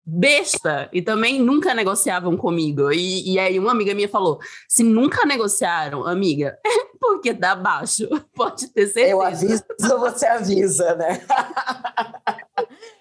besta 0.06 0.90
e 0.92 1.02
também 1.02 1.40
nunca 1.40 1.74
negociavam 1.74 2.36
comigo. 2.36 2.92
E, 2.92 3.34
e 3.34 3.40
aí 3.40 3.60
uma 3.60 3.72
amiga 3.72 3.94
minha 3.94 4.10
falou: 4.10 4.40
se 4.68 4.84
nunca 4.84 5.26
negociaram, 5.26 6.06
amiga, 6.06 6.58
é 6.66 6.92
porque 7.00 7.34
dá 7.34 7.56
baixo, 7.56 8.08
pode 8.36 8.68
ter 8.74 8.88
certeza. 8.88 9.10
Eu 9.10 9.22
aviso, 9.22 9.64
você 10.00 10.26
avisa, 10.26 10.96
né? 10.96 11.22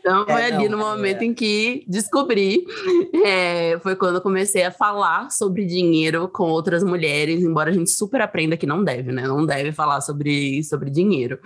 Então 0.00 0.24
foi 0.24 0.40
é, 0.40 0.46
ali 0.46 0.68
não, 0.68 0.78
no 0.78 0.84
é. 0.84 0.90
momento 0.90 1.22
é... 1.22 1.24
em 1.26 1.34
que 1.34 1.84
descobri. 1.86 2.64
É, 3.24 3.78
foi 3.82 3.94
quando 3.96 4.16
eu 4.16 4.20
comecei 4.22 4.64
a 4.64 4.70
falar 4.70 5.30
sobre 5.30 5.64
dinheiro 5.66 6.28
com 6.28 6.44
outras 6.44 6.82
mulheres, 6.82 7.42
embora 7.42 7.70
a 7.70 7.72
gente 7.72 7.90
super 7.90 8.20
aprenda 8.20 8.56
que 8.56 8.66
não 8.66 8.82
deve, 8.82 9.12
né? 9.12 9.26
Não 9.26 9.44
deve 9.44 9.72
falar 9.72 10.00
sobre, 10.00 10.62
sobre 10.64 10.90
dinheiro. 10.90 11.38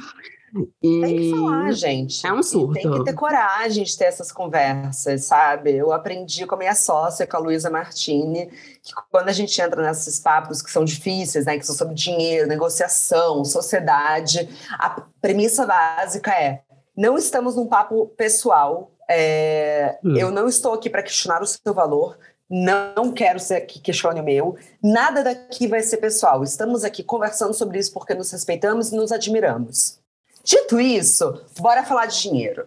E... 0.82 1.00
Tem 1.00 1.16
que 1.16 1.30
falar, 1.30 1.72
gente. 1.72 2.26
É 2.26 2.32
um 2.32 2.42
surto. 2.42 2.78
E 2.78 2.82
tem 2.82 2.92
que 2.92 3.04
ter 3.04 3.14
coragem 3.14 3.82
de 3.82 3.96
ter 3.96 4.04
essas 4.04 4.30
conversas, 4.30 5.24
sabe? 5.24 5.74
Eu 5.74 5.92
aprendi 5.92 6.46
com 6.46 6.54
a 6.54 6.58
minha 6.58 6.74
sócia, 6.74 7.26
com 7.26 7.36
a 7.36 7.40
Luísa 7.40 7.70
Martini, 7.70 8.46
que 8.82 8.92
quando 9.10 9.28
a 9.28 9.32
gente 9.32 9.60
entra 9.60 9.82
nesses 9.82 10.18
papos 10.18 10.62
que 10.62 10.70
são 10.70 10.84
difíceis, 10.84 11.46
né, 11.46 11.58
que 11.58 11.66
são 11.66 11.74
sobre 11.74 11.94
dinheiro, 11.94 12.46
negociação, 12.46 13.44
sociedade, 13.44 14.48
a 14.78 15.02
premissa 15.20 15.66
básica 15.66 16.30
é: 16.30 16.62
não 16.96 17.18
estamos 17.18 17.56
num 17.56 17.66
papo 17.66 18.06
pessoal. 18.16 18.90
É, 19.10 19.98
hum. 20.04 20.16
Eu 20.16 20.30
não 20.30 20.48
estou 20.48 20.72
aqui 20.72 20.88
para 20.88 21.02
questionar 21.02 21.42
o 21.42 21.46
seu 21.46 21.74
valor. 21.74 22.16
Não 22.48 23.10
quero 23.10 23.40
ser 23.40 23.62
que 23.62 23.80
questione 23.80 24.20
o 24.20 24.24
meu. 24.24 24.56
Nada 24.82 25.24
daqui 25.24 25.66
vai 25.66 25.80
ser 25.80 25.96
pessoal. 25.96 26.44
Estamos 26.44 26.84
aqui 26.84 27.02
conversando 27.02 27.54
sobre 27.54 27.78
isso 27.78 27.92
porque 27.92 28.14
nos 28.14 28.30
respeitamos 28.30 28.92
e 28.92 28.96
nos 28.96 29.10
admiramos. 29.10 30.03
Dito 30.44 30.78
isso, 30.78 31.40
bora 31.58 31.82
falar 31.82 32.06
de 32.06 32.20
dinheiro. 32.20 32.66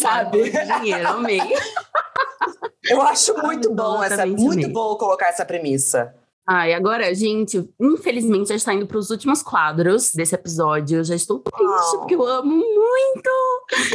sabe? 0.00 0.50
De 0.50 0.64
dinheiro, 0.64 1.08
amei. 1.08 1.40
Eu 2.88 3.02
acho 3.02 3.36
muito 3.42 3.74
bom 3.74 4.02
essa, 4.02 4.24
muito 4.26 4.68
bom 4.68 4.96
colocar 4.96 5.28
essa 5.28 5.44
premissa. 5.44 6.14
E 6.48 6.72
agora, 6.72 7.12
gente, 7.12 7.68
infelizmente 7.80 8.50
já 8.50 8.54
está 8.54 8.72
indo 8.72 8.86
para 8.86 8.98
os 8.98 9.10
últimos 9.10 9.42
quadros 9.42 10.12
desse 10.12 10.36
episódio. 10.36 10.98
Eu 10.98 11.04
já 11.04 11.16
estou 11.16 11.40
triste, 11.40 11.94
oh. 11.94 11.98
porque 11.98 12.14
eu 12.14 12.24
amo 12.24 12.54
muito. 12.54 13.30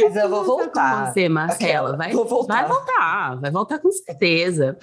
Mas 0.02 0.16
eu 0.16 0.28
vou 0.28 0.44
voltar. 0.44 1.06
Com 1.06 1.12
você, 1.12 1.28
Marcela. 1.30 1.96
Vai, 1.96 2.12
vou 2.12 2.26
voltar. 2.26 2.54
vai 2.54 2.68
voltar, 2.68 3.40
vai 3.40 3.50
voltar 3.50 3.78
com 3.78 3.90
certeza. 3.90 4.76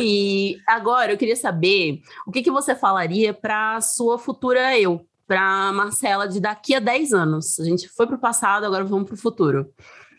E 0.00 0.56
agora 0.66 1.12
eu 1.12 1.18
queria 1.18 1.36
saber 1.36 2.00
o 2.26 2.32
que, 2.32 2.42
que 2.42 2.50
você 2.50 2.74
falaria 2.74 3.34
para 3.34 3.78
sua 3.82 4.18
futura 4.18 4.78
eu, 4.78 5.04
para 5.26 5.72
Marcela 5.72 6.28
de 6.28 6.40
daqui 6.40 6.74
a 6.74 6.80
10 6.80 7.12
anos. 7.12 7.58
A 7.58 7.64
gente 7.64 7.88
foi 7.88 8.06
para 8.06 8.16
o 8.16 8.20
passado, 8.20 8.64
agora 8.64 8.84
vamos 8.84 9.06
para 9.06 9.14
o 9.14 9.20
futuro. 9.20 9.72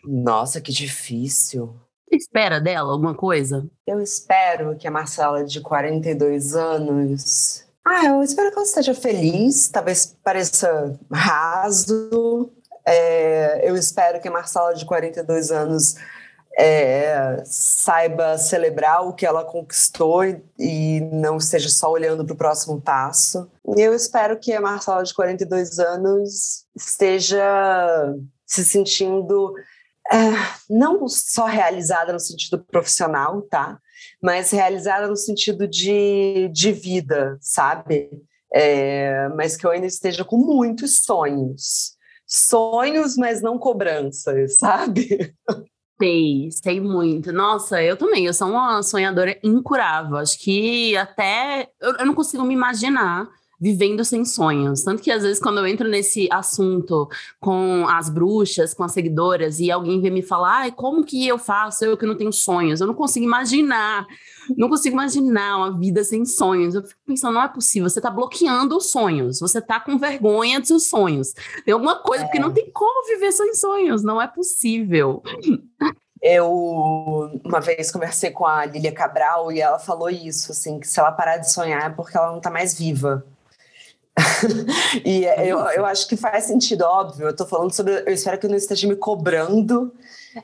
Nossa, 0.04 0.60
que 0.60 0.72
difícil. 0.72 1.74
Você 2.08 2.16
espera 2.16 2.60
dela 2.60 2.92
alguma 2.92 3.14
coisa? 3.14 3.66
Eu 3.86 4.00
espero 4.00 4.76
que 4.76 4.86
a 4.86 4.90
Marcela 4.90 5.44
de 5.44 5.60
42 5.60 6.54
anos. 6.54 7.64
Ah, 7.84 8.06
eu 8.06 8.22
espero 8.22 8.50
que 8.50 8.56
ela 8.56 8.66
esteja 8.66 8.94
feliz, 8.94 9.68
talvez 9.68 10.16
pareça 10.22 10.98
raso. 11.10 12.52
É, 12.86 13.68
eu 13.68 13.76
espero 13.76 14.20
que 14.20 14.28
a 14.28 14.30
Marcela 14.30 14.74
de 14.74 14.84
42 14.84 15.50
anos 15.50 15.96
é, 16.56 17.42
saiba 17.44 18.38
celebrar 18.38 19.06
o 19.06 19.12
que 19.12 19.26
ela 19.26 19.44
conquistou 19.44 20.24
e, 20.58 21.00
não 21.12 21.36
esteja 21.36 21.68
só 21.68 21.90
olhando 21.90 22.24
para 22.24 22.34
o 22.34 22.38
próximo 22.38 22.80
passo. 22.80 23.50
Eu 23.76 23.94
espero 23.94 24.38
que 24.38 24.52
a 24.52 24.60
Marcela 24.60 25.02
de 25.02 25.12
42 25.14 25.78
anos 25.78 26.64
esteja 26.76 28.14
se 28.46 28.64
sentindo 28.64 29.52
é, 30.12 30.16
não 30.68 31.08
só 31.08 31.46
realizada 31.46 32.12
no 32.12 32.20
sentido 32.20 32.62
profissional, 32.64 33.42
tá? 33.42 33.78
Mas 34.22 34.50
realizada 34.50 35.08
no 35.08 35.16
sentido 35.16 35.66
de, 35.66 36.48
de 36.52 36.72
vida, 36.72 37.36
sabe? 37.40 38.10
É, 38.52 39.28
mas 39.30 39.56
que 39.56 39.66
eu 39.66 39.70
ainda 39.70 39.86
esteja 39.86 40.24
com 40.24 40.36
muitos 40.36 41.02
sonhos. 41.02 41.94
Sonhos, 42.26 43.16
mas 43.16 43.42
não 43.42 43.58
cobranças, 43.58 44.58
sabe? 44.58 45.34
Sei, 46.04 46.50
sei 46.50 46.80
muito. 46.82 47.32
Nossa, 47.32 47.82
eu 47.82 47.96
também. 47.96 48.26
Eu 48.26 48.34
sou 48.34 48.48
uma 48.50 48.82
sonhadora 48.82 49.38
incurável. 49.42 50.18
Acho 50.18 50.38
que 50.38 50.94
até 50.98 51.70
eu, 51.80 51.96
eu 51.96 52.04
não 52.04 52.14
consigo 52.14 52.44
me 52.44 52.52
imaginar 52.52 53.26
vivendo 53.60 54.04
sem 54.04 54.24
sonhos. 54.24 54.82
Tanto 54.82 55.02
que 55.02 55.10
às 55.10 55.22
vezes 55.22 55.40
quando 55.40 55.58
eu 55.58 55.66
entro 55.66 55.88
nesse 55.88 56.28
assunto 56.30 57.08
com 57.40 57.86
as 57.88 58.08
bruxas, 58.08 58.74
com 58.74 58.84
as 58.84 58.92
seguidoras, 58.92 59.60
e 59.60 59.70
alguém 59.70 60.00
vem 60.00 60.10
me 60.10 60.22
falar, 60.22 60.58
ai, 60.58 60.72
como 60.72 61.04
que 61.04 61.26
eu 61.26 61.38
faço, 61.38 61.84
eu 61.84 61.96
que 61.96 62.06
não 62.06 62.16
tenho 62.16 62.32
sonhos? 62.32 62.80
Eu 62.80 62.86
não 62.86 62.94
consigo 62.94 63.24
imaginar, 63.24 64.06
não 64.56 64.68
consigo 64.68 64.94
imaginar 64.94 65.56
uma 65.56 65.78
vida 65.78 66.04
sem 66.04 66.24
sonhos. 66.24 66.74
Eu 66.74 66.82
fico 66.82 67.00
pensando, 67.06 67.34
não 67.34 67.42
é 67.42 67.48
possível, 67.48 67.88
você 67.88 67.98
está 67.98 68.10
bloqueando 68.10 68.76
os 68.76 68.90
sonhos, 68.90 69.40
você 69.40 69.58
está 69.58 69.80
com 69.80 69.98
vergonha 69.98 70.58
dos 70.58 70.68
seus 70.68 70.86
sonhos. 70.88 71.32
Tem 71.64 71.72
alguma 71.72 71.96
coisa, 71.96 72.24
é. 72.24 72.26
porque 72.26 72.38
não 72.38 72.52
tem 72.52 72.70
como 72.70 73.06
viver 73.06 73.32
sem 73.32 73.54
sonhos, 73.54 74.02
não 74.02 74.20
é 74.20 74.26
possível. 74.26 75.22
Eu 76.20 76.50
uma 77.44 77.60
vez 77.60 77.90
conversei 77.90 78.30
com 78.30 78.46
a 78.46 78.64
Lilia 78.64 78.92
Cabral 78.92 79.52
e 79.52 79.60
ela 79.60 79.78
falou 79.78 80.08
isso, 80.08 80.52
assim, 80.52 80.80
que 80.80 80.88
se 80.88 80.98
ela 80.98 81.12
parar 81.12 81.36
de 81.36 81.52
sonhar 81.52 81.90
é 81.90 81.90
porque 81.90 82.16
ela 82.16 82.30
não 82.30 82.38
está 82.38 82.50
mais 82.50 82.78
viva. 82.78 83.24
e 85.04 85.24
eu, 85.24 85.58
eu 85.58 85.84
acho 85.84 86.06
que 86.06 86.16
faz 86.16 86.44
sentido, 86.44 86.82
óbvio. 86.82 87.26
Eu 87.26 87.30
estou 87.30 87.46
falando 87.46 87.72
sobre. 87.72 87.92
Eu 88.06 88.12
espero 88.12 88.38
que 88.38 88.46
eu 88.46 88.50
não 88.50 88.56
esteja 88.56 88.86
me 88.86 88.94
cobrando 88.94 89.92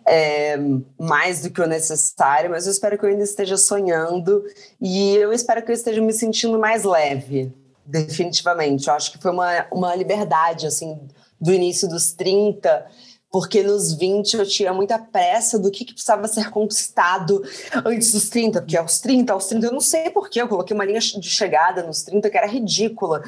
é, 0.06 0.56
mais 0.98 1.42
do 1.42 1.50
que 1.50 1.60
o 1.60 1.66
necessário, 1.66 2.50
mas 2.50 2.66
eu 2.66 2.72
espero 2.72 2.98
que 2.98 3.04
eu 3.04 3.10
ainda 3.10 3.22
esteja 3.22 3.56
sonhando 3.56 4.44
e 4.80 5.14
eu 5.16 5.32
espero 5.32 5.62
que 5.62 5.70
eu 5.70 5.74
esteja 5.74 6.00
me 6.00 6.12
sentindo 6.12 6.58
mais 6.58 6.84
leve, 6.84 7.52
definitivamente. 7.86 8.88
Eu 8.88 8.94
acho 8.94 9.12
que 9.12 9.18
foi 9.18 9.30
uma, 9.30 9.66
uma 9.70 9.94
liberdade, 9.94 10.66
assim, 10.66 10.98
do 11.40 11.52
início 11.52 11.88
dos 11.88 12.12
30 12.12 12.86
porque 13.30 13.62
nos 13.62 13.92
20 13.92 14.34
eu 14.34 14.46
tinha 14.46 14.72
muita 14.72 14.98
pressa 14.98 15.58
do 15.58 15.70
que, 15.70 15.84
que, 15.84 15.92
precisava 15.92 16.26
ser 16.26 16.50
conquistado 16.50 17.42
antes 17.84 18.12
dos 18.12 18.28
30, 18.28 18.60
porque 18.60 18.76
aos 18.76 18.98
30, 18.98 19.32
aos 19.32 19.46
30, 19.46 19.66
eu 19.66 19.72
não 19.72 19.80
sei 19.80 20.10
porquê, 20.10 20.42
eu 20.42 20.48
coloquei 20.48 20.74
uma 20.74 20.84
linha 20.84 20.98
de 20.98 21.30
chegada 21.30 21.82
nos 21.84 22.02
30 22.02 22.28
que 22.28 22.36
era 22.36 22.46
ridícula. 22.46 23.22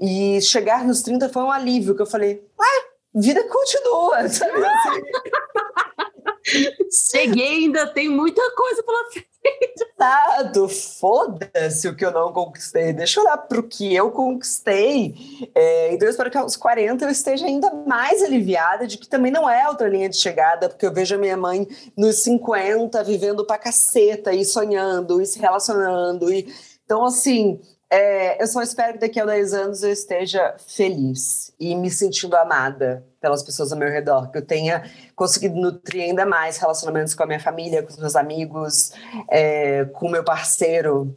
E 0.00 0.40
chegar 0.40 0.84
nos 0.84 1.02
30 1.02 1.28
foi 1.28 1.42
um 1.42 1.50
alívio, 1.50 1.96
que 1.96 2.02
eu 2.02 2.06
falei, 2.06 2.40
ué, 2.58 2.88
vida 3.14 3.42
continua, 3.48 4.28
sabe? 4.30 4.52
Cheguei, 7.10 7.64
ainda 7.64 7.86
tem 7.88 8.08
muita 8.08 8.42
coisa 8.54 8.82
pela 8.82 9.10
frente. 9.10 9.28
Exato, 9.98 10.68
foda-se 10.68 11.88
o 11.88 11.96
que 11.96 12.04
eu 12.04 12.12
não 12.12 12.32
conquistei. 12.32 12.92
Deixa 12.92 13.18
eu 13.18 13.24
olhar 13.24 13.36
para 13.36 13.58
o 13.58 13.62
que 13.62 13.94
eu 13.94 14.10
conquistei. 14.10 15.14
É, 15.54 15.92
então 15.92 16.06
eu 16.06 16.10
espero 16.10 16.30
que 16.30 16.38
aos 16.38 16.56
40 16.56 17.04
eu 17.04 17.10
esteja 17.10 17.46
ainda 17.46 17.72
mais 17.86 18.22
aliviada 18.22 18.86
de 18.86 18.96
que 18.96 19.08
também 19.08 19.32
não 19.32 19.48
é 19.48 19.68
outra 19.68 19.88
linha 19.88 20.08
de 20.08 20.16
chegada, 20.16 20.68
porque 20.68 20.86
eu 20.86 20.92
vejo 20.92 21.14
a 21.14 21.18
minha 21.18 21.36
mãe 21.36 21.66
nos 21.96 22.22
50 22.22 23.02
vivendo 23.02 23.44
pra 23.44 23.58
caceta 23.58 24.32
e 24.32 24.44
sonhando 24.44 25.20
e 25.20 25.26
se 25.26 25.38
relacionando. 25.38 26.32
E... 26.32 26.52
Então, 26.84 27.04
assim, 27.04 27.60
é, 27.90 28.42
eu 28.42 28.46
só 28.46 28.60
espero 28.62 28.94
que 28.94 28.98
daqui 28.98 29.18
a 29.18 29.24
10 29.24 29.54
anos 29.54 29.82
eu 29.82 29.90
esteja 29.90 30.54
feliz 30.66 31.52
e 31.58 31.74
me 31.74 31.90
sentindo 31.90 32.36
amada 32.36 33.04
pelas 33.20 33.42
pessoas 33.42 33.72
ao 33.72 33.78
meu 33.78 33.88
redor, 33.88 34.30
que 34.30 34.38
eu 34.38 34.44
tenha 34.44 34.84
conseguido 35.16 35.56
nutrir 35.56 36.02
ainda 36.02 36.26
mais 36.26 36.58
relacionamentos 36.58 37.14
com 37.14 37.22
a 37.22 37.26
minha 37.26 37.40
família, 37.40 37.82
com 37.82 37.88
os 37.88 37.98
meus 37.98 38.14
amigos, 38.14 38.92
é, 39.30 39.86
com 39.86 40.06
o 40.06 40.10
meu 40.10 40.22
parceiro, 40.22 41.16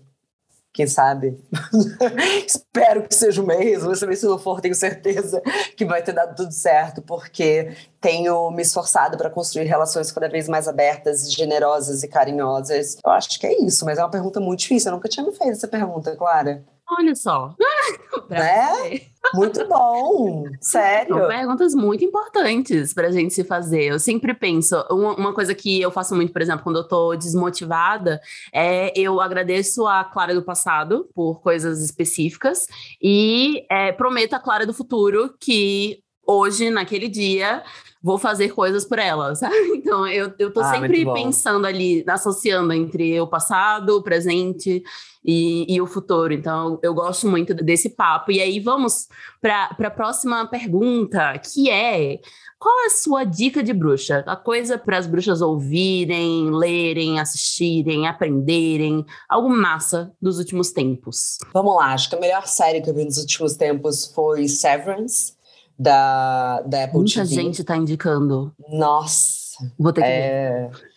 quem 0.74 0.88
sabe? 0.88 1.38
Espero 2.45 3.07
que 3.07 3.13
seja 3.13 3.41
o 3.41 3.45
mês, 3.45 3.84
mas 3.84 3.99
também 3.99 4.15
se 4.15 4.26
não 4.26 4.39
for, 4.39 4.61
tenho 4.61 4.76
certeza 4.76 5.41
que 5.76 5.86
vai 5.86 6.01
ter 6.01 6.13
dado 6.13 6.36
tudo 6.36 6.51
certo, 6.53 7.01
porque 7.01 7.76
tenho 7.99 8.49
me 8.51 8.61
esforçado 8.61 9.17
para 9.17 9.30
construir 9.30 9.65
relações 9.65 10.11
cada 10.11 10.30
vez 10.30 10.47
mais 10.47 10.67
abertas, 10.67 11.32
generosas 11.32 12.03
e 12.03 12.07
carinhosas. 12.07 12.97
Eu 13.05 13.11
acho 13.11 13.39
que 13.39 13.45
é 13.45 13.61
isso, 13.61 13.86
mas 13.86 13.97
é 13.97 14.03
uma 14.03 14.11
pergunta 14.11 14.39
muito 14.39 14.59
difícil. 14.59 14.89
Eu 14.89 14.95
nunca 14.95 15.09
tinha 15.09 15.26
me 15.26 15.32
feito 15.34 15.51
essa 15.51 15.67
pergunta, 15.67 16.15
Clara. 16.15 16.63
Olha 16.97 17.15
só. 17.15 17.55
né? 18.29 19.01
Muito 19.33 19.65
bom, 19.67 20.43
sério. 20.59 21.15
São 21.15 21.27
perguntas 21.27 21.73
muito 21.73 22.03
importantes 22.03 22.93
para 22.93 23.07
a 23.07 23.11
gente 23.11 23.33
se 23.33 23.43
fazer. 23.43 23.85
Eu 23.85 23.99
sempre 23.99 24.33
penso, 24.33 24.75
uma, 24.89 25.15
uma, 25.15 25.33
coisa 25.33 25.55
que 25.55 25.79
eu 25.79 25.89
faço 25.89 26.15
muito, 26.15 26.33
por 26.33 26.41
exemplo, 26.41 26.63
quando 26.63 26.77
eu 26.77 26.81
estou 26.81 27.15
desmotivada, 27.15 28.19
é 28.53 28.91
eu 28.99 29.21
agradeço 29.21 29.87
a 29.87 30.03
Clara 30.03 30.33
do 30.33 30.43
passado 30.43 31.07
por 31.15 31.41
coisas 31.41 31.81
específicas 31.81 32.67
e 33.01 33.65
é, 33.69 33.91
prometo 33.93 34.33
a 34.33 34.39
Clara 34.39 34.65
do 34.65 34.73
futuro 34.73 35.33
que 35.39 36.03
hoje, 36.32 36.69
naquele 36.69 37.07
dia, 37.07 37.63
vou 38.01 38.17
fazer 38.17 38.49
coisas 38.49 38.84
por 38.84 38.99
ela, 38.99 39.36
sabe? 39.36 39.55
Então 39.82 40.07
eu, 40.07 40.34
eu 40.39 40.53
tô 40.53 40.61
ah, 40.61 40.71
sempre 40.71 41.03
pensando 41.05 41.65
ali, 41.65 42.03
associando 42.07 42.71
entre 42.71 43.19
o 43.19 43.27
passado, 43.27 43.97
o 43.97 44.03
presente 44.03 44.84
e, 45.23 45.65
e 45.73 45.82
o 45.82 45.88
futuro. 45.88 46.34
Então 46.34 46.79
eu 46.82 46.93
gosto 46.93 47.27
muito 47.27 47.53
desse 47.53 47.89
papo. 47.89 48.32
E 48.32 48.39
aí 48.39 48.59
vamos 48.59 49.07
para 49.41 49.75
a 49.77 49.91
próxima 49.91 50.45
pergunta, 50.47 51.38
que 51.39 51.69
é. 51.69 52.19
Qual 52.57 52.84
é 52.84 52.86
a 52.86 52.91
sua 52.91 53.23
dica 53.23 53.63
de 53.63 53.73
bruxa? 53.73 54.23
A 54.27 54.36
coisa 54.36 54.77
para 54.77 54.97
as 54.97 55.07
bruxas 55.07 55.41
ouvirem, 55.41 56.51
lerem, 56.51 57.19
assistirem, 57.19 58.07
aprenderem, 58.07 59.03
algo 59.27 59.49
massa 59.49 60.13
dos 60.21 60.38
últimos 60.38 60.71
tempos? 60.71 61.39
Vamos 61.51 61.75
lá, 61.75 61.93
acho 61.93 62.07
que 62.07 62.15
a 62.15 62.19
melhor 62.19 62.45
série 62.45 62.79
que 62.79 62.89
eu 62.89 62.93
vi 62.93 63.03
nos 63.03 63.17
últimos 63.17 63.55
tempos 63.55 64.11
foi 64.13 64.47
Severance 64.47 65.40
da, 65.82 66.61
da 66.61 66.84
Apple 66.84 66.99
Muita 66.99 67.23
TV. 67.23 67.25
gente 67.25 67.61
está 67.61 67.75
indicando. 67.75 68.53
Nossa, 68.69 69.71
Vou 69.79 69.91
ter 69.91 70.01
que 70.01 70.07
é, 70.07 70.69
ver. 70.69 70.91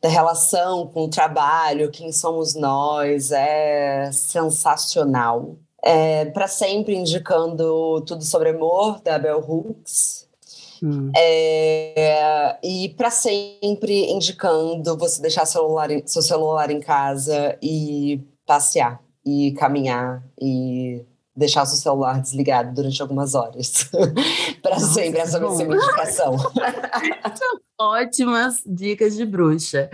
Da 0.00 0.08
relação 0.08 0.86
com 0.86 1.04
o 1.04 1.08
trabalho, 1.08 1.90
quem 1.90 2.10
somos 2.12 2.54
nós, 2.54 3.30
é 3.30 4.10
sensacional. 4.10 5.56
É, 5.84 6.24
para 6.26 6.48
sempre 6.48 6.94
indicando 6.94 8.00
tudo 8.06 8.24
sobre 8.24 8.50
amor 8.50 9.02
da 9.02 9.18
Bell 9.18 9.44
Hooks. 9.46 10.26
Hum. 10.82 11.12
É, 11.14 12.56
e 12.62 12.88
para 12.96 13.10
sempre 13.10 14.10
indicando 14.10 14.96
você 14.96 15.20
deixar 15.20 15.44
celular, 15.44 15.90
seu 16.06 16.22
celular 16.22 16.70
em 16.70 16.80
casa 16.80 17.56
e 17.62 18.20
passear 18.46 19.00
e 19.24 19.52
caminhar 19.52 20.24
e 20.40 21.04
deixar 21.34 21.64
seu 21.64 21.78
celular 21.78 22.20
desligado 22.20 22.74
durante 22.74 23.00
algumas 23.00 23.34
horas. 23.34 23.90
para 24.62 24.78
sempre, 24.78 25.20
essa 25.20 25.40
vai 25.40 25.50
ser 25.56 25.64
minha 25.64 25.78
indicação. 25.78 26.36
Ótimas 27.80 28.62
dicas 28.64 29.16
de 29.16 29.24
bruxa. 29.24 29.90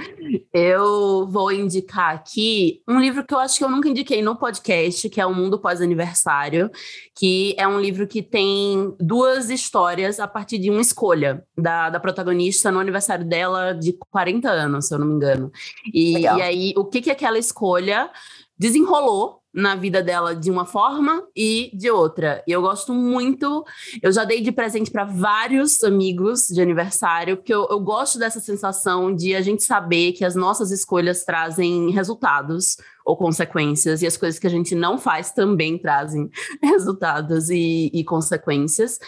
Eu 0.52 1.26
vou 1.26 1.50
indicar 1.50 2.14
aqui 2.14 2.82
um 2.86 3.00
livro 3.00 3.24
que 3.24 3.32
eu 3.32 3.38
acho 3.38 3.56
que 3.56 3.64
eu 3.64 3.70
nunca 3.70 3.88
indiquei 3.88 4.20
no 4.20 4.36
podcast, 4.36 5.08
que 5.08 5.20
é 5.20 5.24
O 5.24 5.34
Mundo 5.34 5.58
Pós-Aniversário, 5.58 6.70
que 7.16 7.54
é 7.56 7.66
um 7.66 7.80
livro 7.80 8.06
que 8.06 8.20
tem 8.20 8.94
duas 9.00 9.48
histórias 9.48 10.20
a 10.20 10.28
partir 10.28 10.58
de 10.58 10.70
uma 10.70 10.82
escolha 10.82 11.42
da, 11.56 11.88
da 11.88 12.00
protagonista 12.00 12.70
no 12.70 12.80
aniversário 12.80 13.24
dela 13.24 13.72
de 13.72 13.96
40 14.10 14.50
anos, 14.50 14.88
se 14.88 14.94
eu 14.94 14.98
não 14.98 15.06
me 15.06 15.14
engano. 15.14 15.50
E, 15.94 16.20
e 16.20 16.26
aí, 16.26 16.74
o 16.76 16.84
que, 16.84 17.00
que 17.00 17.10
aquela 17.10 17.38
escolha 17.38 18.10
desenrolou 18.58 19.40
na 19.58 19.74
vida 19.74 20.00
dela 20.00 20.36
de 20.36 20.52
uma 20.52 20.64
forma 20.64 21.26
e 21.34 21.70
de 21.74 21.90
outra. 21.90 22.42
E 22.46 22.52
eu 22.52 22.62
gosto 22.62 22.94
muito. 22.94 23.64
Eu 24.00 24.12
já 24.12 24.24
dei 24.24 24.40
de 24.40 24.52
presente 24.52 24.88
para 24.88 25.04
vários 25.04 25.82
amigos 25.82 26.46
de 26.46 26.62
aniversário, 26.62 27.36
porque 27.36 27.52
eu, 27.52 27.66
eu 27.68 27.80
gosto 27.80 28.20
dessa 28.20 28.38
sensação 28.38 29.12
de 29.12 29.34
a 29.34 29.40
gente 29.40 29.64
saber 29.64 30.12
que 30.12 30.24
as 30.24 30.36
nossas 30.36 30.70
escolhas 30.70 31.24
trazem 31.24 31.90
resultados 31.90 32.76
ou 33.08 33.16
consequências, 33.16 34.02
e 34.02 34.06
as 34.06 34.18
coisas 34.18 34.38
que 34.38 34.46
a 34.46 34.50
gente 34.50 34.74
não 34.74 34.98
faz 34.98 35.32
também 35.32 35.78
trazem 35.78 36.28
resultados 36.62 37.48
e, 37.48 37.90
e 37.90 38.04
consequências. 38.04 39.00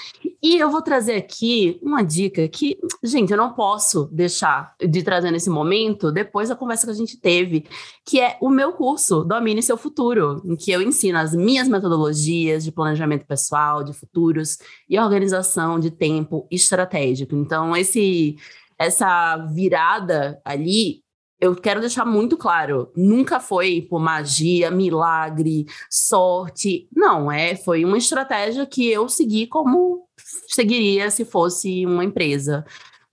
E 0.42 0.56
eu 0.56 0.70
vou 0.70 0.80
trazer 0.80 1.16
aqui 1.16 1.78
uma 1.82 2.02
dica 2.02 2.48
que, 2.48 2.78
gente, 3.02 3.30
eu 3.30 3.36
não 3.36 3.52
posso 3.52 4.08
deixar 4.10 4.74
de 4.80 5.02
trazer 5.02 5.30
nesse 5.30 5.50
momento, 5.50 6.10
depois 6.10 6.48
da 6.48 6.56
conversa 6.56 6.86
que 6.86 6.92
a 6.92 6.94
gente 6.94 7.18
teve, 7.18 7.66
que 8.06 8.18
é 8.18 8.38
o 8.40 8.48
meu 8.48 8.72
curso, 8.72 9.22
Domine 9.22 9.62
Seu 9.62 9.76
Futuro, 9.76 10.39
em 10.44 10.56
que 10.56 10.70
eu 10.70 10.82
ensino 10.82 11.18
as 11.18 11.34
minhas 11.34 11.68
metodologias 11.68 12.64
de 12.64 12.72
planejamento 12.72 13.26
pessoal, 13.26 13.82
de 13.82 13.92
futuros 13.92 14.58
e 14.88 14.98
organização 14.98 15.78
de 15.78 15.90
tempo 15.90 16.46
estratégico. 16.50 17.34
Então, 17.36 17.76
esse 17.76 18.36
essa 18.78 19.36
virada 19.52 20.40
ali 20.44 21.02
eu 21.40 21.56
quero 21.56 21.80
deixar 21.80 22.04
muito 22.04 22.36
claro, 22.36 22.92
nunca 22.94 23.40
foi 23.40 23.80
por 23.88 23.98
magia, 23.98 24.70
milagre, 24.70 25.64
sorte. 25.88 26.86
Não, 26.94 27.32
é, 27.32 27.56
foi 27.56 27.82
uma 27.84 27.96
estratégia 27.96 28.66
que 28.66 28.86
eu 28.86 29.08
segui 29.08 29.46
como 29.46 30.06
seguiria 30.48 31.10
se 31.10 31.24
fosse 31.24 31.86
uma 31.86 32.04
empresa, 32.04 32.64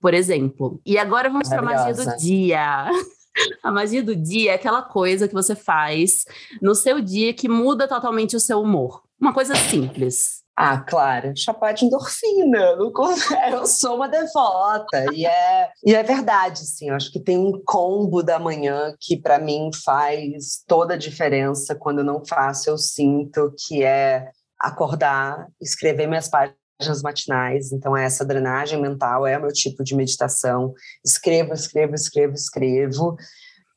por 0.01 0.13
exemplo. 0.13 0.81
E 0.85 0.97
agora 0.97 1.29
vamos 1.29 1.47
para 1.47 1.59
a 1.59 1.61
magia 1.61 1.93
do 1.93 2.17
dia. 2.17 2.89
A 3.63 3.71
magia 3.71 4.03
do 4.03 4.15
dia 4.15 4.51
é 4.51 4.55
aquela 4.55 4.81
coisa 4.81 5.27
que 5.27 5.33
você 5.33 5.55
faz 5.55 6.25
no 6.61 6.75
seu 6.75 7.01
dia 7.01 7.33
que 7.33 7.49
muda 7.49 7.87
totalmente 7.87 8.35
o 8.35 8.39
seu 8.39 8.61
humor. 8.61 9.03
Uma 9.19 9.33
coisa 9.33 9.55
simples. 9.55 10.45
Ah, 10.59 10.79
claro, 10.79 11.33
chapéu 11.35 11.71
de 11.71 11.85
endorfina. 11.85 12.75
Eu 13.51 13.67
sou 13.67 13.95
uma 13.95 14.09
devota. 14.09 15.05
E 15.13 15.23
é, 15.23 15.69
e 15.85 15.93
é 15.93 16.01
verdade, 16.01 16.65
sim. 16.65 16.89
Acho 16.89 17.11
que 17.11 17.19
tem 17.19 17.37
um 17.37 17.61
combo 17.63 18.23
da 18.23 18.39
manhã 18.39 18.95
que, 18.99 19.21
para 19.21 19.37
mim, 19.37 19.69
faz 19.85 20.63
toda 20.67 20.95
a 20.95 20.97
diferença. 20.97 21.75
Quando 21.75 21.99
eu 21.99 22.03
não 22.03 22.25
faço, 22.25 22.71
eu 22.71 22.77
sinto 22.77 23.53
que 23.67 23.83
é 23.83 24.31
acordar, 24.59 25.47
escrever 25.61 26.07
minhas 26.07 26.27
páginas 26.27 26.57
matinais. 27.03 27.71
Então, 27.71 27.95
essa 27.95 28.25
drenagem 28.25 28.79
mental 28.81 29.25
é 29.25 29.37
o 29.37 29.41
meu 29.41 29.51
tipo 29.51 29.83
de 29.83 29.95
meditação. 29.95 30.73
Escrevo, 31.05 31.53
escrevo, 31.53 31.95
escrevo, 31.95 32.33
escrevo. 32.33 33.17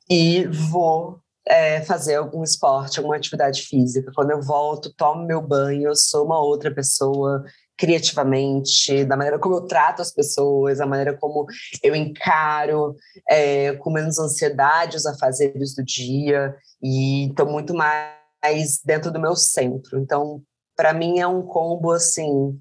E 0.08 0.46
vou 0.46 1.20
é, 1.46 1.80
fazer 1.82 2.16
algum 2.16 2.42
esporte, 2.42 2.98
alguma 2.98 3.16
atividade 3.16 3.62
física. 3.62 4.12
Quando 4.14 4.30
eu 4.30 4.42
volto, 4.42 4.92
tomo 4.94 5.26
meu 5.26 5.40
banho, 5.40 5.88
eu 5.88 5.96
sou 5.96 6.24
uma 6.24 6.40
outra 6.40 6.72
pessoa 6.72 7.44
criativamente, 7.76 9.06
da 9.06 9.16
maneira 9.16 9.38
como 9.38 9.54
eu 9.54 9.66
trato 9.66 10.02
as 10.02 10.12
pessoas, 10.12 10.78
da 10.78 10.86
maneira 10.86 11.16
como 11.16 11.46
eu 11.82 11.96
encaro, 11.96 12.94
é, 13.26 13.72
com 13.76 13.90
menos 13.90 14.18
ansiedade 14.18 14.98
os 14.98 15.06
afazeres 15.06 15.74
do 15.74 15.82
dia 15.82 16.54
e 16.82 17.30
estou 17.30 17.46
muito 17.46 17.72
mais 17.74 18.80
dentro 18.84 19.10
do 19.10 19.18
meu 19.18 19.34
centro. 19.34 19.98
Então, 19.98 20.42
para 20.76 20.92
mim 20.92 21.20
é 21.20 21.26
um 21.26 21.40
combo 21.40 21.90
assim 21.90 22.60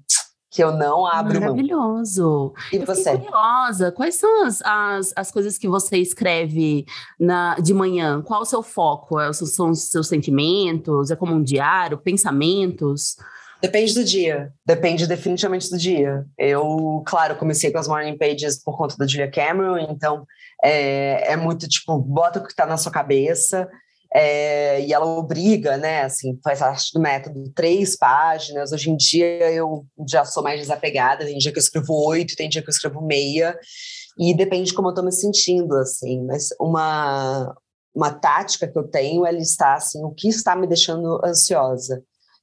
que 0.50 0.62
eu 0.62 0.72
não 0.72 1.06
abro 1.06 1.40
Maravilhoso. 1.40 2.22
mão. 2.22 2.54
E 2.72 2.76
eu 2.76 2.84
você? 2.84 3.16
curiosa, 3.16 3.92
quais 3.92 4.16
são 4.16 4.44
as, 4.44 4.60
as, 4.62 5.12
as, 5.14 5.30
coisas 5.30 5.56
que 5.56 5.68
você 5.68 5.98
escreve 5.98 6.84
na, 7.18 7.54
de 7.56 7.72
manhã? 7.72 8.20
Qual 8.20 8.42
o 8.42 8.44
seu 8.44 8.62
foco? 8.62 9.20
É, 9.20 9.32
são 9.32 9.70
os 9.70 9.90
seus 9.90 10.08
sentimentos? 10.08 11.10
É 11.10 11.16
como 11.16 11.34
um 11.34 11.42
diário? 11.42 11.98
Pensamentos? 11.98 13.16
Depende 13.62 13.94
do 13.94 14.02
dia. 14.02 14.52
Depende 14.66 15.06
definitivamente 15.06 15.70
do 15.70 15.78
dia. 15.78 16.26
Eu, 16.36 17.02
claro, 17.06 17.36
comecei 17.36 17.70
com 17.70 17.78
as 17.78 17.86
morning 17.86 18.18
pages 18.18 18.60
por 18.62 18.76
conta 18.76 18.96
da 18.96 19.06
Julia 19.06 19.30
Cameron, 19.30 19.78
então 19.78 20.26
é, 20.64 21.32
é 21.32 21.36
muito 21.36 21.68
tipo, 21.68 21.96
bota 21.98 22.40
o 22.40 22.42
que 22.42 22.50
está 22.50 22.66
na 22.66 22.76
sua 22.76 22.90
cabeça. 22.90 23.68
É, 24.12 24.84
e 24.84 24.92
ela 24.92 25.06
obriga, 25.06 25.76
né, 25.76 26.02
assim, 26.02 26.36
faz 26.42 26.58
parte 26.58 26.92
do 26.92 27.00
método, 27.00 27.50
três 27.54 27.96
páginas. 27.96 28.72
Hoje 28.72 28.90
em 28.90 28.96
dia 28.96 29.52
eu 29.52 29.86
já 30.08 30.24
sou 30.24 30.42
mais 30.42 30.60
desapegada, 30.60 31.24
tem 31.24 31.38
dia 31.38 31.52
que 31.52 31.58
eu 31.58 31.62
escrevo 31.62 31.92
oito, 32.08 32.34
tem 32.36 32.48
dia 32.48 32.60
que 32.60 32.68
eu 32.68 32.72
escrevo 32.72 33.00
meia, 33.00 33.56
e 34.18 34.34
depende 34.34 34.70
de 34.70 34.74
como 34.74 34.88
eu 34.88 34.90
estou 34.90 35.04
me 35.04 35.12
sentindo, 35.12 35.76
assim. 35.76 36.24
Mas 36.26 36.48
uma, 36.60 37.54
uma 37.94 38.12
tática 38.12 38.66
que 38.66 38.76
eu 38.76 38.88
tenho 38.88 39.24
é 39.24 39.30
listar, 39.30 39.76
assim, 39.76 40.04
o 40.04 40.10
que 40.10 40.28
está 40.28 40.56
me 40.56 40.66
deixando 40.66 41.20
ansiosa. 41.24 42.02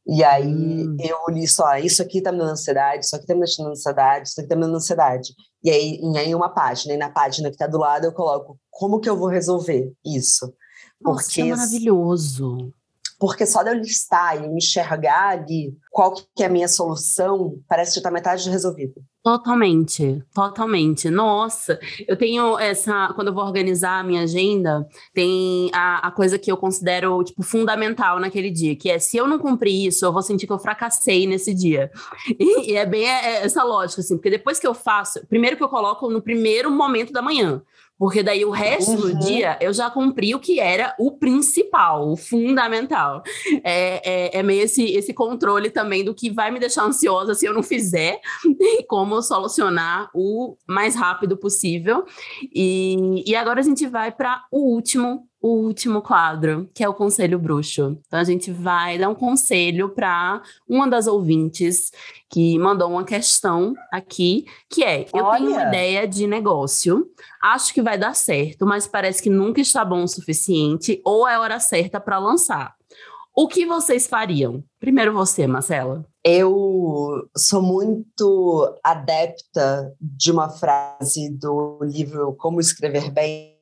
E 0.10 0.24
aí 0.24 0.48
hum. 0.48 0.96
eu 1.02 1.18
li 1.36 1.46
só, 1.46 1.76
isso 1.76 2.02
aqui 2.02 2.20
está 2.20 2.32
me 2.32 2.38
dando 2.38 2.52
ansiedade, 2.52 3.04
isso 3.04 3.14
aqui 3.14 3.26
está 3.26 3.34
me 3.34 3.42
deixando 3.42 3.70
ansiedade, 3.70 4.30
isso 4.30 4.40
aqui 4.40 4.46
está 4.46 4.56
me 4.56 4.62
dando 4.62 4.78
ansiedade. 4.78 5.34
E 5.62 5.70
aí, 5.70 6.00
em 6.02 6.34
uma 6.34 6.48
página, 6.48 6.94
e 6.94 6.98
na 6.98 7.10
página 7.10 7.50
que 7.50 7.56
está 7.56 7.68
do 7.68 7.78
lado 7.78 8.06
eu 8.06 8.14
coloco 8.14 8.58
como 8.70 9.02
que 9.02 9.10
eu 9.10 9.18
vou 9.18 9.28
resolver 9.28 9.92
isso. 10.06 10.54
Nossa, 11.02 11.26
porque, 11.26 11.42
é 11.42 11.46
maravilhoso. 11.46 12.74
Porque 13.20 13.46
só 13.46 13.64
de 13.64 13.72
eu 13.72 13.76
listar 13.76 14.38
e 14.38 14.48
me 14.48 14.58
enxergar 14.58 15.30
ali 15.30 15.76
qual 15.92 16.14
que 16.14 16.44
é 16.44 16.46
a 16.46 16.50
minha 16.50 16.68
solução, 16.68 17.60
parece 17.68 17.94
que 17.94 18.00
está 18.00 18.12
metade 18.12 18.48
resolvido. 18.50 18.94
Totalmente, 19.24 20.24
totalmente. 20.34 21.10
Nossa, 21.10 21.78
eu 22.08 22.16
tenho 22.16 22.58
essa. 22.58 23.12
Quando 23.14 23.28
eu 23.28 23.34
vou 23.34 23.44
organizar 23.44 24.00
a 24.00 24.04
minha 24.04 24.22
agenda, 24.22 24.88
tem 25.14 25.70
a, 25.74 26.08
a, 26.08 26.12
coisa 26.12 26.40
que 26.40 26.50
eu 26.50 26.56
considero, 26.56 27.22
tipo, 27.26 27.44
fundamental 27.44 28.22
naquele 28.22 28.50
dia, 28.50 28.74
que 28.74 28.90
é 28.90 28.98
se 29.00 29.18
eu 29.18 29.28
não 29.28 29.38
cumprir 29.38 29.88
isso, 29.88 30.06
eu 30.06 30.14
vou 30.14 30.22
sentir 30.22 30.48
que 30.48 30.54
eu 30.54 30.60
fracassei 30.60 31.28
nesse 31.28 31.54
dia. 31.54 31.92
E, 32.40 32.72
e 32.72 32.76
é 32.76 32.86
bem 32.86 33.06
é, 33.06 33.44
essa 33.44 33.64
lógica, 33.64 34.02
assim, 34.02 34.16
porque 34.16 34.30
depois 34.30 34.60
que 34.60 34.68
eu 34.68 34.74
faço, 34.74 35.26
primeiro 35.28 35.58
que 35.58 35.64
eu 35.64 35.70
coloco 35.70 36.10
no 36.10 36.22
primeiro 36.22 36.70
momento 36.70 37.12
da 37.12 37.22
manhã. 37.22 37.62
Porque 37.98 38.22
daí 38.22 38.46
o 38.46 38.52
resto 38.52 38.92
uhum. 38.92 39.02
do 39.02 39.20
dia 39.20 39.58
eu 39.60 39.74
já 39.74 39.90
cumpri 39.90 40.36
o 40.36 40.40
que 40.40 40.60
era 40.60 40.96
o 41.00 41.12
principal, 41.12 42.10
o 42.10 42.16
fundamental. 42.16 43.24
É, 43.64 44.02
é, 44.04 44.40
é, 44.40 44.44
meio 44.44 44.64
esse, 44.64 44.84
esse 44.84 45.14
controle 45.14 45.70
também 45.70 46.04
do 46.04 46.14
que 46.14 46.30
vai 46.30 46.52
me 46.52 46.60
deixar 46.60 46.84
ansiosa 46.84 47.34
se 47.34 47.46
eu 47.46 47.54
não 47.54 47.64
fizer 47.64 48.20
e 48.46 48.84
como 48.84 49.22
solucionar 49.22 50.10
o 50.14 50.56
mais 50.68 50.96
rápido 50.96 51.36
possível. 51.38 52.06
E, 52.54 53.24
e 53.26 53.36
agora 53.36 53.60
a 53.60 53.64
gente 53.64 53.88
vai 53.88 54.12
para 54.12 54.44
o 54.52 54.74
último 54.74 55.27
o 55.42 55.50
último 55.50 56.02
quadro, 56.02 56.70
que 56.74 56.84
é 56.84 56.90
o 56.90 56.94
Conselho 56.94 57.38
Bruxo. 57.40 57.98
Então, 58.08 58.20
a 58.20 58.24
gente 58.24 58.52
vai 58.52 58.98
dar 58.98 59.10
um 59.10 59.16
conselho 59.16 59.90
para 59.90 60.42
uma 60.68 60.88
das 60.88 61.08
ouvintes 61.08 61.92
que 62.30 62.58
mandou 62.58 62.90
uma 62.90 63.04
questão 63.04 63.74
aqui, 63.92 64.46
que 64.70 64.84
é: 64.84 65.06
eu 65.14 65.26
Olha. 65.26 65.38
tenho 65.38 65.52
uma 65.52 65.64
ideia 65.68 66.08
de 66.08 66.28
negócio, 66.28 67.10
acho 67.44 67.74
que 67.74 67.82
vai 67.82 67.98
dar 67.98 68.16
certo, 68.16 68.66
mas 68.66 68.88
parece 68.88 69.22
que 69.22 69.30
nunca 69.30 69.62
está 69.62 69.86
bom 69.86 70.04
o 70.04 70.08
suficiente 70.08 71.02
ou 71.06 71.28
é 71.28 71.36
a 71.36 71.40
hora 71.40 71.60
certa 71.60 72.00
para 72.00 72.18
lançar. 72.18 72.76
O 73.36 73.48
que 73.48 73.68
vocês 73.68 74.08
fariam? 74.08 74.64
Primeiro 74.80 75.14
você, 75.14 75.46
Marcela. 75.46 76.04
Eu 76.24 77.30
sou 77.38 77.62
muito 77.62 78.76
adepta 78.84 79.94
de 80.02 80.32
uma 80.32 80.50
frase 80.50 81.30
do 81.30 81.80
livro 81.84 82.34
Como 82.34 82.60
Escrever 82.60 83.12
Bem, 83.12 83.57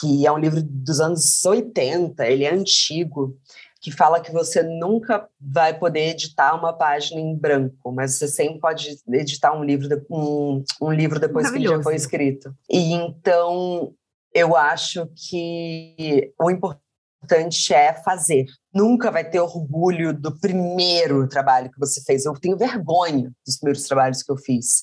que 0.00 0.26
é 0.26 0.32
um 0.32 0.38
livro 0.38 0.62
dos 0.62 1.00
anos 1.00 1.44
80, 1.44 2.26
ele 2.26 2.44
é 2.44 2.52
antigo, 2.52 3.36
que 3.80 3.92
fala 3.92 4.20
que 4.20 4.32
você 4.32 4.62
nunca 4.62 5.28
vai 5.40 5.78
poder 5.78 6.10
editar 6.10 6.54
uma 6.54 6.72
página 6.72 7.20
em 7.20 7.36
branco, 7.36 7.92
mas 7.92 8.14
você 8.14 8.26
sempre 8.26 8.60
pode 8.60 8.98
editar 9.08 9.56
um 9.56 9.62
livro, 9.62 9.88
um, 10.10 10.64
um 10.82 10.92
livro 10.92 11.20
depois 11.20 11.50
que 11.50 11.58
ele 11.58 11.68
já 11.68 11.82
foi 11.82 11.94
escrito. 11.94 12.52
E 12.68 12.92
então 12.92 13.94
eu 14.34 14.56
acho 14.56 15.08
que 15.14 16.32
o 16.40 16.50
importante 16.50 17.72
é 17.72 17.92
fazer. 17.92 18.46
Nunca 18.74 19.10
vai 19.10 19.28
ter 19.28 19.40
orgulho 19.40 20.12
do 20.12 20.38
primeiro 20.38 21.28
trabalho 21.28 21.70
que 21.70 21.78
você 21.78 22.02
fez. 22.02 22.24
Eu 22.24 22.34
tenho 22.34 22.56
vergonha 22.56 23.32
dos 23.46 23.56
primeiros 23.56 23.84
trabalhos 23.84 24.22
que 24.22 24.30
eu 24.30 24.36
fiz. 24.36 24.82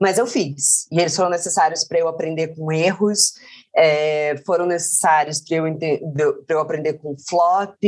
Mas 0.00 0.18
eu 0.18 0.26
fiz. 0.26 0.86
E 0.92 1.00
eles 1.00 1.16
foram 1.16 1.30
necessários 1.30 1.84
para 1.84 1.98
eu 1.98 2.08
aprender 2.08 2.54
com 2.54 2.70
erros, 2.70 3.32
é, 3.74 4.36
foram 4.44 4.66
necessários 4.66 5.40
para 5.40 5.56
eu, 5.56 6.44
eu 6.48 6.60
aprender 6.60 6.94
com 6.94 7.16
flop, 7.28 7.78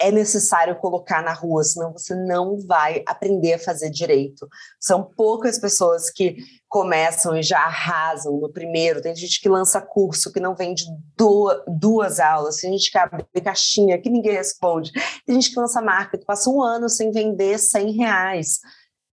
é 0.00 0.10
necessário 0.10 0.74
colocar 0.76 1.22
na 1.22 1.32
rua, 1.32 1.62
senão 1.62 1.92
você 1.92 2.14
não 2.14 2.58
vai 2.66 3.02
aprender 3.06 3.54
a 3.54 3.58
fazer 3.58 3.90
direito. 3.90 4.48
São 4.80 5.04
poucas 5.04 5.58
pessoas 5.58 6.10
que 6.10 6.38
começam 6.66 7.36
e 7.36 7.42
já 7.42 7.58
arrasam 7.58 8.40
no 8.40 8.50
primeiro. 8.50 9.02
Tem 9.02 9.14
gente 9.14 9.40
que 9.40 9.48
lança 9.48 9.80
curso 9.80 10.32
que 10.32 10.40
não 10.40 10.54
vende 10.54 10.84
duas, 11.16 11.62
duas 11.68 12.18
aulas, 12.18 12.56
tem 12.56 12.72
gente 12.72 12.90
que 12.90 12.96
abre 12.96 13.26
caixinha 13.44 14.00
que 14.00 14.08
ninguém 14.08 14.32
responde, 14.32 14.90
tem 15.26 15.34
gente 15.34 15.52
que 15.52 15.60
lança 15.60 15.82
marca 15.82 16.16
que 16.16 16.24
passa 16.24 16.48
um 16.48 16.62
ano 16.62 16.88
sem 16.88 17.10
vender 17.10 17.58
100 17.58 17.92
reais. 17.92 18.58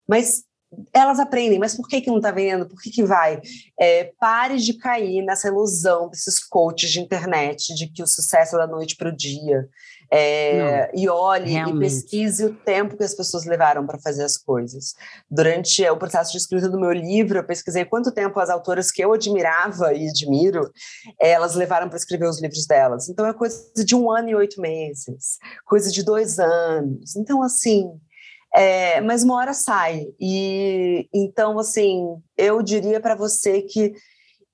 Mas 0.09 0.45
elas 0.93 1.19
aprendem, 1.19 1.59
mas 1.59 1.75
por 1.75 1.89
que, 1.89 2.01
que 2.01 2.11
não 2.11 2.17
está 2.17 2.31
vendendo? 2.31 2.67
Por 2.67 2.81
que, 2.81 2.91
que 2.91 3.05
vai? 3.05 3.41
É, 3.79 4.13
pare 4.19 4.57
de 4.59 4.75
cair 4.75 5.23
nessa 5.23 5.49
ilusão 5.49 6.09
desses 6.09 6.39
coaches 6.39 6.91
de 6.91 7.01
internet 7.01 7.75
de 7.75 7.87
que 7.87 8.03
o 8.03 8.07
sucesso 8.07 8.57
é 8.57 8.59
da 8.59 8.67
noite 8.67 8.97
para 8.97 9.09
o 9.09 9.17
dia. 9.17 9.69
É, 10.09 10.91
e 10.95 11.09
olhe 11.09 11.51
realmente. 11.51 11.77
e 11.77 11.81
pesquise 11.81 12.45
o 12.45 12.55
tempo 12.55 12.97
que 12.97 13.03
as 13.03 13.15
pessoas 13.15 13.45
levaram 13.45 13.85
para 13.85 13.99
fazer 13.99 14.23
as 14.23 14.37
coisas. 14.37 14.95
Durante 15.29 15.85
o 15.89 15.97
processo 15.97 16.31
de 16.31 16.39
escrita 16.39 16.69
do 16.69 16.79
meu 16.79 16.93
livro, 16.93 17.39
eu 17.39 17.45
pesquisei 17.45 17.85
quanto 17.85 18.13
tempo 18.13 18.39
as 18.39 18.49
autoras 18.49 18.91
que 18.91 19.03
eu 19.03 19.13
admirava 19.13 19.93
e 19.95 20.09
admiro, 20.09 20.71
elas 21.21 21.55
levaram 21.55 21.89
para 21.89 21.99
escrever 21.99 22.29
os 22.29 22.41
livros 22.41 22.67
delas. 22.67 23.09
Então 23.09 23.27
é 23.27 23.33
coisa 23.33 23.73
de 23.85 23.97
um 23.97 24.11
ano 24.11 24.29
e 24.29 24.35
oito 24.35 24.61
meses, 24.61 25.39
coisa 25.65 25.91
de 25.91 26.05
dois 26.05 26.39
anos. 26.39 27.17
Então, 27.17 27.43
assim, 27.43 27.91
é, 28.57 29.01
mas 29.01 29.23
uma 29.23 29.37
hora 29.37 29.53
sai. 29.53 30.07
E 30.21 31.09
então, 31.13 31.59
assim, 31.59 32.17
eu 32.37 32.63
diria 32.63 33.01
para 33.01 33.15
você 33.15 33.63
que 33.63 33.93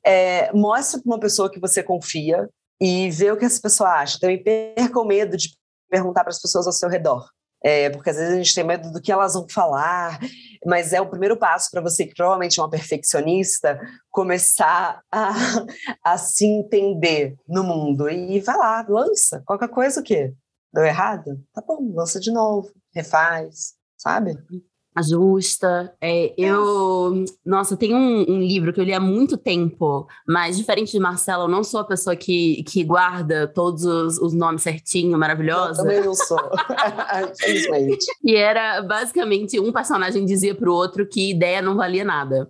é, 0.05 0.53
mostre 0.53 1.00
para 1.00 1.11
uma 1.11 1.20
pessoa 1.20 1.50
que 1.50 1.61
você 1.61 1.82
confia, 1.82 2.48
e 2.84 3.09
ver 3.11 3.32
o 3.32 3.36
que 3.36 3.44
essa 3.44 3.61
pessoa 3.61 3.90
acha. 3.90 4.18
Também 4.18 4.42
perca 4.42 4.98
o 4.98 5.05
medo 5.05 5.36
de 5.36 5.57
perguntar 5.88 6.24
para 6.24 6.32
as 6.32 6.42
pessoas 6.42 6.66
ao 6.66 6.72
seu 6.72 6.88
redor. 6.88 7.24
É, 7.64 7.88
porque 7.90 8.11
às 8.11 8.16
vezes 8.16 8.34
a 8.34 8.36
gente 8.36 8.57
tem 8.57 8.64
medo 8.64 8.90
do 8.90 9.00
que 9.00 9.12
elas 9.12 9.34
vão 9.34 9.46
falar, 9.48 10.18
mas 10.66 10.92
é 10.92 11.00
o 11.00 11.09
primeiro 11.09 11.36
passo 11.36 11.70
para 11.70 11.80
você, 11.80 12.05
que 12.05 12.12
provavelmente 12.12 12.59
é 12.59 12.62
uma 12.62 12.68
perfeccionista, 12.68 13.80
começar 14.11 15.00
a, 15.12 15.30
a 16.03 16.18
se 16.18 16.44
entender 16.44 17.36
no 17.46 17.62
mundo. 17.62 18.11
E 18.11 18.40
vai 18.40 18.57
lá, 18.57 18.84
lança. 18.88 19.40
Qualquer 19.46 19.68
coisa 19.68 20.00
o 20.00 20.03
quê? 20.03 20.34
Deu 20.74 20.84
errado? 20.84 21.40
Tá 21.53 21.62
bom, 21.64 21.92
lança 21.94 22.18
de 22.18 22.32
novo, 22.32 22.68
refaz, 22.92 23.74
sabe? 24.03 24.32
Ajusta. 24.95 25.93
É, 26.01 26.32
eu, 26.36 27.24
nossa, 27.45 27.76
tem 27.76 27.95
um, 27.95 28.24
um, 28.28 28.38
livro 28.40 28.72
que 28.72 28.80
eu 28.80 28.84
li 28.84 28.93
há 28.93 29.01
muito 29.01 29.36
tempo, 29.36 30.07
mas 30.26 30.57
diferente 30.57 30.93
de 30.93 30.99
Marcela, 30.99 31.45
eu 31.45 31.49
não 31.49 31.64
sou 31.64 31.80
a 31.80 31.84
pessoa 31.84 32.14
que, 32.14 32.62
que 32.64 32.84
guarda 32.84 33.47
todos 33.47 33.84
os, 33.84 34.18
os 34.18 34.34
nomes 34.34 34.62
certinho, 34.62 35.18
maravilhosa. 35.18 35.82
Eu 35.82 35.84
também 35.84 36.05
não 36.05 36.14
sou, 36.14 36.38
infelizmente. 37.32 38.07
E 38.24 38.36
era 38.36 38.80
basicamente 38.82 39.59
um 39.59 39.72
personagem 39.72 40.24
dizia 40.24 40.55
para 40.55 40.70
o 40.70 40.74
outro 40.74 41.07
que 41.07 41.30
ideia 41.30 41.61
não 41.61 41.76
valia 41.76 42.05
nada. 42.05 42.49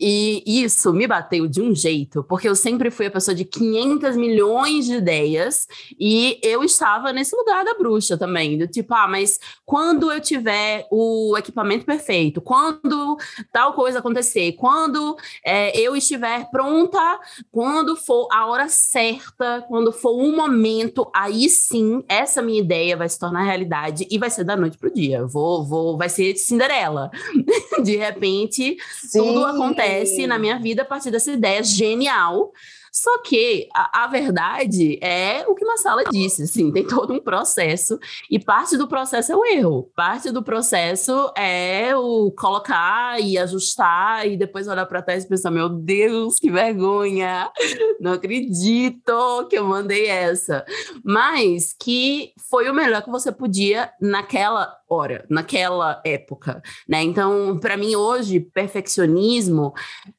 E 0.00 0.42
isso 0.46 0.92
me 0.92 1.06
bateu 1.06 1.46
de 1.46 1.60
um 1.60 1.74
jeito, 1.74 2.24
porque 2.24 2.48
eu 2.48 2.56
sempre 2.56 2.90
fui 2.90 3.06
a 3.06 3.10
pessoa 3.10 3.34
de 3.34 3.44
500 3.44 4.16
milhões 4.16 4.86
de 4.86 4.94
ideias 4.94 5.66
e 5.98 6.38
eu 6.42 6.64
estava 6.64 7.12
nesse 7.12 7.36
lugar 7.36 7.64
da 7.64 7.74
bruxa 7.74 8.16
também, 8.16 8.58
do 8.58 8.66
tipo, 8.66 8.92
ah, 8.94 9.06
mas 9.06 9.38
quando 9.64 10.10
eu 10.10 10.20
tiver 10.20 10.86
o 10.90 11.36
equipamento 11.36 11.81
perfeito, 11.84 12.40
quando 12.40 13.16
tal 13.52 13.72
coisa 13.74 13.98
acontecer, 13.98 14.52
quando 14.52 15.16
é, 15.44 15.78
eu 15.78 15.96
estiver 15.96 16.48
pronta, 16.50 17.20
quando 17.50 17.96
for 17.96 18.28
a 18.32 18.46
hora 18.46 18.68
certa, 18.68 19.64
quando 19.68 19.92
for 19.92 20.18
um 20.18 20.34
momento, 20.34 21.10
aí 21.14 21.48
sim, 21.48 22.02
essa 22.08 22.42
minha 22.42 22.60
ideia 22.60 22.96
vai 22.96 23.08
se 23.08 23.18
tornar 23.18 23.42
realidade 23.42 24.06
e 24.10 24.18
vai 24.18 24.30
ser 24.30 24.44
da 24.44 24.56
noite 24.56 24.78
pro 24.78 24.92
dia. 24.92 25.26
Vou, 25.26 25.64
vou, 25.64 25.96
vai 25.96 26.08
ser 26.08 26.36
Cinderela. 26.36 27.10
De 27.82 27.96
repente, 27.96 28.76
sim. 29.02 29.18
tudo 29.18 29.44
acontece 29.44 30.26
na 30.26 30.38
minha 30.38 30.58
vida 30.58 30.82
a 30.82 30.84
partir 30.84 31.10
dessa 31.10 31.32
ideia 31.32 31.62
genial 31.62 32.52
só 32.92 33.22
que 33.22 33.68
a, 33.74 34.04
a 34.04 34.06
verdade 34.06 34.98
é 35.02 35.46
o 35.48 35.54
que 35.54 35.64
Massala 35.64 36.04
disse, 36.10 36.42
assim, 36.42 36.70
tem 36.70 36.86
todo 36.86 37.14
um 37.14 37.20
processo 37.20 37.98
e 38.30 38.38
parte 38.38 38.76
do 38.76 38.86
processo 38.86 39.32
é 39.32 39.36
o 39.36 39.44
erro, 39.46 39.90
parte 39.96 40.30
do 40.30 40.42
processo 40.42 41.32
é 41.34 41.96
o 41.96 42.30
colocar 42.32 43.18
e 43.18 43.38
ajustar 43.38 44.28
e 44.28 44.36
depois 44.36 44.68
olhar 44.68 44.84
para 44.84 45.00
trás 45.00 45.24
e 45.24 45.28
pensar, 45.28 45.50
meu 45.50 45.70
Deus, 45.70 46.38
que 46.38 46.50
vergonha, 46.50 47.50
não 47.98 48.12
acredito 48.12 49.46
que 49.48 49.56
eu 49.56 49.64
mandei 49.64 50.06
essa, 50.08 50.62
mas 51.02 51.72
que 51.72 52.34
foi 52.50 52.68
o 52.68 52.74
melhor 52.74 53.02
que 53.02 53.10
você 53.10 53.32
podia 53.32 53.90
naquela 53.98 54.76
hora, 54.86 55.24
naquela 55.30 56.02
época, 56.04 56.62
né? 56.86 57.02
Então, 57.02 57.58
para 57.58 57.78
mim 57.78 57.96
hoje, 57.96 58.38
perfeccionismo 58.38 59.72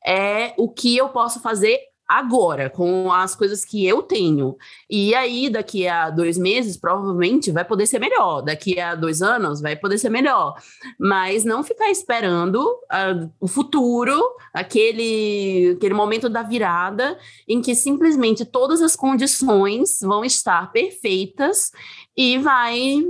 é 0.03 0.53
o 0.57 0.67
que 0.67 0.97
eu 0.97 1.09
posso 1.09 1.39
fazer 1.39 1.92
agora, 2.07 2.69
com 2.69 3.11
as 3.11 3.35
coisas 3.35 3.63
que 3.63 3.85
eu 3.85 4.01
tenho. 4.01 4.55
E 4.89 5.15
aí, 5.15 5.49
daqui 5.49 5.87
a 5.87 6.09
dois 6.09 6.37
meses, 6.37 6.77
provavelmente 6.77 7.51
vai 7.51 7.65
poder 7.65 7.85
ser 7.85 7.99
melhor. 7.99 8.41
Daqui 8.41 8.79
a 8.79 8.95
dois 8.95 9.21
anos, 9.21 9.61
vai 9.61 9.75
poder 9.75 9.97
ser 9.97 10.09
melhor. 10.09 10.55
Mas 10.99 11.43
não 11.43 11.63
ficar 11.63 11.89
esperando 11.89 12.57
uh, 12.59 13.31
o 13.39 13.47
futuro, 13.47 14.21
aquele, 14.53 15.73
aquele 15.77 15.93
momento 15.93 16.29
da 16.29 16.43
virada, 16.43 17.17
em 17.47 17.61
que 17.61 17.75
simplesmente 17.75 18.45
todas 18.45 18.81
as 18.81 18.95
condições 18.95 19.99
vão 20.01 20.23
estar 20.23 20.71
perfeitas 20.71 21.71
e 22.15 22.37
vai 22.37 23.03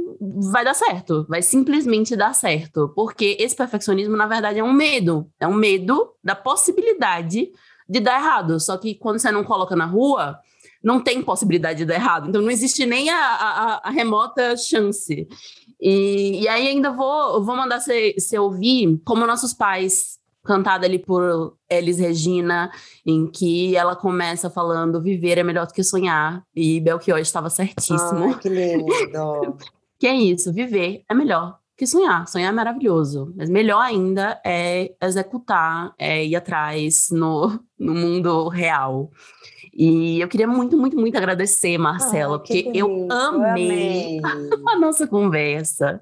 vai 0.51 0.63
dar 0.63 0.73
certo, 0.73 1.25
vai 1.27 1.41
simplesmente 1.41 2.15
dar 2.15 2.33
certo, 2.33 2.89
porque 2.95 3.35
esse 3.39 3.55
perfeccionismo 3.55 4.15
na 4.15 4.25
verdade 4.25 4.59
é 4.59 4.63
um 4.63 4.71
medo, 4.71 5.29
é 5.39 5.47
um 5.47 5.53
medo 5.53 6.13
da 6.23 6.35
possibilidade 6.35 7.51
de 7.87 7.99
dar 7.99 8.19
errado. 8.19 8.59
Só 8.59 8.77
que 8.77 8.95
quando 8.95 9.19
você 9.19 9.31
não 9.31 9.43
coloca 9.43 9.75
na 9.75 9.85
rua, 9.85 10.39
não 10.83 11.01
tem 11.01 11.21
possibilidade 11.21 11.79
de 11.79 11.85
dar 11.85 11.95
errado. 11.95 12.29
Então 12.29 12.41
não 12.41 12.51
existe 12.51 12.85
nem 12.85 13.09
a, 13.09 13.17
a, 13.17 13.81
a 13.85 13.89
remota 13.89 14.55
chance. 14.57 15.27
E, 15.79 16.41
e, 16.41 16.47
aí 16.47 16.67
ainda 16.67 16.91
vou, 16.91 17.43
vou 17.43 17.55
mandar 17.55 17.79
você 17.79 18.39
ouvir 18.39 19.01
como 19.05 19.27
nossos 19.27 19.53
pais, 19.53 20.17
cantada 20.43 20.85
ali 20.85 20.99
por 20.99 21.57
Elis 21.69 21.99
Regina, 21.99 22.71
em 23.05 23.27
que 23.27 23.75
ela 23.75 23.95
começa 23.95 24.49
falando 24.49 25.01
viver 25.01 25.37
é 25.37 25.43
melhor 25.43 25.67
do 25.67 25.73
que 25.73 25.83
sonhar. 25.83 26.43
E 26.55 26.79
Belchior 26.79 27.19
estava 27.19 27.49
certíssimo. 27.49 28.25
Ai, 28.25 28.39
que 28.39 28.49
lindo! 28.49 29.57
que 29.99 30.07
é 30.07 30.15
isso, 30.15 30.51
viver 30.53 31.03
é 31.09 31.13
melhor 31.13 31.62
que 31.83 31.87
sonhar. 31.87 32.27
Sonhar 32.27 32.49
é 32.49 32.55
maravilhoso, 32.55 33.33
mas 33.35 33.49
melhor 33.49 33.81
ainda 33.81 34.39
é 34.45 34.93
executar, 35.01 35.93
é 35.97 36.25
ir 36.25 36.35
atrás 36.35 37.07
no, 37.11 37.59
no 37.77 37.93
mundo 37.93 38.47
real. 38.47 39.11
E 39.75 40.21
eu 40.21 40.27
queria 40.27 40.47
muito, 40.47 40.77
muito, 40.77 40.95
muito 40.95 41.17
agradecer, 41.17 41.77
Marcela, 41.79 42.35
ah, 42.35 42.39
porque 42.39 42.69
eu 42.73 43.07
amei, 43.11 44.19
eu 44.19 44.25
amei 44.25 44.51
a 44.69 44.79
nossa 44.79 45.07
conversa. 45.07 45.99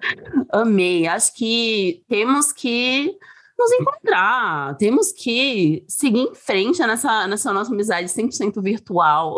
Amei. 0.52 1.08
Acho 1.08 1.34
que 1.34 2.04
temos 2.10 2.52
que 2.52 3.18
nos 3.62 3.72
encontrar, 3.74 4.76
temos 4.78 5.12
que 5.12 5.86
seguir 5.88 6.20
em 6.20 6.34
frente 6.34 6.80
nessa, 6.80 7.28
nessa 7.28 7.54
nossa 7.54 7.72
amizade 7.72 8.08
100% 8.08 8.62
virtual. 8.62 9.38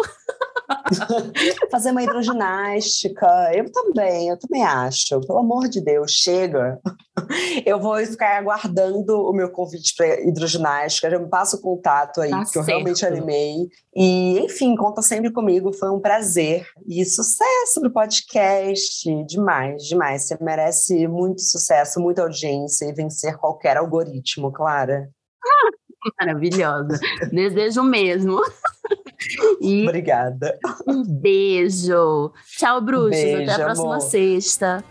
Fazer 1.70 1.92
uma 1.92 2.04
hidroginástica. 2.04 3.28
Eu 3.54 3.70
também, 3.72 4.30
eu 4.30 4.40
também 4.40 4.64
acho. 4.64 5.20
Pelo 5.22 5.40
amor 5.40 5.68
de 5.68 5.82
Deus, 5.82 6.12
chega. 6.12 6.80
Eu 7.66 7.80
vou 7.80 7.98
ficar 8.06 8.38
aguardando 8.38 9.14
o 9.22 9.34
meu 9.34 9.50
convite 9.50 9.94
para 9.96 10.22
hidroginástica. 10.22 11.10
Já 11.10 11.20
me 11.20 11.30
passa 11.30 11.58
o 11.58 11.62
contato 11.62 12.22
aí, 12.22 12.32
tá 12.32 12.46
que 12.46 12.58
eu 12.58 12.64
realmente 12.64 13.06
animei. 13.06 13.70
E, 13.96 14.40
enfim, 14.40 14.76
conta 14.76 15.02
sempre 15.02 15.32
comigo. 15.32 15.72
Foi 15.74 15.90
um 15.90 16.00
prazer. 16.00 16.66
E 16.88 17.06
sucesso 17.06 17.82
no 17.82 17.92
podcast. 17.92 19.08
Demais, 19.26 19.84
demais. 19.84 20.24
Você 20.24 20.38
merece 20.42 21.08
muito 21.08 21.42
sucesso, 21.42 22.00
muita 22.00 22.24
audiência 22.24 22.86
e 22.86 22.94
vencer 22.94 23.38
qualquer 23.38 23.78
algoritmo, 23.78 24.52
Clara. 24.52 25.10
Maravilhosa. 26.20 27.00
Desejo 27.32 27.84
mesmo. 27.84 28.42
E 29.62 29.84
Obrigada. 29.84 30.60
Um 30.86 31.02
beijo. 31.02 32.34
Tchau, 32.58 32.82
bruxos. 32.82 33.12
Beijo, 33.12 33.44
Até 33.44 33.62
a 33.62 33.66
próxima 33.66 33.96
amor. 33.96 34.02
sexta. 34.02 34.84